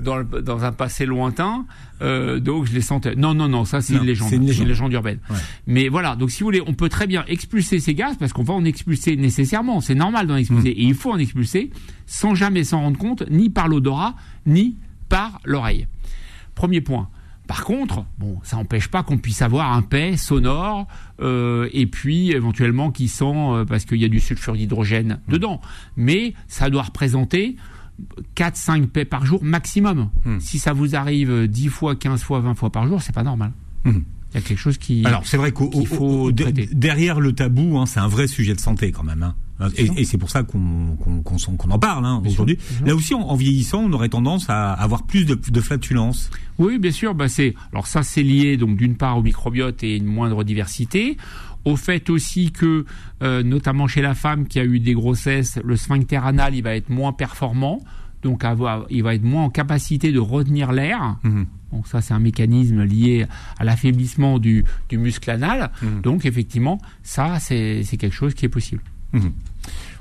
dans, 0.00 0.16
le- 0.16 0.42
dans 0.42 0.64
un 0.64 0.72
passé 0.72 1.04
lointain, 1.06 1.64
euh, 2.02 2.38
donc 2.40 2.66
je 2.66 2.72
les 2.72 2.80
sentais. 2.80 3.14
Non, 3.16 3.34
non, 3.34 3.48
non, 3.48 3.64
ça 3.64 3.80
c'est 3.80 3.94
une 3.94 4.04
légende, 4.04 4.28
c'est 4.30 4.36
une 4.36 4.68
légende. 4.68 4.92
urbaine. 4.92 5.18
Ouais. 5.30 5.36
Mais 5.66 5.88
voilà, 5.88 6.16
donc 6.16 6.30
si 6.30 6.40
vous 6.40 6.46
voulez, 6.46 6.62
on 6.66 6.74
peut 6.74 6.88
très 6.88 7.06
bien 7.06 7.24
expulser 7.28 7.80
ces 7.80 7.94
gaz 7.94 8.16
parce 8.18 8.32
qu'on 8.32 8.42
va 8.44 8.54
en 8.54 8.64
expulser 8.64 9.16
nécessairement. 9.16 9.80
C'est 9.80 9.94
normal 9.94 10.26
d'en 10.26 10.36
expulser 10.36 10.70
Mm. 10.70 10.78
et 10.78 10.82
il 10.84 10.94
faut 10.94 11.10
en 11.12 11.18
expulser 11.18 11.70
sans 12.06 12.34
jamais 12.34 12.64
s'en 12.64 12.80
rendre 12.80 12.98
compte, 12.98 13.24
ni 13.30 13.50
par 13.50 13.68
l'odorat, 13.68 14.14
ni 14.46 14.76
par 15.08 15.40
l'oreille. 15.44 15.86
Premier 16.54 16.80
point. 16.80 17.08
Par 17.52 17.64
contre, 17.66 18.06
bon, 18.18 18.38
ça 18.44 18.56
n'empêche 18.56 18.88
pas 18.88 19.02
qu'on 19.02 19.18
puisse 19.18 19.42
avoir 19.42 19.72
un 19.74 19.82
paix 19.82 20.16
sonore 20.16 20.86
euh, 21.20 21.68
et 21.74 21.84
puis 21.86 22.30
éventuellement 22.30 22.90
qui 22.90 23.08
sent 23.08 23.24
euh, 23.26 23.66
parce 23.66 23.84
qu'il 23.84 23.98
y 24.00 24.06
a 24.06 24.08
du 24.08 24.20
sulfure 24.20 24.54
d'hydrogène 24.54 25.18
Mm. 25.28 25.32
dedans. 25.32 25.60
Mais 25.98 26.32
ça 26.48 26.70
doit 26.70 26.84
représenter 26.84 27.56
4-5 28.36 28.86
paix 28.86 29.04
par 29.04 29.26
jour 29.26 29.44
maximum. 29.44 30.08
Hmm. 30.24 30.40
Si 30.40 30.58
ça 30.58 30.72
vous 30.72 30.96
arrive 30.96 31.30
euh, 31.30 31.46
10 31.46 31.68
fois, 31.68 31.94
15 31.94 32.22
fois, 32.22 32.40
20 32.40 32.54
fois 32.54 32.70
par 32.72 32.86
jour, 32.86 33.02
c'est 33.02 33.14
pas 33.14 33.22
normal. 33.22 33.52
Hmm. 33.84 33.98
Il 34.32 34.36
y 34.36 34.38
a 34.38 34.40
quelque 34.40 34.58
chose 34.58 34.78
qui. 34.78 35.04
Alors, 35.04 35.26
c'est 35.26 35.36
vrai 35.36 35.52
qu'au 35.52 36.32
traiter. 36.32 36.70
derrière 36.72 37.20
le 37.20 37.34
tabou, 37.34 37.76
hein, 37.76 37.84
c'est 37.84 38.00
un 38.00 38.08
vrai 38.08 38.28
sujet 38.28 38.54
de 38.54 38.60
santé 38.60 38.90
quand 38.92 39.02
même. 39.04 39.22
hein. 39.22 39.34
Et, 39.76 39.90
et 39.96 40.04
c'est 40.04 40.18
pour 40.18 40.30
ça 40.30 40.42
qu'on 40.42 40.96
en 41.70 41.78
parle 41.78 42.04
hein, 42.04 42.22
aujourd'hui. 42.26 42.58
Là 42.84 42.94
aussi, 42.94 43.14
en, 43.14 43.20
en 43.20 43.36
vieillissant, 43.36 43.84
on 43.84 43.92
aurait 43.92 44.08
tendance 44.08 44.50
à 44.50 44.72
avoir 44.72 45.04
plus 45.04 45.24
de, 45.24 45.34
de 45.34 45.60
flatulences. 45.60 46.30
Oui, 46.58 46.78
bien 46.78 46.90
sûr. 46.90 47.14
Bah 47.14 47.28
c'est 47.28 47.54
alors 47.72 47.86
ça 47.86 48.02
c'est 48.02 48.22
lié 48.22 48.56
donc 48.56 48.76
d'une 48.76 48.96
part 48.96 49.18
au 49.18 49.22
microbiote 49.22 49.82
et 49.82 49.96
une 49.96 50.06
moindre 50.06 50.44
diversité, 50.44 51.16
au 51.64 51.76
fait 51.76 52.10
aussi 52.10 52.50
que 52.50 52.84
euh, 53.22 53.42
notamment 53.42 53.86
chez 53.86 54.02
la 54.02 54.14
femme 54.14 54.46
qui 54.46 54.58
a 54.58 54.64
eu 54.64 54.80
des 54.80 54.94
grossesses, 54.94 55.58
le 55.64 55.76
sphincter 55.76 56.16
anal 56.16 56.54
il 56.54 56.62
va 56.62 56.74
être 56.74 56.90
moins 56.90 57.12
performant, 57.12 57.82
donc 58.22 58.44
avoir, 58.44 58.86
il 58.90 59.02
va 59.02 59.14
être 59.14 59.24
moins 59.24 59.44
en 59.44 59.50
capacité 59.50 60.12
de 60.12 60.18
retenir 60.18 60.72
l'air. 60.72 61.18
Mhm. 61.22 61.46
Donc 61.72 61.86
ça 61.86 62.00
c'est 62.00 62.14
un 62.14 62.18
mécanisme 62.18 62.82
lié 62.82 63.26
à 63.58 63.64
l'affaiblissement 63.64 64.38
du, 64.38 64.64
du 64.88 64.98
muscle 64.98 65.30
anal. 65.30 65.70
Mhm. 65.82 66.00
Donc 66.02 66.26
effectivement 66.26 66.78
ça 67.02 67.38
c'est 67.38 67.84
quelque 67.98 68.14
chose 68.14 68.34
qui 68.34 68.44
est 68.44 68.50
possible. 68.50 68.82
Mhm. 69.12 69.32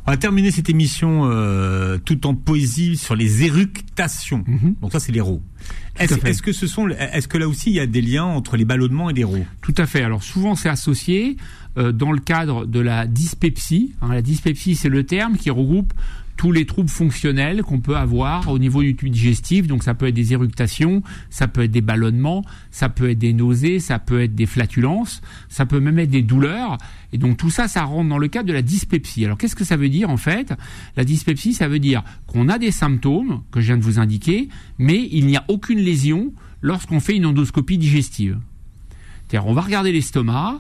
On 0.08 0.12
va 0.12 0.18
terminer 0.18 0.50
cette 0.50 0.68
émission 0.70 1.30
euh, 1.30 2.00
tout 2.04 2.26
en 2.26 2.34
poésie 2.34 2.98
sur 2.98 3.16
les 3.16 3.44
éructations. 3.44 4.44
Mhm. 4.48 4.76
Donc 4.82 4.92
ça, 4.92 5.00
c'est 5.00 5.12
les 5.12 5.22
rots. 5.22 5.44
est-ce 6.00 6.42
que 6.42 6.52
ce 6.54 6.66
sont, 6.66 6.88
est-ce 6.90 7.28
que 7.28 7.38
là 7.38 7.48
aussi 7.48 7.70
il 7.70 7.76
y 7.76 7.80
a 7.80 7.86
des 7.86 8.02
liens 8.02 8.24
entre 8.24 8.58
les 8.58 8.66
ballonnements 8.66 9.12
et 9.12 9.14
les 9.14 9.24
rots 9.24 9.46
Tout 9.62 9.76
à 9.78 9.86
fait. 9.86 10.02
Alors 10.02 10.24
souvent 10.24 10.56
c'est 10.56 10.70
associé 10.70 11.38
euh, 11.78 11.92
dans 11.92 12.12
le 12.12 12.20
cadre 12.20 12.66
de 12.66 12.80
la 12.80 13.06
dyspepsie. 13.06 13.94
hein. 14.02 14.12
la 14.12 14.24
dyspepsie 14.24 14.76
c'est 14.76 14.90
le 14.90 15.06
terme 15.06 15.38
qui 15.38 15.52
regroupe 15.52 15.94
tous 16.42 16.52
les 16.52 16.66
troubles 16.66 16.90
fonctionnels 16.90 17.62
qu'on 17.62 17.82
peut 17.82 17.96
avoir 17.96 18.50
au 18.50 18.58
niveau 18.58 18.82
du 18.82 18.96
tube 18.96 19.12
digestif. 19.12 19.68
Donc 19.68 19.84
ça 19.84 19.94
peut 19.94 20.08
être 20.08 20.16
des 20.16 20.34
éructations, 20.34 21.04
ça 21.30 21.48
peut 21.48 21.62
être 21.62 21.72
des 21.72 21.82
ballonnements, 21.82 22.44
ça 22.72 22.90
peut 22.90 23.12
être 23.12 23.20
des 23.20 23.32
nausées, 23.32 23.80
ça 23.80 24.00
peut 24.00 24.24
être 24.24 24.34
des 24.34 24.48
flatulences, 24.48 25.22
ça 25.50 25.68
peut 25.68 25.80
même 25.80 26.00
être 26.00 26.10
des 26.10 26.24
douleurs. 26.24 26.80
Et 27.14 27.20
donc 27.20 27.38
tout 27.38 27.52
ça, 27.52 27.68
ça 27.68 27.84
rentre 27.84 28.10
dans 28.10 28.18
le 28.18 28.28
cadre 28.28 28.48
de 28.48 28.54
la 28.54 28.64
dyspepsie. 28.64 29.24
Alors 29.24 29.38
qu'est-ce 29.38 29.56
que 29.56 29.64
ça 29.64 29.78
veut 29.78 29.90
dire 29.90 30.10
en 30.10 30.18
fait? 30.18 30.52
La 30.98 31.04
dyspepsie, 31.04 31.54
ça 31.54 31.68
veut 31.68 31.78
dire 31.78 32.04
qu'on 32.26 32.50
a 32.50 32.58
des 32.58 32.72
symptômes 32.72 33.44
que 33.52 33.62
je 33.62 33.68
viens 33.68 33.78
de 33.78 33.84
vous 33.84 34.00
indiquer, 34.00 34.50
mais 34.80 35.10
il 35.12 35.28
n'y 35.28 35.38
a 35.38 35.46
aucune 35.48 35.78
lésion 35.78 36.34
lorsqu'on 36.64 37.00
fait 37.00 37.16
une 37.16 37.28
endoscopie 37.28 37.78
digestive. 37.78 38.40
C'est-à-dire, 39.32 39.50
on 39.50 39.54
va 39.54 39.62
regarder 39.62 39.94
l'estomac, 39.94 40.60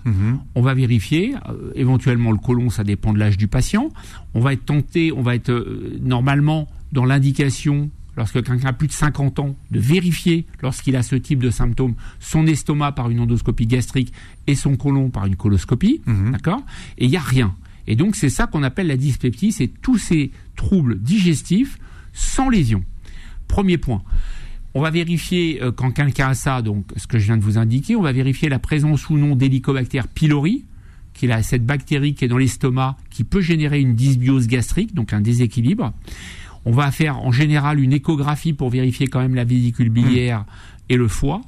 on 0.56 0.62
va 0.62 0.74
vérifier, 0.74 1.36
euh, 1.50 1.72
éventuellement 1.76 2.32
le 2.32 2.38
côlon, 2.38 2.70
ça 2.70 2.86
dépend 2.86 3.12
de 3.12 3.20
l'âge 3.20 3.36
du 3.36 3.50
patient. 3.50 3.90
On 4.34 4.40
va 4.40 4.54
être 4.54 4.64
tenté, 4.64 5.12
on 5.12 5.22
va 5.22 5.36
être 5.36 5.50
euh, 5.50 6.00
normalement 6.02 6.70
dans 6.94 7.04
l'indication, 7.04 7.90
lorsque 8.16 8.42
quelqu'un 8.42 8.70
a 8.70 8.72
plus 8.72 8.88
de 8.88 8.94
50 8.94 9.40
ans, 9.40 9.58
de 9.72 9.80
vérifier, 9.82 10.46
lorsqu'il 10.62 10.96
a 10.96 11.04
ce 11.04 11.18
type 11.18 11.40
de 11.40 11.50
symptômes, 11.50 11.96
son 12.22 12.48
estomac 12.48 12.94
par 12.94 13.10
une 13.10 13.20
endoscopie 13.20 13.68
gastrique 13.68 14.14
et 14.48 14.56
son 14.56 14.78
côlon 14.78 15.10
par 15.10 15.26
une 15.26 15.36
coloscopie. 15.36 16.00
Mhm. 16.06 16.32
D'accord? 16.32 16.62
Et 16.98 17.06
il 17.06 17.10
n'y 17.10 17.18
a 17.18 17.22
rien. 17.22 17.54
Et 17.88 17.98
donc, 17.98 18.16
c'est 18.16 18.30
ça 18.30 18.48
qu'on 18.48 18.64
appelle 18.64 18.88
la 18.88 18.96
dyspepsie, 18.96 19.52
c'est 19.52 19.68
tous 19.82 19.98
ces 19.98 20.32
troubles 20.56 20.98
digestifs 20.98 21.78
sans 22.14 22.48
lésion. 22.48 22.86
Premier 23.50 23.78
point. 23.78 24.02
On 24.74 24.82
va 24.82 24.90
vérifier 24.90 25.62
euh, 25.62 25.72
quand 25.72 25.92
quelqu'un 25.92 26.30
a 26.30 26.34
ça, 26.34 26.62
donc 26.62 26.86
ce 26.96 27.08
que 27.08 27.20
je 27.20 27.26
viens 27.26 27.38
de 27.38 27.44
vous 27.44 27.58
indiquer, 27.58 27.96
on 27.96 28.02
va 28.02 28.12
vérifier 28.14 28.48
la 28.50 28.60
présence 28.60 29.10
ou 29.10 29.18
non 29.18 29.36
d'Helicobacter 29.36 30.02
pylori, 30.14 30.64
qui 31.14 31.26
est 31.26 31.28
la- 31.28 31.44
cette 31.44 31.66
bactérie 31.66 32.14
qui 32.14 32.24
est 32.26 32.28
dans 32.30 32.38
l'estomac, 32.38 32.96
qui 33.10 33.24
peut 33.26 33.42
générer 33.42 33.82
une 33.82 33.96
dysbiose 33.96 34.48
gastrique, 34.48 34.94
donc 34.94 35.12
un 35.14 35.20
déséquilibre. 35.22 35.94
On 36.64 36.72
va 36.72 36.90
faire 36.92 37.20
en 37.20 37.32
général 37.32 37.80
une 37.80 37.92
échographie 37.92 38.54
pour 38.54 38.70
vérifier 38.70 39.08
quand 39.08 39.20
même 39.20 39.36
la 39.36 39.44
vésicule 39.44 39.90
biliaire 39.90 40.46
et 40.90 40.96
le 40.96 41.08
foie. 41.08 41.42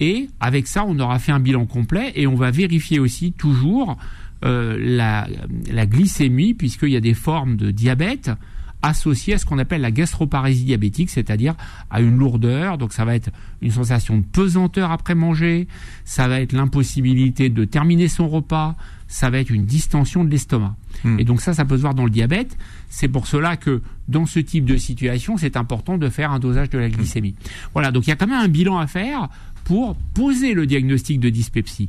Et 0.00 0.28
avec 0.40 0.66
ça, 0.66 0.84
on 0.86 0.98
aura 0.98 1.18
fait 1.18 1.32
un 1.32 1.40
bilan 1.40 1.66
complet 1.66 2.12
et 2.14 2.26
on 2.26 2.36
va 2.36 2.50
vérifier 2.50 2.98
aussi 2.98 3.32
toujours 3.32 3.96
euh, 4.44 4.76
la, 4.78 5.26
la 5.70 5.86
glycémie, 5.86 6.54
puisqu'il 6.54 6.90
y 6.90 6.96
a 6.96 7.00
des 7.00 7.14
formes 7.14 7.56
de 7.56 7.70
diabète 7.70 8.30
associées 8.86 9.34
à 9.34 9.38
ce 9.38 9.46
qu'on 9.46 9.58
appelle 9.58 9.80
la 9.80 9.90
gastroparésie 9.90 10.64
diabétique, 10.64 11.10
c'est-à-dire 11.10 11.54
à 11.90 12.00
une 12.00 12.16
lourdeur. 12.16 12.78
Donc 12.78 12.92
ça 12.92 13.04
va 13.04 13.14
être 13.14 13.30
une 13.62 13.70
sensation 13.70 14.18
de 14.18 14.24
pesanteur 14.24 14.90
après 14.90 15.14
manger, 15.14 15.68
ça 16.04 16.28
va 16.28 16.40
être 16.40 16.52
l'impossibilité 16.52 17.48
de 17.48 17.64
terminer 17.64 18.08
son 18.08 18.28
repas, 18.28 18.76
ça 19.08 19.30
va 19.30 19.38
être 19.38 19.50
une 19.50 19.64
distension 19.64 20.24
de 20.24 20.30
l'estomac. 20.30 20.74
Hmm. 21.04 21.18
Et 21.18 21.24
donc 21.24 21.40
ça, 21.40 21.54
ça 21.54 21.64
peut 21.64 21.76
se 21.76 21.82
voir 21.82 21.94
dans 21.94 22.04
le 22.04 22.10
diabète. 22.10 22.56
C'est 22.88 23.08
pour 23.08 23.26
cela 23.26 23.56
que 23.56 23.82
dans 24.08 24.26
ce 24.26 24.40
type 24.40 24.64
de 24.64 24.76
situation, 24.76 25.36
c'est 25.36 25.56
important 25.56 25.98
de 25.98 26.08
faire 26.08 26.30
un 26.32 26.38
dosage 26.38 26.70
de 26.70 26.78
la 26.78 26.88
glycémie. 26.88 27.34
Voilà, 27.72 27.90
donc 27.92 28.06
il 28.06 28.10
y 28.10 28.12
a 28.12 28.16
quand 28.16 28.26
même 28.26 28.40
un 28.40 28.48
bilan 28.48 28.78
à 28.78 28.86
faire 28.86 29.28
pour 29.64 29.96
poser 30.14 30.54
le 30.54 30.66
diagnostic 30.66 31.20
de 31.20 31.28
dyspepsie. 31.28 31.88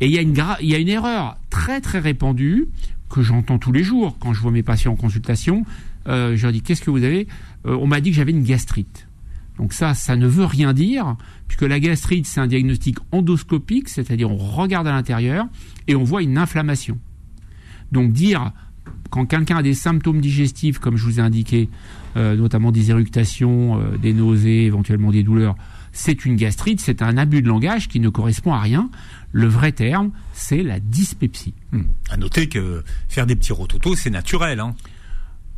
Et 0.00 0.06
il 0.06 0.12
y 0.12 0.18
a 0.18 0.22
une, 0.22 0.32
gra- 0.32 0.56
il 0.60 0.68
y 0.68 0.74
a 0.74 0.78
une 0.78 0.88
erreur 0.88 1.36
très 1.50 1.80
très 1.80 1.98
répandue 1.98 2.68
que 3.10 3.22
j'entends 3.22 3.58
tous 3.58 3.72
les 3.72 3.82
jours 3.82 4.16
quand 4.20 4.32
je 4.32 4.40
vois 4.40 4.52
mes 4.52 4.62
patients 4.62 4.92
en 4.92 4.96
consultation. 4.96 5.64
Euh, 6.08 6.36
je 6.36 6.42
leur 6.42 6.52
dis 6.52 6.62
qu'est-ce 6.62 6.82
que 6.82 6.90
vous 6.90 7.04
avez? 7.04 7.26
Euh, 7.66 7.76
On 7.76 7.86
m'a 7.86 8.00
dit 8.00 8.10
que 8.10 8.16
j'avais 8.16 8.32
une 8.32 8.42
gastrite. 8.42 9.06
Donc 9.58 9.72
ça, 9.72 9.94
ça 9.94 10.16
ne 10.16 10.26
veut 10.26 10.46
rien 10.46 10.72
dire, 10.72 11.16
puisque 11.46 11.62
la 11.62 11.80
gastrite, 11.80 12.26
c'est 12.26 12.40
un 12.40 12.46
diagnostic 12.46 12.96
endoscopique, 13.12 13.88
c'est-à-dire 13.88 14.30
on 14.30 14.36
regarde 14.36 14.86
à 14.86 14.92
l'intérieur 14.92 15.46
et 15.86 15.94
on 15.94 16.02
voit 16.02 16.22
une 16.22 16.38
inflammation. 16.38 16.98
Donc 17.92 18.12
dire, 18.12 18.52
quand 19.10 19.26
quelqu'un 19.26 19.58
a 19.58 19.62
des 19.62 19.74
symptômes 19.74 20.20
digestifs, 20.20 20.78
comme 20.78 20.96
je 20.96 21.04
vous 21.04 21.20
ai 21.20 21.22
indiqué, 21.22 21.68
euh, 22.16 22.36
notamment 22.36 22.72
des 22.72 22.90
éructations, 22.90 23.82
des 24.00 24.14
nausées, 24.14 24.64
éventuellement 24.64 25.10
des 25.10 25.22
douleurs, 25.22 25.56
c'est 25.92 26.24
une 26.24 26.36
gastrite, 26.36 26.80
c'est 26.80 27.02
un 27.02 27.16
abus 27.16 27.42
de 27.42 27.48
langage 27.48 27.88
qui 27.88 28.00
ne 28.00 28.08
correspond 28.08 28.52
à 28.54 28.60
rien. 28.60 28.90
Le 29.32 29.46
vrai 29.46 29.72
terme, 29.72 30.10
c'est 30.32 30.62
la 30.62 30.80
dyspepsie. 30.80 31.54
Hmm. 31.72 31.82
À 32.08 32.16
noter 32.16 32.48
que 32.48 32.82
faire 33.08 33.26
des 33.26 33.36
petits 33.36 33.52
rototos, 33.52 33.96
c'est 33.96 34.10
naturel. 34.10 34.60
Hein. 34.60 34.74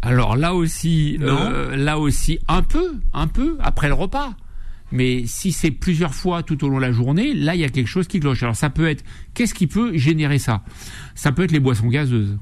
Alors 0.02 0.36
là 0.36 0.54
aussi, 0.54 1.16
Non. 1.20 1.28
euh, 1.38 1.76
là 1.76 1.98
aussi, 1.98 2.38
un 2.48 2.62
peu, 2.62 2.96
un 3.12 3.28
peu 3.28 3.56
après 3.60 3.88
le 3.88 3.94
repas. 3.94 4.34
Mais 4.90 5.24
si 5.26 5.52
c'est 5.52 5.70
plusieurs 5.70 6.14
fois 6.14 6.42
tout 6.42 6.62
au 6.64 6.68
long 6.68 6.76
de 6.76 6.82
la 6.82 6.92
journée, 6.92 7.32
là 7.32 7.54
il 7.54 7.60
y 7.60 7.64
a 7.64 7.68
quelque 7.70 7.86
chose 7.86 8.06
qui 8.08 8.20
cloche. 8.20 8.42
Alors 8.42 8.56
ça 8.56 8.68
peut 8.68 8.86
être, 8.88 9.02
qu'est-ce 9.32 9.54
qui 9.54 9.66
peut 9.66 9.96
générer 9.96 10.38
ça? 10.38 10.62
Ça 11.14 11.32
peut 11.32 11.44
être 11.44 11.52
les 11.52 11.60
boissons 11.60 11.88
gazeuses. 11.88 12.36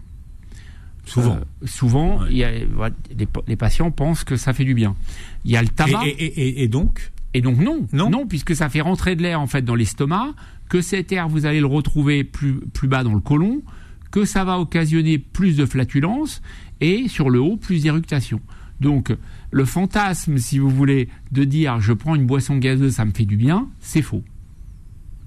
Souvent. 1.07 1.37
Euh, 1.37 1.67
souvent, 1.67 2.21
Ouais. 2.23 2.29
il 2.31 2.37
y 2.39 2.45
a, 2.45 2.51
voilà, 2.75 2.95
les, 3.17 3.29
les 3.47 3.57
patients 3.57 3.91
pensent 3.91 4.25
que 4.25 4.37
ça 4.37 4.53
fait 4.53 4.65
du 4.65 4.75
bien. 4.75 4.97
Il 5.45 5.51
y 5.53 5.57
a 5.57 5.63
le 5.63 5.69
tabac. 5.69 6.03
et- 6.07 6.11
et- 6.11 6.63
et 6.63 6.69
donc? 6.69 7.13
Et 7.35 7.41
donc 7.41 7.59
non, 7.59 7.87
Non. 7.93 8.27
puisque 8.27 8.57
ça 8.57 8.69
fait 8.69 8.81
rentrer 8.81 9.15
de 9.15 9.23
l'air 9.23 9.41
en 9.41 9.47
fait 9.47 9.63
dans 9.63 9.77
l'estomac, 9.77 10.35
que 10.69 10.81
cet 10.81 11.13
air 11.13 11.29
vous 11.29 11.47
allez 11.47 11.61
le 11.61 11.67
retrouver 11.67 12.25
plus 12.25 12.55
plus 12.73 12.89
bas 12.89 13.05
dans 13.05 13.15
le 13.15 13.21
côlon, 13.21 13.63
que 14.11 14.25
ça 14.25 14.45
va 14.45 14.59
occasionner 14.59 15.19
plus 15.19 15.57
de 15.57 15.65
flatulences 15.67 16.43
et 16.81 17.09
sur 17.09 17.31
le 17.31 17.41
haut 17.41 17.57
plus 17.57 17.83
d'éructation. 17.83 18.41
Donc, 18.81 19.15
le 19.51 19.65
fantasme, 19.65 20.39
si 20.39 20.59
vous 20.59 20.71
voulez, 20.71 21.09
de 21.33 21.45
dire 21.45 21.81
je 21.81 21.93
prends 21.93 22.15
une 22.15 22.27
boisson 22.27 22.57
gazeuse, 22.57 22.95
ça 22.95 23.05
me 23.05 23.13
fait 23.13 23.27
du 23.27 23.37
bien, 23.37 23.69
c'est 23.81 24.03
faux. 24.03 24.23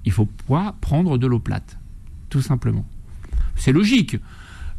Il 0.04 0.12
faut 0.12 0.26
pouvoir 0.26 0.74
prendre 0.74 1.18
de 1.18 1.26
l'eau 1.26 1.38
plate, 1.38 1.78
tout 2.30 2.42
simplement. 2.42 2.84
C'est 3.56 3.72
logique. 3.72 4.16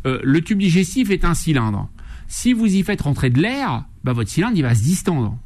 Euh, 0.05 0.19
le 0.23 0.41
tube 0.41 0.59
digestif 0.59 1.09
est 1.09 1.25
un 1.25 1.33
cylindre. 1.33 1.89
Si 2.27 2.53
vous 2.53 2.65
y 2.65 2.83
faites 2.83 3.01
rentrer 3.01 3.29
de 3.29 3.39
l'air, 3.41 3.85
bah, 4.03 4.13
votre 4.13 4.29
cylindre 4.29 4.57
il 4.57 4.61
va 4.63 4.75
se 4.75 4.83
distendre. 4.83 5.37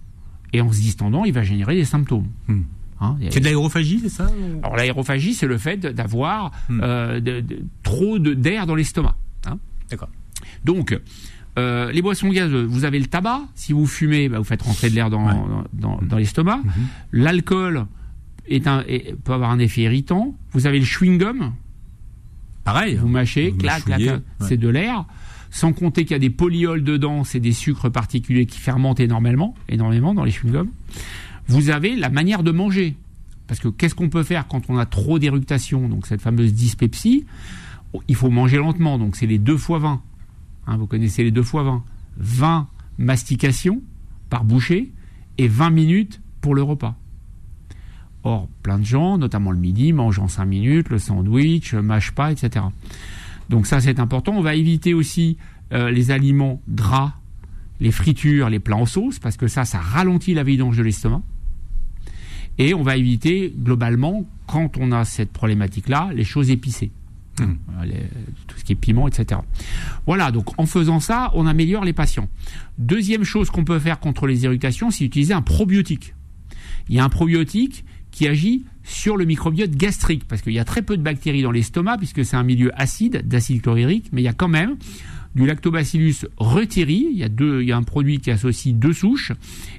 Et 0.51 0.61
en 0.61 0.71
se 0.71 0.79
distendant, 0.79 1.25
il 1.25 1.31
va 1.33 1.43
générer 1.43 1.75
des 1.75 1.85
symptômes. 1.85 2.27
Hmm. 2.47 2.61
Hein, 3.01 3.15
a- 3.25 3.31
C'est 3.31 3.39
de 3.39 3.45
l'aérophagie, 3.45 3.99
c'est 4.01 4.09
ça 4.09 4.29
alors 4.63 4.75
l'aérophagie, 4.75 5.33
c'est 5.33 5.45
le 5.47 5.57
fait 5.57 5.77
d'avoir 5.77 6.51
Hmm. 6.67 6.79
euh, 6.83 7.19
de- 7.21 7.39
de- 7.39 7.63
trop 7.83 8.17
de- 8.19 8.33
d'air 8.33 8.65
dans 8.65 8.75
l'estomac. 8.75 9.15
hein. 9.45 9.57
D'accord. 9.89 10.09
Donc, 10.65 10.97
euh, 11.57 11.91
les 11.91 12.01
boissons 12.01 12.29
gazeuses, 12.29 12.67
vous 12.69 12.85
avez 12.85 12.99
le 12.99 13.05
tabac. 13.07 13.41
Si 13.55 13.73
vous 13.73 13.85
fumez, 13.85 14.29
bah, 14.29 14.37
vous 14.37 14.43
faites 14.43 14.61
rentrer 14.61 14.89
de 14.89 14.95
l'air 14.95 15.09
dans, 15.09 15.25
Ouais. 15.27 15.33
dans, 15.33 15.97
dans- 15.97 15.99
dans 16.01 16.17
l'estomac. 16.17 16.57
Mhm. 16.57 16.71
L'alcool 17.13 17.85
est 18.47 18.67
un, 18.67 18.83
est- 18.87 19.15
peut 19.23 19.33
avoir 19.33 19.51
un 19.51 19.59
effet 19.59 19.81
irritant. 19.81 20.35
Vous 20.53 20.67
avez 20.67 20.79
le 20.79 20.85
chewing-gum. 20.85 21.51
Pareil. 22.63 22.95
Vous 22.95 23.07
mâchez, 23.07 23.49
Vous 23.51 23.57
clac, 23.57 23.83
clac, 23.85 23.99
ouais. 23.99 24.19
c'est 24.41 24.57
de 24.57 24.67
l'air. 24.69 25.05
Sans 25.51 25.73
compter 25.73 26.03
qu'il 26.03 26.11
y 26.11 26.15
a 26.15 26.19
des 26.19 26.29
polyols 26.29 26.83
dedans, 26.83 27.23
c'est 27.23 27.39
des 27.39 27.51
sucres 27.53 27.89
particuliers 27.91 28.45
qui 28.45 28.59
fermentent 28.59 28.99
énormément, 28.99 29.55
énormément 29.67 30.13
dans 30.13 30.23
les 30.23 30.31
chewing-gums. 30.31 30.67
Vous 31.47 31.71
avez 31.71 31.95
la 31.95 32.09
manière 32.09 32.43
de 32.43 32.51
manger. 32.51 32.95
Parce 33.47 33.59
que 33.59 33.67
qu'est-ce 33.67 33.95
qu'on 33.95 34.09
peut 34.09 34.21
faire 34.21 34.47
quand 34.47 34.69
on 34.69 34.77
a 34.77 34.85
trop 34.85 35.17
d'éructation, 35.17 35.89
donc 35.89 36.05
cette 36.05 36.21
fameuse 36.21 36.53
dyspepsie 36.53 37.25
Il 38.07 38.13
faut 38.15 38.29
manger 38.29 38.57
lentement, 38.57 38.99
donc 38.99 39.15
c'est 39.15 39.25
les 39.25 39.39
2 39.39 39.57
fois 39.57 39.79
20. 39.79 40.01
Hein, 40.69 40.77
vous 40.77 40.87
connaissez 40.87 41.23
les 41.23 41.31
2 41.31 41.41
fois 41.41 41.63
20. 41.63 41.83
20 42.17 42.67
mastications 42.99 43.81
par 44.29 44.43
bouchée 44.43 44.91
et 45.37 45.47
20 45.47 45.71
minutes 45.71 46.21
pour 46.41 46.53
le 46.53 46.61
repas. 46.61 46.95
Or, 48.23 48.47
plein 48.61 48.77
de 48.77 48.85
gens, 48.85 49.17
notamment 49.17 49.51
le 49.51 49.57
midi, 49.57 49.93
mangent 49.93 50.19
en 50.19 50.27
5 50.27 50.45
minutes, 50.45 50.89
le 50.89 50.99
sandwich, 50.99 51.73
mâche 51.73 52.11
pas, 52.11 52.31
etc. 52.31 52.65
Donc 53.49 53.65
ça, 53.65 53.79
c'est 53.79 53.99
important. 53.99 54.33
On 54.33 54.41
va 54.41 54.55
éviter 54.55 54.93
aussi 54.93 55.37
euh, 55.73 55.89
les 55.89 56.11
aliments 56.11 56.61
gras, 56.69 57.13
les 57.79 57.91
fritures, 57.91 58.49
les 58.49 58.59
plats 58.59 58.75
en 58.75 58.85
sauce, 58.85 59.17
parce 59.17 59.37
que 59.37 59.47
ça, 59.47 59.65
ça 59.65 59.79
ralentit 59.79 60.33
la 60.33 60.43
vidange 60.43 60.77
de 60.77 60.83
l'estomac. 60.83 61.21
Et 62.57 62.73
on 62.73 62.83
va 62.83 62.97
éviter, 62.97 63.55
globalement, 63.57 64.25
quand 64.45 64.77
on 64.77 64.91
a 64.91 65.05
cette 65.05 65.31
problématique-là, 65.31 66.09
les 66.13 66.25
choses 66.25 66.51
épicées. 66.51 66.91
Tout 68.47 68.57
ce 68.57 68.63
qui 68.63 68.73
est 68.73 68.75
piment, 68.75 69.07
etc. 69.07 69.41
Voilà, 70.05 70.31
donc 70.31 70.59
en 70.59 70.65
faisant 70.65 70.99
ça, 70.99 71.31
on 71.33 71.45
améliore 71.45 71.85
les 71.85 71.93
patients. 71.93 72.29
Deuxième 72.77 73.23
chose 73.23 73.49
qu'on 73.49 73.63
peut 73.63 73.79
faire 73.79 73.99
contre 73.99 74.27
les 74.27 74.43
irritations, 74.43 74.91
c'est 74.91 75.05
utiliser 75.05 75.33
un 75.33 75.41
probiotique. 75.41 76.13
Il 76.87 76.95
y 76.95 76.99
a 76.99 77.03
un 77.03 77.09
probiotique 77.09 77.85
qui 78.11 78.27
agit 78.27 78.65
sur 78.83 79.17
le 79.17 79.25
microbiote 79.25 79.71
gastrique, 79.71 80.25
parce 80.27 80.41
qu'il 80.41 80.53
y 80.53 80.59
a 80.59 80.65
très 80.65 80.81
peu 80.81 80.97
de 80.97 81.03
bactéries 81.03 81.43
dans 81.43 81.51
l'estomac, 81.51 81.97
puisque 81.97 82.25
c'est 82.25 82.35
un 82.35 82.43
milieu 82.43 82.71
acide, 82.79 83.27
d'acide 83.27 83.61
chlorhydrique, 83.61 84.09
mais 84.11 84.21
il 84.21 84.25
y 84.25 84.29
a 84.29 84.33
quand 84.33 84.47
même 84.47 84.77
du 85.35 85.45
lactobacillus 85.45 86.25
deux, 87.29 87.61
il 87.61 87.67
y 87.67 87.71
a 87.71 87.77
un 87.77 87.83
produit 87.83 88.19
qui 88.19 88.31
associe 88.31 88.73
deux 88.73 88.93
souches, 88.93 89.31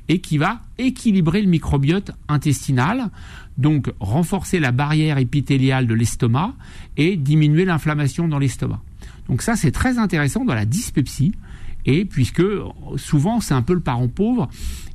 et 0.09 0.21
qui 0.21 0.39
va 0.39 0.63
équilibrer 0.79 1.43
le 1.43 1.49
microbiote 1.49 2.13
intestinal, 2.29 3.11
donc 3.59 3.93
renforcer 3.99 4.61
la 4.61 4.71
barrière 4.71 5.19
épithéliale 5.19 5.87
de 5.87 5.95
l'estomac 5.95 6.55
et 6.97 7.16
diminuer 7.16 7.64
l'inflammation 7.64 8.28
dans 8.28 8.38
l'estomac. 8.38 8.80
Donc 9.28 9.43
ça, 9.43 9.57
c'est 9.57 9.70
très 9.72 9.99
intéressant 9.99 10.45
dans 10.45 10.55
la 10.55 10.64
dyspepsie, 10.64 11.32
et 11.86 12.05
puisque 12.05 12.43
souvent 12.97 13.41
c'est 13.41 13.55
un 13.55 13.62
peu 13.62 13.74
le 13.74 13.80
parent 13.80 14.09
pauvre, 14.09 14.49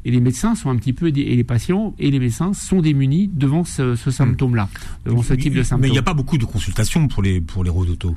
et 0.04 0.12
les 0.12 0.20
médecins 0.20 0.56
sont 0.56 0.70
un 0.70 0.76
petit 0.76 0.94
peu, 0.94 1.08
et 1.08 1.12
les 1.36 1.44
patients 1.44 1.96
et 1.98 2.12
les 2.12 2.20
médecins 2.20 2.54
sont 2.54 2.82
démunis 2.82 3.28
devant 3.34 3.64
ce, 3.64 3.96
ce 3.96 4.12
symptôme-là, 4.12 4.70
devant 5.06 5.24
ce 5.24 5.34
type 5.34 5.54
de 5.54 5.64
symptôme. 5.64 5.82
Mais 5.82 5.88
il 5.88 5.94
n'y 5.94 5.98
a 5.98 6.04
pas 6.04 6.14
beaucoup 6.14 6.38
de 6.38 6.46
consultations 6.46 7.08
pour 7.08 7.24
les, 7.24 7.42
pour 7.42 7.64
les 7.64 7.70
rodotos. 7.72 8.16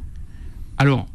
Alors, 0.76 1.06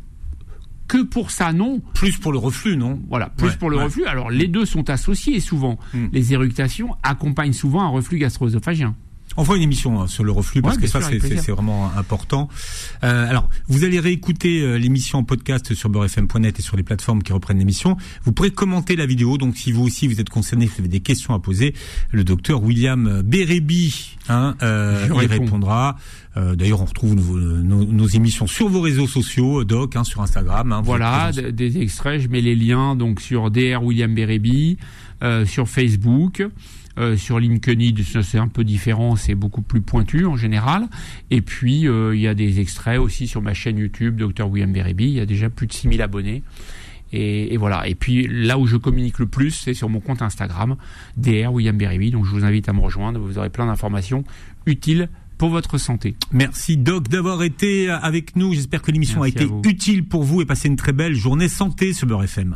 que 0.87 1.01
pour 1.03 1.31
ça, 1.31 1.53
non. 1.53 1.81
Plus 1.93 2.17
pour 2.17 2.31
le 2.33 2.37
reflux, 2.37 2.75
non? 2.75 2.99
Voilà, 3.09 3.29
plus 3.29 3.47
Ouais, 3.47 3.55
pour 3.57 3.69
le 3.69 3.77
ouais. 3.77 3.83
reflux. 3.85 4.05
Alors, 4.05 4.29
les 4.29 4.47
deux 4.47 4.65
sont 4.65 4.89
associés 4.89 5.39
souvent. 5.39 5.77
Hmm. 5.93 6.07
Les 6.11 6.33
éructations 6.33 6.95
accompagnent 7.03 7.53
souvent 7.53 7.81
un 7.83 7.87
reflux 7.89 8.17
gastro-œsophagien. 8.17 8.93
On 9.35 9.43
fera 9.45 9.57
une 9.57 9.63
émission 9.63 9.99
hein, 9.99 10.05
sur 10.07 10.23
le 10.23 10.31
reflux 10.31 10.61
parce 10.61 10.75
Ouais, 10.75 10.83
que 10.83 10.87
ça 10.87 10.99
c'est 11.01 11.51
vraiment 11.51 11.91
important. 11.97 12.49
Euh, 13.03 13.27
alors 13.27 13.49
vous 13.67 13.83
allez 13.83 13.99
réécouter 13.99 14.61
euh, 14.61 14.75
l'émission 14.77 15.17
en 15.19 15.23
podcast 15.23 15.73
sur 15.73 15.89
beurrefm.net 15.89 16.59
et 16.59 16.61
sur 16.61 16.77
les 16.77 16.83
plateformes 16.83 17.23
qui 17.23 17.33
reprennent 17.33 17.57
l'émission. 17.57 17.97
Vous 18.25 18.31
pourrez 18.31 18.51
commenter 18.51 18.95
la 18.95 19.07
vidéo. 19.07 19.39
Donc 19.39 19.57
si 19.57 19.71
vous 19.71 19.81
aussi 19.83 20.07
vous 20.07 20.21
êtes 20.21 20.29
concerné, 20.29 20.67
vous 20.67 20.75
avez 20.77 20.87
des 20.87 20.99
questions 20.99 21.33
à 21.33 21.39
poser, 21.39 21.73
le 22.11 22.23
docteur 22.23 22.61
William 22.61 23.23
Bérébi 23.23 24.17
hein, 24.29 24.55
euh, 24.61 25.07
y 25.09 25.11
réponds. 25.25 25.43
répondra. 25.45 25.97
Euh, 26.37 26.55
D'ailleurs 26.55 26.81
on 26.81 26.85
retrouve 26.85 27.15
nos, 27.15 27.37
nos- 27.63 27.85
nos 27.85 28.07
émissions 28.07 28.45
sur 28.45 28.69
vos 28.69 28.81
réseaux 28.81 29.07
sociaux, 29.07 29.63
Doc, 29.63 29.95
hein, 29.95 30.03
sur 30.03 30.21
Instagram. 30.21 30.71
hein, 30.73 30.81
Voilà, 30.83 31.31
des 31.31 31.79
extraits. 31.79 32.21
Je 32.21 32.27
mets 32.27 32.41
les 32.41 32.55
liens 32.55 32.95
donc 32.95 33.19
sur 33.19 33.49
DR 33.49 33.83
William 33.83 34.13
Bérébi, 34.13 34.77
euh, 35.23 35.45
sur 35.47 35.67
Facebook. 35.67 36.43
Euh, 36.99 37.17
sur 37.17 37.39
LinkedIn, 37.39 37.95
c'est 38.21 38.37
un 38.37 38.47
peu 38.47 38.63
différent, 38.63 39.15
c'est 39.15 39.35
beaucoup 39.35 39.61
plus 39.61 39.81
pointu 39.81 40.25
en 40.25 40.37
général. 40.37 40.87
Et 41.31 41.41
puis, 41.41 41.87
euh, 41.87 42.15
il 42.15 42.21
y 42.21 42.27
a 42.27 42.35
des 42.35 42.59
extraits 42.59 42.99
aussi 42.99 43.27
sur 43.27 43.41
ma 43.41 43.53
chaîne 43.53 43.77
YouTube, 43.77 44.17
Dr 44.17 44.47
William 44.49 44.71
Bérébi. 44.71 45.05
Il 45.05 45.13
y 45.13 45.19
a 45.19 45.25
déjà 45.25 45.49
plus 45.49 45.67
de 45.67 45.73
6000 45.73 46.01
abonnés. 46.01 46.43
Et, 47.11 47.53
et 47.53 47.57
voilà. 47.57 47.87
Et 47.87 47.95
puis, 47.95 48.27
là 48.27 48.57
où 48.57 48.67
je 48.67 48.77
communique 48.77 49.19
le 49.19 49.25
plus, 49.25 49.51
c'est 49.51 49.73
sur 49.73 49.89
mon 49.89 49.99
compte 49.99 50.21
Instagram, 50.21 50.75
DR 51.17 51.51
William 51.51 51.77
Bérébi. 51.77 52.11
Donc, 52.11 52.25
je 52.25 52.31
vous 52.31 52.45
invite 52.45 52.69
à 52.69 52.73
me 52.73 52.81
rejoindre. 52.81 53.19
Vous 53.19 53.37
aurez 53.37 53.49
plein 53.49 53.65
d'informations 53.65 54.23
utiles 54.65 55.09
pour 55.37 55.49
votre 55.49 55.77
santé. 55.79 56.15
Merci 56.31 56.77
Doc 56.77 57.07
d'avoir 57.07 57.41
été 57.43 57.89
avec 57.89 58.35
nous. 58.35 58.53
J'espère 58.53 58.81
que 58.81 58.91
l'émission 58.91 59.23
a 59.23 59.27
été 59.27 59.47
utile 59.65 60.05
pour 60.05 60.23
vous 60.23 60.41
et 60.41 60.45
passez 60.45 60.67
une 60.67 60.75
très 60.75 60.93
belle 60.93 61.15
journée 61.15 61.49
santé 61.49 61.91
sur 61.93 62.07
Beurre 62.07 62.23
FM. 62.23 62.55